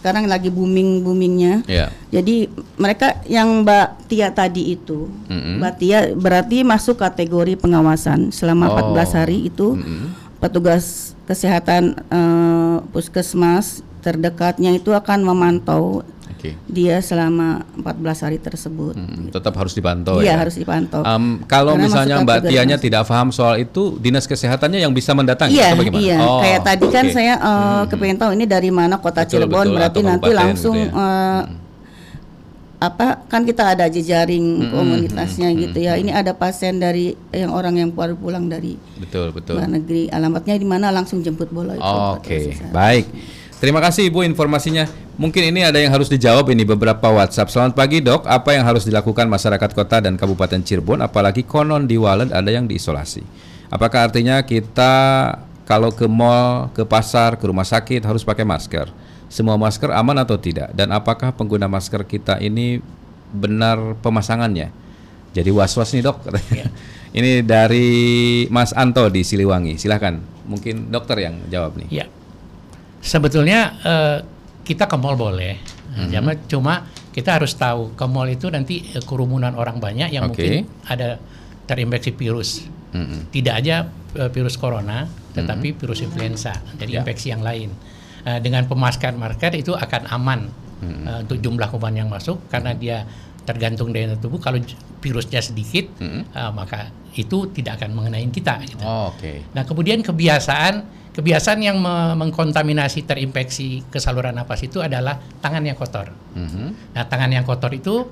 sekarang 0.01 0.25
lagi 0.25 0.49
booming 0.49 1.05
boomingnya 1.05 1.61
Ya. 1.69 1.93
jadi 2.09 2.49
mereka 2.75 3.21
yang 3.29 3.63
Mbak 3.63 4.09
Tia 4.09 4.33
tadi 4.33 4.73
itu, 4.73 5.13
Mm-mm. 5.29 5.61
Mbak 5.61 5.75
Tia 5.77 5.99
berarti 6.17 6.65
masuk 6.65 6.97
kategori 6.97 7.55
pengawasan 7.55 8.33
selama 8.33 8.73
Oh. 8.73 8.97
14 8.97 9.13
hari 9.15 9.39
itu 9.47 9.77
petugas 10.39 11.13
kesehatan 11.29 12.01
eh, 12.01 12.77
puskesmas 12.91 13.85
terdekatnya 14.01 14.73
itu 14.73 14.91
akan 14.91 15.21
memantau 15.21 16.01
Oke. 16.41 16.57
dia 16.65 16.97
selama 16.99 17.61
14 17.77 17.93
hari 18.23 18.39
tersebut. 18.39 18.97
Hmm, 18.97 19.29
tetap 19.29 19.53
harus 19.53 19.71
dipantau 19.71 20.19
Iya 20.19 20.33
ya. 20.33 20.35
harus 20.39 20.57
dipantau. 20.57 21.01
Em, 21.03 21.45
kalau 21.45 21.77
Karena 21.77 21.85
misalnya 21.85 22.17
masuk 22.17 22.27
Mbak 22.27 22.41
Tianya 22.47 22.75
mas- 22.75 22.83
tidak 22.83 23.03
paham 23.05 23.29
soal 23.29 23.55
itu, 23.59 23.83
dinas 23.97 24.25
kesehatannya 24.25 24.81
yang 24.81 24.91
bisa 24.91 25.13
mendatangi 25.13 25.53
Iya, 25.53 25.67
atau 25.69 25.79
bagaimana? 25.79 26.01
iya. 26.01 26.17
Oh, 26.19 26.41
Kayak 26.41 26.61
tadi 26.65 26.87
kan 26.89 27.05
oke. 27.05 27.13
saya 27.13 27.35
eh, 27.37 27.83
kepengen 27.87 28.17
tahu 28.17 28.31
ini 28.33 28.45
dari 28.45 28.71
mana 28.71 28.97
kota 28.97 29.21
Betul, 29.21 29.31
Cirebon 29.39 29.53
betul, 29.63 29.77
berarti 29.77 30.01
nanti 30.01 30.31
langsung 30.33 30.75
gitu 30.75 30.91
ya. 30.91 30.97
eh, 30.97 31.43
apa 32.81 33.29
kan 33.29 33.45
kita 33.45 33.77
ada 33.77 33.85
jejaring 33.87 34.41
Mm-mm, 34.41 34.73
komunitasnya 34.73 35.53
mm-mm, 35.53 35.63
gitu 35.67 35.79
ya. 35.83 35.95
Ini 35.95 36.17
ada 36.17 36.33
pasien 36.33 36.81
dari 36.81 37.13
yang 37.31 37.53
orang 37.53 37.77
yang 37.77 37.93
baru 37.93 38.17
pulang 38.17 38.49
dari 38.49 38.81
Betul, 38.97 39.37
betul. 39.37 39.61
luar 39.61 39.69
negeri. 39.69 40.09
Alamatnya 40.09 40.57
di 40.57 40.65
mana 40.65 40.89
langsung 40.89 41.21
jemput 41.21 41.53
bola 41.53 41.77
itu. 41.77 41.85
Oke, 42.17 42.57
baik. 42.71 43.05
Terima 43.61 43.77
kasih 43.85 44.09
Ibu 44.09 44.25
informasinya. 44.25 44.89
Mungkin 45.21 45.53
ini 45.53 45.61
ada 45.61 45.77
yang 45.77 45.93
harus 45.93 46.09
dijawab 46.09 46.49
ini 46.49 46.65
beberapa 46.65 47.13
WhatsApp. 47.13 47.53
Selamat 47.53 47.77
pagi 47.77 48.01
Dok, 48.01 48.25
apa 48.25 48.57
yang 48.57 48.65
harus 48.65 48.89
dilakukan 48.89 49.29
masyarakat 49.29 49.77
kota 49.77 50.01
dan 50.01 50.17
Kabupaten 50.17 50.65
Cirebon 50.65 51.05
apalagi 51.05 51.45
konon 51.45 51.85
di 51.85 52.01
Walet 52.01 52.33
ada 52.33 52.49
yang 52.49 52.65
diisolasi. 52.65 53.21
Apakah 53.69 54.09
artinya 54.09 54.41
kita 54.49 54.93
kalau 55.69 55.93
ke 55.93 56.09
mall, 56.09 56.73
ke 56.73 56.89
pasar, 56.89 57.37
ke 57.37 57.45
rumah 57.45 57.69
sakit 57.69 58.01
harus 58.01 58.25
pakai 58.25 58.49
masker? 58.49 58.89
Semua 59.29 59.61
masker 59.61 59.93
aman 59.93 60.25
atau 60.25 60.41
tidak? 60.41 60.73
Dan 60.73 60.89
apakah 60.97 61.29
pengguna 61.37 61.69
masker 61.69 62.09
kita 62.09 62.41
ini 62.41 62.81
benar 63.29 63.93
pemasangannya? 64.01 64.73
Jadi 65.37 65.53
was-was 65.53 65.93
nih 65.93 66.09
Dok. 66.09 66.33
ini 67.21 67.45
dari 67.45 67.89
Mas 68.49 68.73
Anto 68.73 69.05
di 69.13 69.21
Siliwangi. 69.21 69.77
Silahkan, 69.77 70.17
mungkin 70.49 70.89
dokter 70.89 71.29
yang 71.29 71.45
jawab 71.53 71.77
nih. 71.77 71.93
Ya. 71.93 72.09
Sebetulnya 73.01 73.61
eh, 73.81 74.19
kita 74.63 74.85
ke 74.87 74.97
mall 74.97 75.17
boleh. 75.17 75.57
Mhm. 75.91 76.11
Cuma 76.13 76.33
cuma 76.47 76.75
kita 77.11 77.41
harus 77.41 77.57
tahu 77.57 77.97
ke 77.99 78.05
mall 78.07 78.29
itu 78.29 78.47
nanti 78.49 78.85
eh, 78.93 79.03
kerumunan 79.03 79.57
orang 79.57 79.81
banyak 79.81 80.13
yang 80.13 80.29
Oke. 80.31 80.41
mungkin 80.41 80.53
ada 80.87 81.19
terinfeksi 81.67 82.13
virus. 82.15 82.51
Mm-mm. 82.91 83.31
Tidak 83.31 83.55
aja 83.55 83.87
eh, 84.15 84.31
virus 84.31 84.55
corona, 84.55 85.07
tetapi 85.33 85.75
virus 85.75 86.03
influenza, 86.03 86.55
jadi 86.77 86.91
Ya. 86.91 86.99
infeksi 87.03 87.31
yang 87.31 87.41
lain. 87.41 87.71
Eh, 88.21 88.39
dengan 88.39 88.67
pemasker-masker 88.67 89.57
itu 89.57 89.73
akan 89.73 90.03
aman 90.11 90.41
Hmm. 90.81 91.05
eh, 91.05 91.19
untuk 91.23 91.39
jumlah 91.39 91.69
kuman 91.69 91.95
yang 91.95 92.09
masuk 92.09 92.49
karena 92.49 92.73
dia 92.73 93.05
tergantung 93.41 93.93
daya 93.93 94.13
tubuh. 94.15 94.37
Kalau 94.39 94.61
virusnya 94.99 95.41
sedikit, 95.41 95.89
Hmm. 95.97 96.25
eh, 96.27 96.51
maka 96.53 96.89
itu 97.15 97.49
tidak 97.51 97.81
akan 97.81 97.91
mengenai 97.93 98.27
kita. 98.29 98.61
Gitu. 98.63 98.83
Oh, 98.83 99.11
Oke. 99.11 99.45
Nah, 99.51 99.65
kemudian 99.65 100.01
kebiasaan 100.01 101.00
kebiasaan 101.11 101.61
yang 101.61 101.77
me- 101.77 102.15
mengkontaminasi 102.17 103.03
terinfeksi 103.03 103.83
ke 103.87 103.99
saluran 103.99 104.33
napas 104.33 104.61
itu 104.61 104.79
adalah 104.79 105.19
tangan 105.39 105.63
yang 105.63 105.75
kotor. 105.75 106.11
Mhm. 106.33 106.95
Nah, 106.95 107.05
tangan 107.05 107.31
yang 107.31 107.43
kotor 107.43 107.71
itu, 107.71 108.07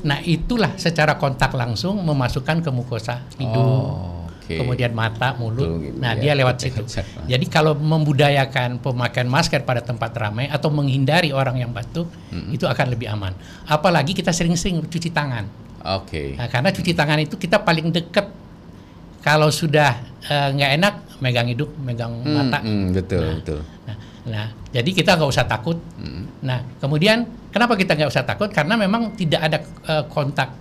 nah 0.00 0.20
itulah 0.20 0.76
secara 0.76 1.16
kontak 1.16 1.50
langsung 1.52 1.98
memasukkan 1.98 2.60
ke 2.60 2.70
mukosa 2.70 3.26
hidung, 3.34 3.58
Oh, 3.58 4.26
oke. 4.28 4.54
kemudian 4.54 4.92
mata, 4.92 5.34
mulut. 5.34 5.66
Betul 5.66 5.78
gitu, 5.84 5.96
nah, 5.98 6.12
ya. 6.14 6.20
dia 6.20 6.32
lewat 6.34 6.56
situ. 6.58 6.82
Jadi 7.32 7.46
kalau 7.46 7.74
membudayakan 7.74 8.78
pemakaian 8.78 9.26
masker 9.26 9.62
pada 9.62 9.80
tempat 9.80 10.14
ramai 10.14 10.46
atau 10.46 10.70
menghindari 10.70 11.30
orang 11.30 11.58
yang 11.58 11.70
batuk, 11.70 12.06
Hmm. 12.30 12.50
itu 12.50 12.64
akan 12.64 12.86
lebih 12.88 13.08
aman. 13.08 13.34
Apalagi 13.64 14.12
kita 14.12 14.30
sering-sering 14.30 14.84
cuci 14.84 15.10
tangan. 15.10 15.46
Oke. 15.84 16.32
Nah, 16.34 16.48
karena 16.48 16.70
cuci 16.70 16.92
tangan 16.92 17.18
itu 17.18 17.34
kita 17.34 17.60
paling 17.60 17.90
dekat. 17.90 18.30
Kalau 19.24 19.48
sudah 19.48 19.96
eh, 20.22 20.48
nggak 20.52 20.70
enak, 20.78 20.94
megang 21.18 21.48
hidung, 21.48 21.72
megang 21.80 22.12
Hmm, 22.20 22.36
mata. 22.38 22.58
hmm, 22.60 22.92
betul, 22.92 23.24
betul. 23.40 23.60
Nah, 23.84 23.96
nah, 24.24 24.46
jadi 24.68 24.90
kita 24.90 25.16
nggak 25.16 25.30
usah 25.30 25.44
takut. 25.44 25.80
Hmm. 25.96 26.28
Nah, 26.40 26.60
kemudian 26.76 27.24
kenapa 27.48 27.72
kita 27.74 27.92
nggak 27.92 28.08
usah 28.08 28.24
takut? 28.24 28.48
Karena 28.48 28.76
memang 28.76 29.16
tidak 29.16 29.40
ada 29.42 29.58
eh, 29.64 30.04
kontak 30.06 30.52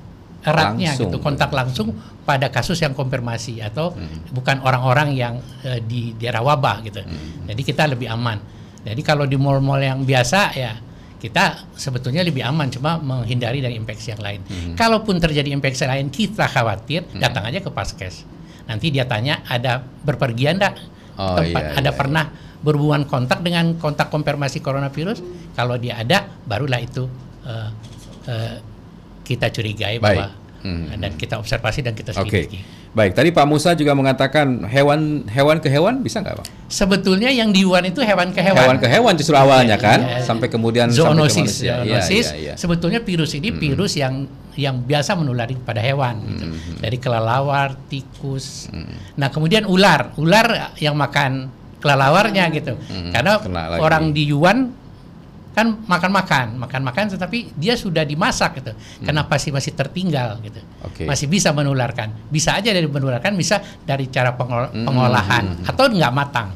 eratnya 0.43 0.91
Langsung. 0.91 1.07
gitu, 1.07 1.17
kontak 1.19 1.51
langsung 1.51 1.87
pada 2.23 2.47
kasus 2.47 2.75
yang 2.77 2.91
konfirmasi 2.91 3.59
atau 3.59 3.91
Hmm. 3.91 4.31
bukan 4.31 4.59
orang-orang 4.59 5.11
yang 5.11 5.33
eh, 5.63 5.79
di 5.79 6.11
daerah 6.13 6.39
wabah 6.41 6.83
gitu. 6.83 6.99
Hmm. 6.99 7.47
Jadi 7.47 7.61
kita 7.61 7.83
lebih 7.85 8.07
aman. 8.07 8.39
Jadi 8.83 8.99
kalau 8.99 9.23
di 9.23 9.35
mall-mall 9.35 9.79
yang 9.79 10.03
biasa 10.03 10.51
ya 10.53 10.75
kita 11.15 11.71
sebetulnya 11.71 12.19
lebih 12.19 12.43
aman 12.43 12.67
cuma 12.67 12.99
menghindari 12.99 13.59
dari 13.59 13.75
infeksi 13.75 14.11
yang 14.11 14.19
lain. 14.19 14.43
Hmm. 14.43 14.75
Kalaupun 14.75 15.15
terjadi 15.17 15.47
infeksi 15.49 15.83
lain 15.83 16.07
kita 16.07 16.43
khawatir, 16.45 17.07
datang 17.15 17.47
aja 17.47 17.59
ke 17.59 17.71
Paskes. 17.71 18.27
Nanti 18.69 18.89
dia 18.89 19.05
tanya 19.07 19.43
ada 19.47 19.83
berpergian 19.83 20.59
enggak? 20.59 20.75
Oh, 21.13 21.37
tempat 21.37 21.63
iya, 21.63 21.77
ada 21.77 21.91
iya, 21.93 21.99
pernah 21.99 22.25
berhubungan 22.63 23.05
kontak 23.05 23.43
dengan 23.45 23.77
kontak 23.77 24.09
konfirmasi 24.09 24.63
coronavirus? 24.63 25.19
Kalau 25.53 25.77
dia 25.77 25.99
ada, 26.01 26.25
barulah 26.47 26.79
itu 26.81 27.05
eh, 27.45 27.69
eh, 28.27 28.55
kita 29.23 29.51
curigai 29.51 29.99
Baik. 29.99 30.03
bahwa 30.03 30.27
Hmm. 30.63 30.95
dan 30.95 31.19
kita 31.19 31.35
observasi 31.43 31.83
dan 31.83 31.91
kita 31.91 32.15
selidiki. 32.15 32.63
Baik, 32.93 33.17
tadi 33.17 33.33
Pak 33.33 33.49
Musa 33.49 33.73
juga 33.73 33.97
mengatakan 33.97 34.69
hewan 34.69 35.25
hewan 35.25 35.57
ke 35.57 35.65
hewan 35.65 36.05
bisa 36.05 36.21
nggak 36.21 36.37
Pak? 36.37 36.45
Sebetulnya 36.69 37.33
yang 37.33 37.49
di 37.49 37.65
Wuhan 37.65 37.89
itu 37.89 38.05
hewan 38.05 38.29
ke 38.29 38.37
hewan. 38.37 38.61
Hewan 38.61 38.77
ke 38.77 38.85
hewan 38.85 39.13
justru 39.17 39.33
awalnya 39.33 39.73
Iya, 39.73 39.81
kan, 39.81 39.99
iya. 39.99 40.21
sampai 40.21 40.45
kemudian 40.45 40.87
sampai 40.87 41.01
ke 41.01 41.09
zoonosis. 41.09 41.37
manusia. 41.41 41.73
Iya, 41.81 41.97
Zoonosis. 41.99 42.25
iya, 42.29 42.37
iya. 42.37 42.53
Sebetulnya 42.53 43.01
virus 43.01 43.33
ini 43.33 43.49
virus 43.49 43.97
yang 43.97 44.29
yang 44.53 44.77
biasa 44.79 45.17
menulari 45.17 45.57
pada 45.57 45.81
hewan, 45.81 46.21
gitu. 46.21 46.45
Hmm, 46.45 46.77
dari 46.77 46.97
kelelawar, 46.97 47.73
tikus. 47.89 48.69
Nah 49.17 49.33
kemudian 49.33 49.65
ular, 49.65 50.13
ular 50.15 50.77
yang 50.77 50.93
makan 50.93 51.49
kelelawarnya 51.81 52.45
gitu. 52.53 52.77
Hmm, 52.77 53.09
Karena 53.09 53.41
kena 53.41 53.61
lagi. 53.73 53.79
orang 53.81 54.03
di 54.13 54.29
Yuan 54.29 54.69
kan 55.53 55.79
makan-makan, 55.79 56.57
makan-makan, 56.57 57.13
tetapi 57.13 57.53
dia 57.53 57.73
sudah 57.73 58.01
dimasak 58.01 58.57
gitu. 58.57 58.73
Kenapa 58.99 59.37
sih 59.37 59.49
masih 59.49 59.71
tertinggal 59.71 60.41
gitu? 60.41 60.57
Hmm. 60.57 60.85
Oke. 60.85 61.03
Masih 61.05 61.25
bisa 61.25 61.49
menularkan. 61.49 62.09
Bisa 62.27 62.53
aja 62.53 62.69
dari 62.69 62.85
menularkan, 62.85 63.33
bisa 63.33 63.57
dari 63.79 64.07
cara 64.07 64.33
pengol- 64.33 64.69
Hmm, 64.69 64.83
pengolahan 64.83 65.43
hmm, 65.45 65.57
hmm. 65.59 65.69
atau 65.69 65.83
nggak 65.87 66.13
matang 66.13 66.49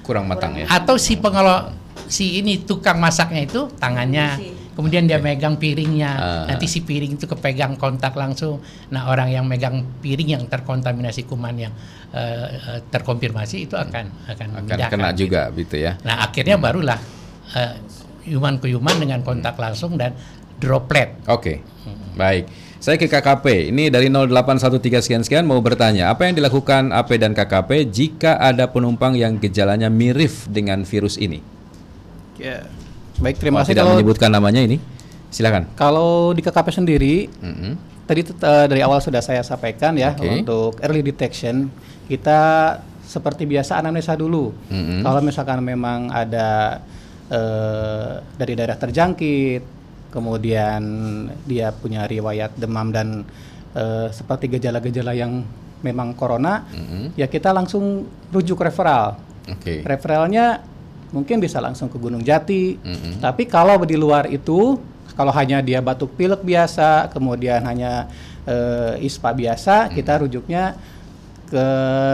Kurang 0.00 0.24
matang 0.24 0.52
ya. 0.54 0.64
atau 0.66 0.96
si 0.96 1.16
pengolo 1.16 1.72
si 2.04 2.36
ini 2.38 2.60
tukang 2.60 2.96
masaknya 2.96 3.40
itu 3.42 3.72
tangannya 3.74 4.36
kemudian 4.70 5.04
dia 5.04 5.16
megang 5.16 5.56
piringnya 5.56 6.10
Ah. 6.10 6.44
nanti 6.46 6.66
si 6.66 6.82
piring 6.82 7.14
itu 7.14 7.24
kepegang 7.24 7.74
kontak 7.74 8.12
langsung 8.12 8.60
nah 8.90 9.06
orang 9.06 9.30
yang 9.30 9.44
megang 9.44 9.80
piring 9.98 10.34
yang 10.34 10.44
terkontaminasi 10.44 11.24
kuman 11.24 11.56
yang 11.58 11.72
eh, 12.10 12.20
eh, 12.52 12.80
terkonfirmasi 12.84 13.64
itu 13.64 13.74
akan 13.74 14.28
akan 14.28 14.48
Akan 14.60 14.90
kena 14.90 15.10
juga 15.12 15.48
gitu 15.52 15.78
ya. 15.78 15.96
nah 16.02 16.20
akhirnya 16.20 16.58
barulah 16.58 16.98
eh, 17.54 17.72
human 18.24 18.56
ke 18.56 18.68
human 18.68 18.96
dengan 18.96 19.20
kontak 19.20 19.54
langsung 19.54 19.94
dan 19.94 20.12
droplet 20.56 21.12
Oke. 21.26 21.60
Baik. 22.14 22.46
Saya 22.78 22.94
ke 22.94 23.08
KKP. 23.08 23.72
Ini 23.72 23.88
dari 23.88 24.06
0813 24.06 24.76
sekian 25.00 25.22
sekian 25.24 25.42
mau 25.42 25.56
bertanya, 25.58 26.12
apa 26.12 26.28
yang 26.28 26.36
dilakukan 26.36 26.92
AP 26.92 27.16
dan 27.16 27.32
KKP 27.32 27.88
jika 27.88 28.36
ada 28.36 28.68
penumpang 28.68 29.16
yang 29.16 29.34
gejalanya 29.34 29.88
mirip 29.88 30.30
dengan 30.46 30.84
virus 30.84 31.16
ini? 31.16 31.40
Ya. 32.36 32.68
Baik, 33.16 33.40
terima 33.40 33.58
Mau 33.58 33.62
kasih 33.64 33.72
tidak 33.72 33.84
kalau 33.84 33.96
menyebutkan 33.96 34.30
namanya 34.30 34.60
ini. 34.60 34.76
Silakan. 35.28 35.66
kalau 35.74 36.30
di 36.30 36.38
KKP 36.38 36.66
sendiri 36.70 37.26
Mhm. 37.26 37.72
tadi 38.06 38.22
eh, 38.22 38.66
dari 38.70 38.78
awal 38.78 39.02
sudah 39.02 39.18
saya 39.18 39.42
sampaikan 39.42 39.98
ya 39.98 40.14
Oke. 40.14 40.30
untuk 40.30 40.78
early 40.78 41.02
detection 41.02 41.66
kita 42.06 42.38
seperti 43.02 43.42
biasa 43.42 43.82
anamnesa 43.82 44.14
dulu. 44.14 44.54
Mhm. 44.70 45.02
Kalau 45.02 45.18
misalkan 45.18 45.58
memang 45.58 46.06
ada 46.08 46.78
eh, 47.26 48.12
dari 48.34 48.52
daerah 48.52 48.76
terjangkit, 48.76 49.62
kemudian 50.08 50.82
dia 51.42 51.70
punya 51.70 52.04
riwayat 52.04 52.54
demam 52.54 52.88
dan 52.88 53.24
eh, 53.72 54.06
seperti 54.08 54.46
gejala-gejala 54.48 55.12
yang 55.12 55.42
memang 55.82 56.14
corona, 56.14 56.62
Mhm. 56.64 57.12
ya 57.12 57.26
kita 57.26 57.50
langsung 57.50 58.06
rujuk 58.30 58.56
referral. 58.56 59.18
Oke. 59.44 59.82
Referralnya 59.82 60.62
mungkin 61.10 61.36
bisa 61.36 61.58
langsung 61.58 61.86
ke 61.86 61.98
Gunung 61.98 62.22
Jati. 62.22 62.78
Mhm. 62.78 63.18
Tapi 63.18 63.44
kalau 63.44 63.76
di 63.82 63.94
luar 63.94 64.26
itu, 64.26 64.78
kalau 65.12 65.30
hanya 65.30 65.58
dia 65.58 65.78
batuk 65.78 66.14
pilek 66.14 66.40
biasa, 66.40 67.10
kemudian 67.10 67.60
hanya 67.62 68.06
eh, 68.44 69.00
ispa 69.00 69.32
biasa, 69.32 69.88
kita 69.90 70.20
rujuknya 70.20 70.76
ke 71.44 71.64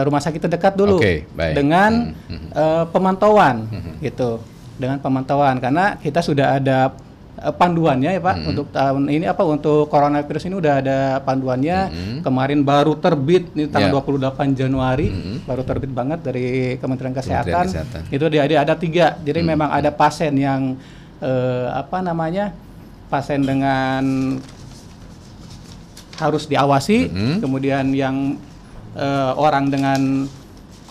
rumah 0.01 0.19
sakit 0.19 0.39
terdekat 0.41 0.73
dulu 0.73 0.97
baik. 0.97 1.53
dengan 1.53 2.15
Mhm. 2.25 2.47
eh, 2.51 2.85
pemantauan 2.87 3.67
Mhm. 3.67 3.93
gitu. 4.01 4.39
Dengan 4.81 4.97
pemantauan 4.97 5.61
karena 5.61 5.93
kita 5.95 6.25
sudah 6.25 6.57
ada 6.57 6.89
eh, 7.37 7.53
panduannya 7.53 8.17
ya 8.17 8.21
Pak 8.21 8.35
Mhm. 8.41 8.49
untuk 8.49 8.65
tahun 8.73 9.03
ini 9.07 9.25
apa 9.29 9.43
untuk 9.45 9.85
coronavirus 9.87 10.49
ini 10.49 10.55
udah 10.57 10.73
ada 10.81 10.97
panduannya. 11.21 11.77
Mhm. 11.87 12.15
Kemarin 12.25 12.59
baru 12.65 12.97
terbit 12.97 13.53
ini 13.53 13.69
tanggal 13.69 13.93
Ya. 13.93 13.95
28 14.01 14.51
Januari 14.51 15.07
Mhm. 15.13 15.45
baru 15.45 15.61
terbit 15.61 15.91
banget 15.93 16.19
dari 16.21 16.45
Kementerian 16.75 17.13
Kementerian 17.13 17.13
Kesehatan. 17.13 17.65
Kesehatan. 17.69 18.01
Itu 18.09 18.25
dia 18.27 18.41
ada, 18.43 18.55
ada 18.65 18.75
tiga. 18.75 19.21
Jadi 19.21 19.39
Hmm. 19.39 19.49
memang 19.53 19.69
ada 19.69 19.93
pasien 19.93 20.33
yang 20.33 20.73
eh, 21.21 21.67
apa 21.69 22.01
namanya 22.01 22.49
pasien 23.05 23.45
dengan 23.45 24.01
harus 26.17 26.45
diawasi, 26.45 27.09
Mhm. 27.09 27.35
kemudian 27.41 27.85
yang 27.93 28.37
eh, 28.91 29.31
orang 29.39 29.71
dengan 29.71 30.27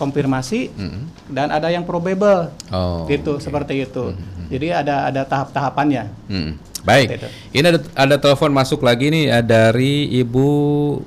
konfirmasi 0.01 0.73
Mhm. 0.73 1.01
dan 1.29 1.53
ada 1.53 1.69
yang 1.69 1.85
probable. 1.85 2.49
Oh. 2.73 3.05
gitu 3.05 3.37
seperti 3.37 3.85
itu. 3.85 4.17
Jadi 4.49 4.67
ada 4.73 5.05
ada 5.05 5.21
tahap-tahapannya. 5.23 6.09
Hmm. 6.25 6.57
Baik. 6.81 7.13
Seperti 7.13 7.21
itu. 7.21 7.29
Ini 7.53 7.65
ada 7.67 7.79
ada 7.93 8.15
telepon 8.17 8.49
masuk 8.49 8.81
lagi 8.81 9.07
nih 9.07 9.29
eh, 9.29 9.45
dari 9.45 10.09
Ibu 10.17 10.47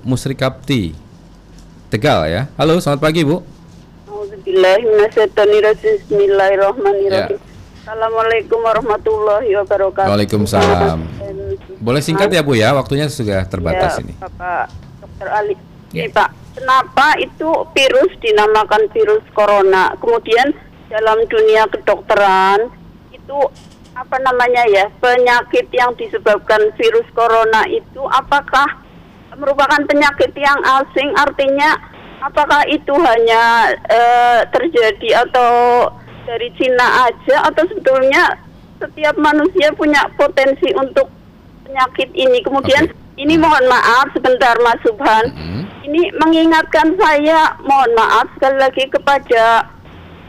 Musri 0.00 0.32
Kapti. 0.32 0.94
Tegal 1.90 2.26
ya. 2.26 2.46
Halo, 2.54 2.78
selamat 2.78 3.02
pagi, 3.02 3.22
Bu. 3.22 3.42
Bismillahirrahmanirrahim. 4.34 5.78
Bismillahirrahmanirrahim. 6.00 7.36
Ya. 7.36 7.52
Assalamualaikum 7.84 8.58
warahmatullahi 8.60 9.50
wabarakatuh. 9.54 10.08
Waalaikumsalam. 10.08 10.98
Boleh 11.78 12.00
singkat 12.00 12.28
ya, 12.28 12.40
Bu 12.40 12.54
ya? 12.54 12.72
Waktunya 12.72 13.06
sudah 13.06 13.44
terbatas 13.44 13.98
Ya, 13.98 14.02
ini. 14.02 14.12
Bapak 14.16 14.72
Dr. 15.00 15.28
Ali. 15.28 15.54
Ya. 15.92 16.02
Ini 16.02 16.10
Pak, 16.10 16.28
kenapa 16.54 17.18
itu 17.20 17.50
virus 17.74 18.12
dinamakan 18.22 18.88
virus 18.94 19.24
corona? 19.34 19.92
Kemudian 19.98 20.54
dalam 20.88 21.18
dunia 21.26 21.66
kedokteran 21.68 22.70
itu 23.10 23.38
apa 23.94 24.16
namanya 24.22 24.66
ya 24.70 24.90
penyakit 24.98 25.70
yang 25.70 25.94
disebabkan 25.94 26.74
virus 26.74 27.06
corona 27.14 27.62
itu 27.70 28.02
apakah 28.10 28.66
merupakan 29.38 29.82
penyakit 29.86 30.30
yang 30.34 30.58
asing? 30.82 31.10
Artinya 31.18 31.74
apakah 32.22 32.62
itu 32.70 32.94
hanya 32.94 33.74
eh, 33.90 34.40
terjadi 34.50 35.26
atau 35.26 35.50
dari 36.24 36.48
Cina 36.56 37.10
aja 37.10 37.52
atau 37.52 37.62
sebetulnya 37.68 38.40
setiap 38.80 39.14
manusia 39.20 39.70
punya 39.76 40.08
potensi 40.16 40.72
untuk 40.74 41.10
penyakit 41.66 42.10
ini. 42.16 42.40
Kemudian 42.42 43.03
ini 43.16 43.34
mohon 43.38 43.64
maaf 43.70 44.10
sebentar 44.14 44.58
Mas 44.62 44.80
Subhan. 44.82 45.30
Ini 45.84 46.16
mengingatkan 46.16 46.96
saya 46.96 47.54
mohon 47.60 47.92
maaf 47.92 48.26
sekali 48.34 48.56
lagi 48.56 48.84
kepada 48.88 49.68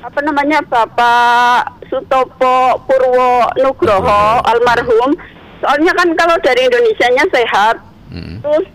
apa 0.04 0.20
namanya 0.22 0.62
Bapak 0.68 1.82
Sutopo 1.90 2.84
Purwo 2.86 3.50
Nugroho 3.64 4.44
almarhum. 4.46 5.16
Soalnya 5.64 5.96
kan 5.96 6.12
kalau 6.14 6.36
dari 6.44 6.68
Indonesianya 6.68 7.26
sehat, 7.32 7.80
terus 8.44 8.68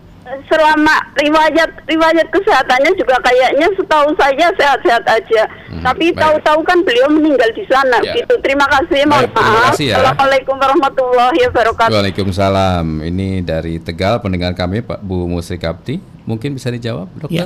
selama 0.45 0.95
riwayat 1.15 1.69
riwayat 1.85 2.27
kesehatannya 2.29 2.91
juga 2.95 3.15
kayaknya 3.19 3.67
setahu 3.75 4.09
saya 4.15 4.47
sehat-sehat 4.55 5.03
aja. 5.05 5.43
Tapi 5.81 6.11
baik. 6.11 6.19
tahu-tahu 6.19 6.59
kan 6.61 6.77
beliau 6.81 7.07
meninggal 7.09 7.49
di 7.51 7.65
sana 7.65 7.97
Ya. 7.99 8.13
gitu. 8.15 8.35
Terima 8.39 8.63
kasih, 8.67 9.03
mohon 9.05 9.25
Baik, 9.25 9.33
terima 9.33 9.51
maaf. 9.51 9.65
kasih 9.73 9.85
ya. 9.87 9.95
Assalamualaikum 9.97 10.55
warahmatullahi 10.55 11.39
wabarakatuh. 11.49 11.93
Waalaikumsalam. 11.93 12.85
Ini 13.03 13.27
dari 13.41 13.75
Tegal 13.77 14.19
pendengar 14.19 14.53
kami 14.53 14.79
Pak 14.79 14.99
Bu 14.99 15.25
Musri 15.25 15.57
Kapti. 15.57 15.97
Mungkin 16.23 16.53
bisa 16.53 16.69
dijawab, 16.69 17.09
Dokter? 17.17 17.45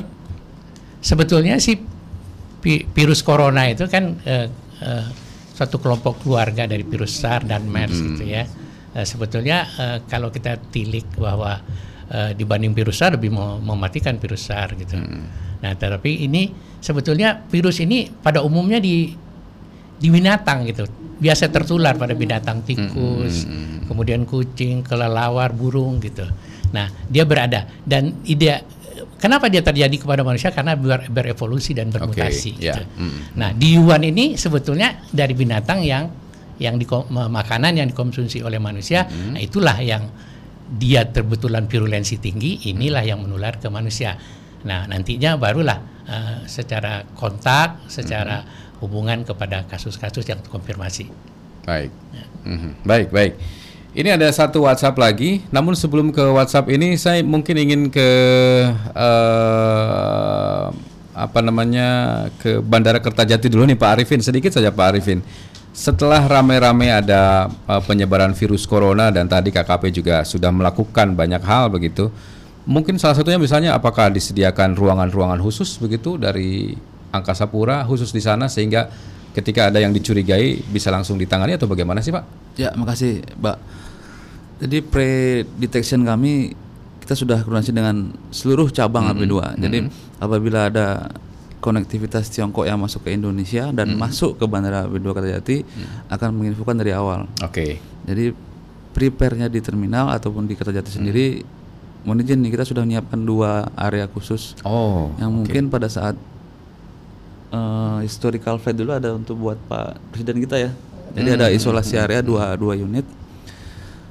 Sebetulnya 1.00 1.56
sih 1.58 1.78
vi- 2.60 2.84
virus 2.90 3.22
corona 3.22 3.66
itu 3.66 3.86
kan 3.86 4.18
eh, 4.22 4.46
eh, 4.80 5.04
suatu 5.54 5.78
kelompok 5.78 6.20
keluarga 6.20 6.66
dari 6.66 6.82
virus 6.82 7.16
SARS 7.16 7.46
dan 7.46 7.64
MERS 7.64 7.96
gitu 7.96 8.24
ya. 8.26 8.44
Eh, 8.92 9.06
sebetulnya 9.06 9.64
eh, 9.64 9.98
kalau 10.04 10.28
kita 10.28 10.58
tilik 10.68 11.06
bahwa 11.16 11.62
eh, 12.10 12.32
dibanding 12.34 12.72
virus 12.72 13.02
SARS 13.02 13.18
lebih 13.18 13.34
mem- 13.34 13.62
mematikan 13.62 14.16
virus 14.16 14.46
SARS 14.46 14.78
gitu. 14.78 14.96
Nah, 15.62 15.72
tetapi 15.72 16.28
ini 16.28 16.52
sebetulnya 16.78 17.42
virus 17.48 17.80
ini 17.80 18.06
pada 18.08 18.44
umumnya 18.44 18.78
di 18.78 19.10
di 19.96 20.08
binatang 20.12 20.68
gitu. 20.68 20.84
Biasa 21.16 21.48
tertular 21.48 21.96
pada 21.96 22.12
binatang 22.12 22.60
tikus, 22.60 23.48
kemudian 23.88 24.28
kucing, 24.28 24.84
kelelawar, 24.84 25.56
burung 25.56 25.96
gitu. 25.98 26.28
Nah, 26.76 26.92
dia 27.08 27.24
berada 27.24 27.64
dan 27.88 28.20
ide 28.28 28.60
kenapa 29.16 29.48
dia 29.48 29.64
terjadi 29.64 29.96
kepada 29.96 30.20
manusia 30.20 30.52
karena 30.52 30.76
ber- 30.76 31.08
berevolusi 31.08 31.72
dan 31.72 31.88
bermutasi 31.88 32.60
ya. 32.60 32.76
gitu. 32.76 32.82
Mm. 33.00 33.18
Nah, 33.32 33.50
di 33.56 33.68
Yuan 33.80 34.02
ini 34.04 34.36
sebetulnya 34.36 35.00
dari 35.08 35.32
binatang 35.32 35.80
yang 35.80 36.04
yang 36.60 36.76
ma- 37.08 37.28
makanan 37.28 37.76
yang 37.80 37.88
dikonsumsi 37.88 38.40
oleh 38.40 38.56
manusia, 38.56 39.04
nah 39.08 39.40
itulah 39.40 39.76
yang 39.80 40.08
dia 40.66 41.06
terbetulan 41.06 41.70
virulensi 41.70 42.18
tinggi, 42.18 42.70
inilah 42.70 43.06
yang 43.06 43.22
menular 43.22 43.62
ke 43.62 43.70
manusia. 43.70 44.18
Nah, 44.66 44.90
nantinya 44.90 45.38
barulah 45.38 45.78
eh, 46.06 46.38
secara 46.50 47.06
kontak, 47.14 47.86
secara 47.86 48.42
hubungan 48.82 49.22
kepada 49.22 49.64
kasus-kasus 49.70 50.26
yang 50.26 50.42
terkonfirmasi. 50.42 51.06
Baik. 51.66 51.90
Mhm. 52.46 52.86
Baik, 52.86 53.08
baik. 53.10 53.32
Ini 53.96 54.12
ada 54.12 54.28
satu 54.28 54.68
WhatsApp 54.68 55.00
lagi. 55.00 55.40
Namun 55.48 55.72
sebelum 55.72 56.12
ke 56.12 56.20
WhatsApp 56.20 56.68
ini, 56.68 57.00
saya 57.00 57.24
mungkin 57.24 57.56
ingin 57.56 57.82
ke 57.88 58.08
eh, 58.92 60.64
apa 61.16 61.40
namanya 61.40 61.88
ke 62.44 62.60
Bandara 62.60 63.00
Kertajati 63.00 63.48
dulu 63.48 63.64
nih 63.64 63.78
Pak 63.78 63.90
Arifin. 63.96 64.20
Sedikit 64.20 64.52
saja 64.52 64.68
Pak 64.68 64.86
Arifin. 64.92 65.24
Setelah 65.76 66.24
rame-rame 66.24 66.88
ada 66.88 67.52
eh, 67.52 67.82
penyebaran 67.84 68.32
virus 68.32 68.64
corona 68.64 69.12
dan 69.12 69.28
tadi 69.28 69.52
KKP 69.52 69.92
juga 69.92 70.24
sudah 70.24 70.48
melakukan 70.48 71.12
banyak 71.12 71.44
hal 71.44 71.68
begitu. 71.68 72.08
Mungkin 72.64 72.96
salah 72.96 73.14
satunya 73.14 73.36
misalnya 73.36 73.76
apakah 73.76 74.08
disediakan 74.08 74.72
ruangan-ruangan 74.74 75.38
khusus 75.38 75.76
begitu 75.76 76.16
dari 76.16 76.72
Angkasa 77.12 77.46
Pura 77.46 77.84
khusus 77.84 78.10
di 78.10 78.18
sana 78.24 78.48
sehingga 78.48 78.88
ketika 79.36 79.68
ada 79.68 79.78
yang 79.78 79.92
dicurigai 79.92 80.64
bisa 80.72 80.88
langsung 80.88 81.20
ditangani 81.20 81.60
atau 81.60 81.68
bagaimana 81.68 82.00
sih 82.00 82.10
Pak? 82.10 82.24
Ya, 82.56 82.72
makasih, 82.72 83.20
Mbak. 83.36 83.56
Jadi 84.64 84.78
pre-detection 84.80 86.00
kami 86.08 86.56
kita 87.04 87.12
sudah 87.12 87.38
koordinasi 87.44 87.70
dengan 87.76 88.16
seluruh 88.32 88.72
cabang 88.72 89.12
Mhm, 89.12 89.12
AP2. 89.12 89.34
Jadi 89.60 89.78
mhm. 89.84 89.90
apabila 90.18 90.72
ada 90.72 91.12
konektivitas 91.58 92.28
Tiongkok 92.28 92.64
yang 92.64 92.76
masuk 92.76 93.02
ke 93.02 93.10
Indonesia 93.10 93.68
dan 93.70 93.92
Mhm. 93.92 93.98
masuk 93.98 94.36
ke 94.36 94.44
Bandara 94.44 94.84
AP2 94.84 95.06
Kertajati 95.10 95.56
akan 96.06 96.28
menginfokan 96.32 96.76
dari 96.76 96.92
awal. 96.92 97.26
Oke. 97.40 97.80
Jadi 98.04 98.30
prepare-nya 98.92 99.46
di 99.46 99.60
terminal 99.60 100.08
ataupun 100.08 100.44
di 100.44 100.54
Kertajati 100.54 100.88
Mhm. 100.88 100.96
sendiri 100.96 101.26
mohon 102.02 102.22
izin 102.22 102.38
nih 102.38 102.50
kita 102.50 102.64
sudah 102.64 102.80
menyiapkan 102.80 103.18
dua 103.18 103.66
area 103.74 104.06
khusus 104.06 104.54
Oh, 104.62 105.10
yang 105.16 105.34
mungkin 105.34 105.66
pada 105.66 105.86
saat 105.86 106.14
eh, 107.48 107.98
historical 108.02 108.58
flight 108.58 108.74
dulu 108.74 108.90
ada 108.90 109.10
untuk 109.10 109.36
buat 109.36 109.58
Pak 109.60 110.10
Presiden 110.10 110.38
kita 110.40 110.56
ya. 110.56 110.70
Jadi 111.14 111.28
Hmm, 111.28 111.36
ada 111.36 111.46
hmm, 111.48 111.56
isolasi 111.56 111.94
hmm, 111.94 112.04
area 112.04 112.20
dua 112.20 112.52
dua 112.54 112.74
unit. 112.74 113.06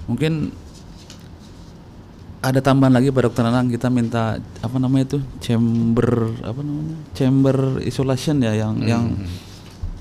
Mungkin 0.07 0.49
ada 2.45 2.61
tambahan 2.61 2.93
lagi 2.93 3.09
Pak 3.09 3.21
Dokter 3.23 3.41
Nanang 3.41 3.67
kita 3.67 3.89
minta 3.89 4.37
apa 4.37 4.75
namanya 4.77 5.09
itu 5.09 5.19
chamber 5.39 6.09
apa 6.41 6.61
namanya 6.61 6.95
chamber 7.11 7.55
isolation 7.81 8.37
ya 8.39 8.53
yang 8.53 8.73
Hmm, 8.75 8.85
yang 8.85 9.03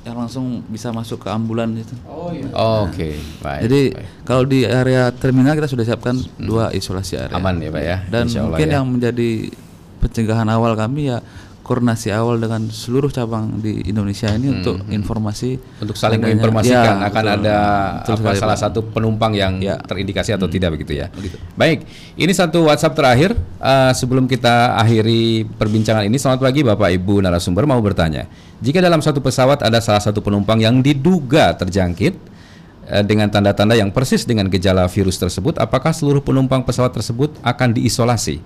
yang 0.05 0.17
langsung 0.21 0.61
bisa 0.69 0.93
masuk 0.93 1.25
ke 1.25 1.29
ambulan 1.29 1.73
itu. 1.73 1.97
Oh 2.05 2.29
iya. 2.29 2.45
Oh, 2.53 2.85
Oke, 2.85 3.17
baik. 3.41 3.61
Jadi 3.65 3.81
baik. 3.91 4.07
kalau 4.23 4.45
di 4.45 4.61
area 4.63 5.09
terminal 5.09 5.57
kita 5.57 5.65
sudah 5.65 5.81
siapkan 5.83 6.13
dua 6.37 6.69
isolasi 6.71 7.17
area. 7.17 7.33
Aman 7.33 7.57
ya, 7.57 7.73
Pak 7.73 7.81
ya? 7.83 7.99
Dan 8.05 8.29
Insya 8.29 8.45
Allah 8.45 8.53
mungkin 8.53 8.69
ya. 8.69 8.75
yang 8.77 8.85
menjadi 8.85 9.31
pencegahan 9.99 10.45
awal 10.47 10.77
kami 10.77 11.09
ya 11.09 11.25
koordinasi 11.65 12.13
awal 12.13 12.37
dengan 12.37 12.69
seluruh 12.69 13.09
cabang 13.09 13.57
di 13.59 13.89
Indonesia 13.89 14.29
ini 14.29 14.53
Hmm, 14.53 14.57
untuk 14.61 14.77
hmm. 14.85 14.93
informasi 14.93 15.57
untuk 15.81 15.97
saling 15.97 16.21
adanya- 16.21 16.37
menginformasikan 16.37 16.95
Ya, 16.95 17.09
akan 17.09 17.23
betul. 17.25 17.37
ada 17.41 17.57
Betul 18.05 18.15
apa 18.21 18.31
salah 18.37 18.59
satu 18.61 18.81
penumpang 18.85 19.33
yang 19.33 19.57
Ya. 19.59 19.81
terindikasi 19.81 20.37
atau 20.37 20.45
Hmm. 20.45 20.55
tidak 20.55 20.77
begitu 20.77 20.93
ya. 20.95 21.09
Begitu. 21.09 21.41
Baik, 21.57 21.89
ini 22.15 22.31
satu 22.31 22.69
WhatsApp 22.69 22.93
terakhir 22.93 23.33
eh, 23.59 23.93
sebelum 23.97 24.29
kita 24.29 24.77
akhiri 24.77 25.49
perbincangan 25.51 26.05
ini. 26.05 26.21
Selamat 26.21 26.45
pagi 26.45 26.61
Bapak 26.61 26.93
Ibu 26.93 27.25
narasumber 27.25 27.65
mau 27.65 27.81
bertanya. 27.81 28.29
Jika 28.61 28.79
dalam 28.79 29.01
satu 29.01 29.25
pesawat 29.25 29.65
ada 29.65 29.81
salah 29.81 29.99
satu 29.99 30.21
penumpang 30.21 30.61
yang 30.61 30.85
diduga 30.85 31.57
terjangkit 31.57 32.37
eh, 32.85 33.01
dengan 33.01 33.33
tanda-tanda 33.33 33.73
yang 33.73 33.89
persis 33.89 34.29
dengan 34.29 34.53
gejala 34.53 34.85
virus 34.87 35.17
tersebut, 35.17 35.57
apakah 35.57 35.97
seluruh 35.97 36.21
penumpang 36.21 36.61
pesawat 36.61 36.93
tersebut 36.93 37.33
akan 37.41 37.73
diisolasi? 37.73 38.45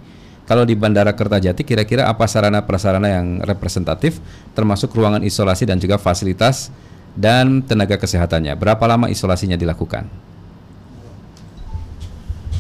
Kalau 0.49 0.64
di 0.64 0.72
Bandara 0.72 1.12
Kertajati 1.12 1.61
kira-kira 1.61 2.09
apa 2.09 2.24
sarana 2.24 2.64
prasarana 2.64 3.05
yang 3.12 3.44
representatif 3.44 4.16
termasuk 4.57 4.96
ruangan 4.96 5.20
isolasi 5.20 5.68
dan 5.68 5.76
juga 5.76 6.01
fasilitas 6.01 6.72
dan 7.12 7.61
tenaga 7.61 8.01
kesehatannya? 8.01 8.57
Berapa 8.57 8.80
lama 8.88 9.12
isolasinya 9.12 9.61
dilakukan? 9.61 10.09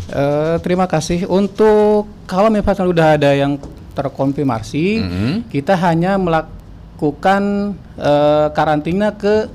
Eh, 0.08 0.56
terima 0.60 0.84
kasih. 0.84 1.28
Untuk 1.28 2.08
kalau 2.24 2.48
misalnya 2.48 2.84
sudah 2.84 3.08
ada 3.16 3.30
yang 3.32 3.56
terkonfirmasi, 3.92 4.86
Mhm. 5.00 5.32
kita 5.48 5.72
hanya 5.80 6.16
melakukan 6.16 7.72
eh, 7.98 8.48
karantina 8.54 9.10
ke 9.10 9.50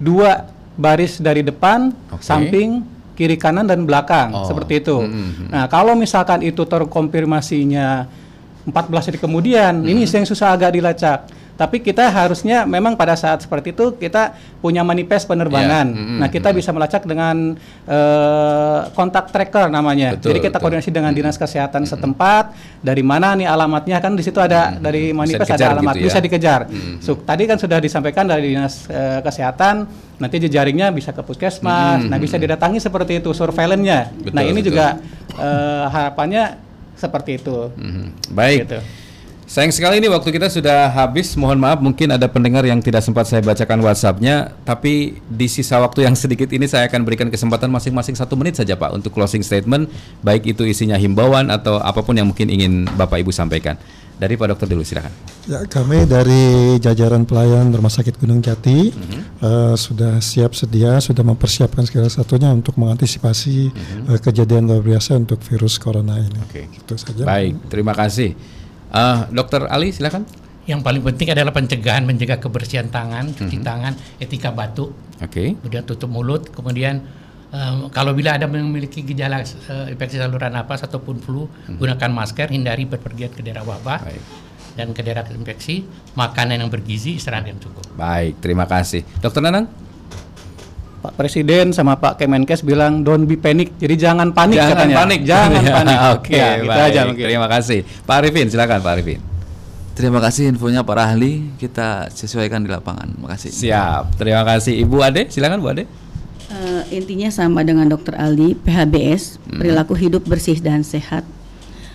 dua 0.00 0.48
baris 0.74 1.20
dari 1.20 1.44
depan, 1.44 1.92
Oke. 2.08 2.24
samping, 2.24 2.82
kiri 3.12 3.36
kanan 3.36 3.68
dan 3.68 3.84
belakang, 3.84 4.32
Oh. 4.32 4.48
seperti 4.48 4.80
itu. 4.80 4.96
Mhm. 4.98 5.52
Nah, 5.52 5.68
kalau 5.68 5.92
misalkan 5.92 6.40
itu 6.40 6.64
terkonfirmasinya 6.64 8.08
14 8.64 9.10
hari 9.10 9.18
kemudian, 9.20 9.82
ini 9.84 10.06
Mhm. 10.06 10.12
yang 10.22 10.26
susah 10.26 10.54
agak 10.54 10.72
dilacak. 10.72 11.28
Tapi 11.62 11.78
kita 11.78 12.10
harusnya 12.10 12.66
memang 12.66 12.98
pada 12.98 13.14
saat 13.14 13.46
seperti 13.46 13.70
itu 13.70 13.94
kita 13.94 14.34
punya 14.58 14.82
manifest 14.82 15.30
penerbangan. 15.30 15.86
Ya, 15.86 16.02
mhm, 16.02 16.18
Nah, 16.18 16.26
kita 16.26 16.50
bisa 16.50 16.74
melacak 16.74 17.06
dengan 17.06 17.54
eh, 17.86 18.80
kontak 18.98 19.30
tracker 19.30 19.70
namanya. 19.70 20.18
Betul, 20.18 20.34
Jadi 20.34 20.38
kita 20.42 20.58
betul. 20.58 20.62
koordinasi 20.66 20.90
dengan 20.90 21.14
dinas 21.14 21.38
kesehatan 21.38 21.86
setempat. 21.86 22.50
Dari 22.82 23.06
mana 23.06 23.38
nih 23.38 23.46
alamatnya 23.46 24.02
kan 24.02 24.18
di 24.18 24.26
situ 24.26 24.42
ada 24.42 24.74
dari 24.74 25.14
manifest 25.14 25.54
ada 25.54 25.78
alamat 25.78 25.94
gitu 25.94 26.02
ya. 26.02 26.06
bisa 26.10 26.18
dikejar. 26.18 26.60
Mhm. 26.66 26.98
So, 26.98 27.14
tadi 27.22 27.46
kan 27.46 27.62
sudah 27.62 27.78
disampaikan 27.78 28.26
dari 28.26 28.50
dinas 28.58 28.90
eh, 28.90 29.22
kesehatan. 29.22 29.86
Nanti 30.18 30.42
jejaringnya 30.42 30.90
bisa 30.90 31.14
ke 31.14 31.22
puskesmas. 31.22 32.02
Mhm. 32.02 32.10
Nah, 32.10 32.18
bisa 32.18 32.42
didatangi 32.42 32.82
seperti 32.82 33.22
itu 33.22 33.30
surveillance-nya. 33.30 34.10
Nah, 34.34 34.42
ini 34.42 34.58
betul. 34.58 34.74
juga 34.74 34.98
eh, 35.38 35.84
harapannya 35.86 36.58
seperti 36.98 37.38
itu. 37.38 37.70
Mhm. 37.78 38.34
Baik. 38.34 38.58
Gitu. 38.66 38.80
Sayang 39.52 39.68
sekali 39.68 40.00
ini 40.00 40.08
waktu 40.08 40.32
kita 40.32 40.48
sudah 40.48 40.88
habis. 40.88 41.36
Mohon 41.36 41.60
maaf 41.60 41.76
mungkin 41.84 42.08
ada 42.08 42.24
pendengar 42.24 42.64
yang 42.64 42.80
tidak 42.80 43.04
sempat 43.04 43.28
saya 43.28 43.44
bacakan 43.44 43.84
WhatsApp-nya, 43.84 44.56
tapi 44.64 45.20
di 45.28 45.44
sisa 45.44 45.76
waktu 45.76 46.08
yang 46.08 46.16
sedikit 46.16 46.48
ini 46.56 46.64
saya 46.64 46.88
akan 46.88 47.04
berikan 47.04 47.28
kesempatan 47.28 47.68
masing-masing 47.68 48.16
satu 48.16 48.32
menit 48.32 48.56
saja 48.56 48.80
Pak 48.80 48.96
untuk 48.96 49.12
closing 49.12 49.44
statement, 49.44 49.92
baik 50.24 50.56
itu 50.56 50.64
isinya 50.64 50.96
himbauan 50.96 51.52
atau 51.52 51.76
apa 51.84 52.00
pun 52.00 52.16
yang 52.16 52.32
mungkin 52.32 52.48
ingin 52.48 52.88
Bapak 52.96 53.20
Ibu 53.20 53.28
sampaikan. 53.28 53.76
Dari 54.16 54.40
Pak 54.40 54.56
Dokter 54.56 54.72
dulu 54.72 54.88
silakan. 54.88 55.12
Ya, 55.44 55.60
kami 55.68 56.08
dari 56.08 56.80
jajaran 56.80 57.28
pelayan 57.28 57.76
Rumah 57.76 57.92
Sakit 57.92 58.16
Gunung 58.16 58.40
Jati 58.40 58.88
eh, 58.88 59.74
sudah 59.76 60.16
siap 60.24 60.56
sedia, 60.56 60.96
sudah 60.96 61.28
mempersiapkan 61.28 61.84
segala 61.84 62.08
satunya 62.08 62.48
untuk 62.56 62.80
mengantisipasi 62.80 63.68
eh, 64.08 64.16
kejadian 64.16 64.64
luar 64.64 64.80
biasa 64.80 65.20
untuk 65.20 65.44
virus 65.44 65.76
corona 65.76 66.16
ini. 66.24 66.40
Oke. 66.40 66.72
Itu 66.72 66.96
saja. 66.96 67.28
Baik, 67.28 67.68
terima 67.68 67.92
kasih. 67.92 68.32
Eh, 68.92 69.18
Dokter 69.32 69.64
Ali 69.66 69.88
silakan. 69.88 70.28
Yang 70.62 70.80
paling 70.84 71.02
penting 71.02 71.28
adalah 71.32 71.50
pencegahan, 71.50 72.06
menjaga 72.06 72.38
kebersihan 72.38 72.86
tangan, 72.86 73.34
cuci 73.34 73.58
Mhm. 73.58 73.64
tangan, 73.64 73.92
etika 74.16 74.54
batuk, 74.54 74.94
Oke. 75.18 75.58
kemudian 75.58 75.82
tutup 75.82 76.06
mulut, 76.06 76.46
kemudian 76.48 77.02
em, 77.50 77.90
kalau 77.90 78.14
bila 78.14 78.32
ada 78.32 78.46
memiliki 78.46 79.02
gejala 79.02 79.42
eh, 79.42 79.90
infeksi 79.90 80.16
saluran 80.16 80.48
napas 80.48 80.80
ataupun 80.80 81.18
flu, 81.18 81.50
gunakan 81.68 82.08
masker, 82.08 82.48
hindari 82.48 82.86
berpergian 82.86 83.28
ke 83.28 83.42
daerah 83.42 83.60
wabah 83.60 84.00
Baik. 84.00 84.22
dan 84.72 84.88
ke 84.88 85.02
daerah 85.02 85.26
infeksi, 85.28 85.82
makanan 86.14 86.62
yang 86.62 86.70
bergizi, 86.70 87.18
istirahat 87.18 87.44
yang 87.44 87.58
cukup. 87.58 87.82
Baik, 87.92 88.38
terima 88.38 88.64
kasih. 88.64 89.02
Dokter 89.18 89.42
Nanang? 89.42 89.66
Pak 91.02 91.12
Presiden 91.12 91.74
sama 91.74 91.98
Pak 91.98 92.14
Kemenkes 92.16 92.62
bilang 92.62 93.02
don't 93.02 93.26
be 93.26 93.34
panic. 93.34 93.74
Jadi 93.76 93.94
jangan 93.98 94.30
panik 94.30 94.56
Jangan 94.56 94.70
katanya. 94.72 94.96
panik. 94.96 95.20
Jangan 95.22 95.50
Ya, 95.60 95.72
panik. 95.74 95.98
Oke, 96.14 96.30
Ya, 96.32 96.48
gitu 96.56 96.70
baik. 96.70 96.86
aja 96.88 97.00
mungkin. 97.04 97.24
Terima 97.26 97.48
kasih. 97.50 97.78
Pak 98.02 98.16
Arifin, 98.16 98.46
silakan 98.46 98.78
Pak 98.78 98.92
Arifin. 98.94 99.20
Terima 99.92 100.18
kasih 100.18 100.48
infonya 100.48 100.80
para 100.80 101.04
ahli. 101.04 101.52
Kita 101.58 102.06
sesuaikan 102.08 102.62
di 102.62 102.70
lapangan. 102.70 103.12
Makasih. 103.18 103.50
Siap. 103.50 104.14
Terima 104.14 104.40
kasih 104.42 104.78
Ibu 104.78 104.96
Ade. 105.02 105.26
Silakan 105.28 105.58
Bu 105.58 105.68
Ade. 105.68 105.84
Eh, 106.48 106.82
intinya 106.94 107.28
sama 107.28 107.60
dengan 107.60 107.84
Dokter 107.86 108.14
Aldi, 108.14 108.54
PHBS, 108.56 109.36
perilaku 109.48 109.92
hidup 109.92 110.22
bersih 110.22 110.56
dan 110.56 110.80
sehat. 110.80 111.26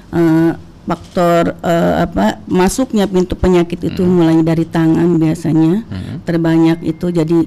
Eh, 0.10 0.52
faktor 0.84 1.52
eh, 1.60 1.96
apa 2.02 2.40
masuknya 2.46 3.04
pintu 3.06 3.36
penyakit 3.36 3.76
itu 3.84 4.02
mulai 4.02 4.40
dari 4.40 4.64
tangan 4.64 5.20
biasanya 5.20 5.84
terbanyak 6.24 6.80
itu 6.82 7.12
jadi 7.12 7.44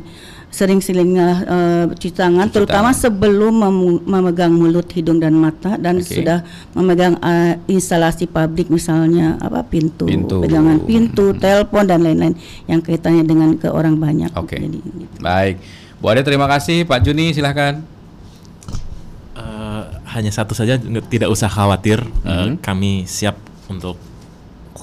sering-seringlah 0.51 1.35
eh, 1.41 1.85
cuci 1.91 2.11
tangan, 2.11 2.47
Cuci 2.47 2.55
terutama 2.59 2.91
tangan. 2.91 3.01
sebelum 3.01 3.55
memegang 4.03 4.51
mulut, 4.51 4.85
hidung 4.91 5.17
dan 5.17 5.33
mata 5.33 5.75
dan 5.75 5.99
Oke. 5.99 6.11
sudah 6.13 6.43
memegang 6.71 7.15
eh, 7.17 7.55
instalasi 7.67 8.27
pabrik 8.27 8.67
misalnya 8.67 9.39
apa 9.39 9.63
pintu, 9.63 10.05
Pintu. 10.05 10.43
pegangan 10.43 10.83
pintu, 10.83 11.31
telepon 11.35 11.85
dan 11.85 12.03
lain-lain 12.03 12.35
yang 12.67 12.79
kaitannya 12.79 13.23
dengan 13.23 13.55
ke 13.55 13.67
orang 13.67 13.95
banyak. 13.95 14.35
Oke. 14.35 14.59
Jadi, 14.59 14.79
gitu. 14.79 15.17
Baik. 15.19 15.63
Bu 15.97 16.09
Ade 16.09 16.21
terima 16.21 16.45
kasih. 16.45 16.83
Pak 16.83 16.99
Juni 17.01 17.31
silahkan. 17.31 17.79
Eh, 19.33 19.83
hanya 20.11 20.29
satu 20.29 20.53
saja 20.53 20.75
tidak 21.07 21.29
usah 21.29 21.47
khawatir 21.47 22.03
eh, 22.03 22.29
Mhm. 22.51 22.59
kami 22.59 23.07
siap 23.07 23.39
untuk 23.67 23.95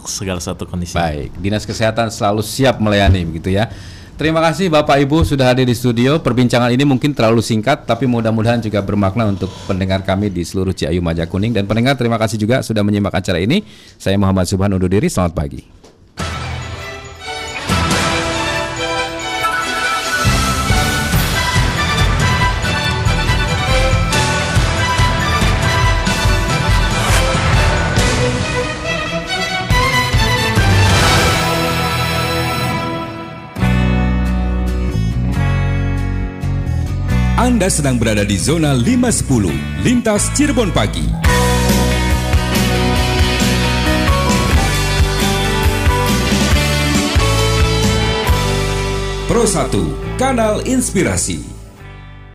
segala 0.08 0.40
satu 0.40 0.64
kondisi 0.64 0.96
Baik, 0.96 1.36
Dinas 1.36 1.68
Kesehatan 1.68 2.08
selalu 2.08 2.40
siap 2.40 2.80
melayani 2.80 3.28
begitu 3.28 3.52
ya. 3.52 3.68
Terima 4.18 4.42
kasih 4.42 4.74
Bapak 4.74 4.98
Ibu 4.98 5.22
sudah 5.22 5.54
hadir 5.54 5.70
di 5.70 5.78
studio. 5.78 6.18
Perbincangan 6.18 6.74
ini 6.74 6.82
mungkin 6.82 7.14
terlalu 7.14 7.38
singkat 7.46 7.86
tapi 7.86 8.10
mudah-mudahan 8.10 8.58
juga 8.58 8.82
bermakna 8.82 9.30
untuk 9.30 9.54
pendengar 9.70 10.02
kami 10.02 10.34
di 10.34 10.42
seluruh 10.42 10.74
Ciayu 10.74 11.06
Majakuning 11.06 11.54
dan 11.54 11.70
pendengar 11.70 11.94
terima 11.94 12.18
kasih 12.18 12.42
juga 12.42 12.66
sudah 12.66 12.82
menyimak 12.82 13.14
acara 13.14 13.38
ini. 13.38 13.62
Saya 14.02 14.18
Muhammad 14.18 14.50
Subhan 14.50 14.74
undur 14.74 14.90
diri. 14.90 15.06
Selamat 15.06 15.38
pagi. 15.38 15.77
Anda 37.48 37.72
sedang 37.72 37.96
berada 37.96 38.28
di 38.28 38.36
zona 38.36 38.76
510, 38.76 39.56
lintas 39.80 40.28
Cirebon 40.36 40.68
pagi. 40.76 41.08
Pro 49.32 49.48
1, 49.48 50.20
kanal 50.20 50.60
inspirasi. 50.68 51.57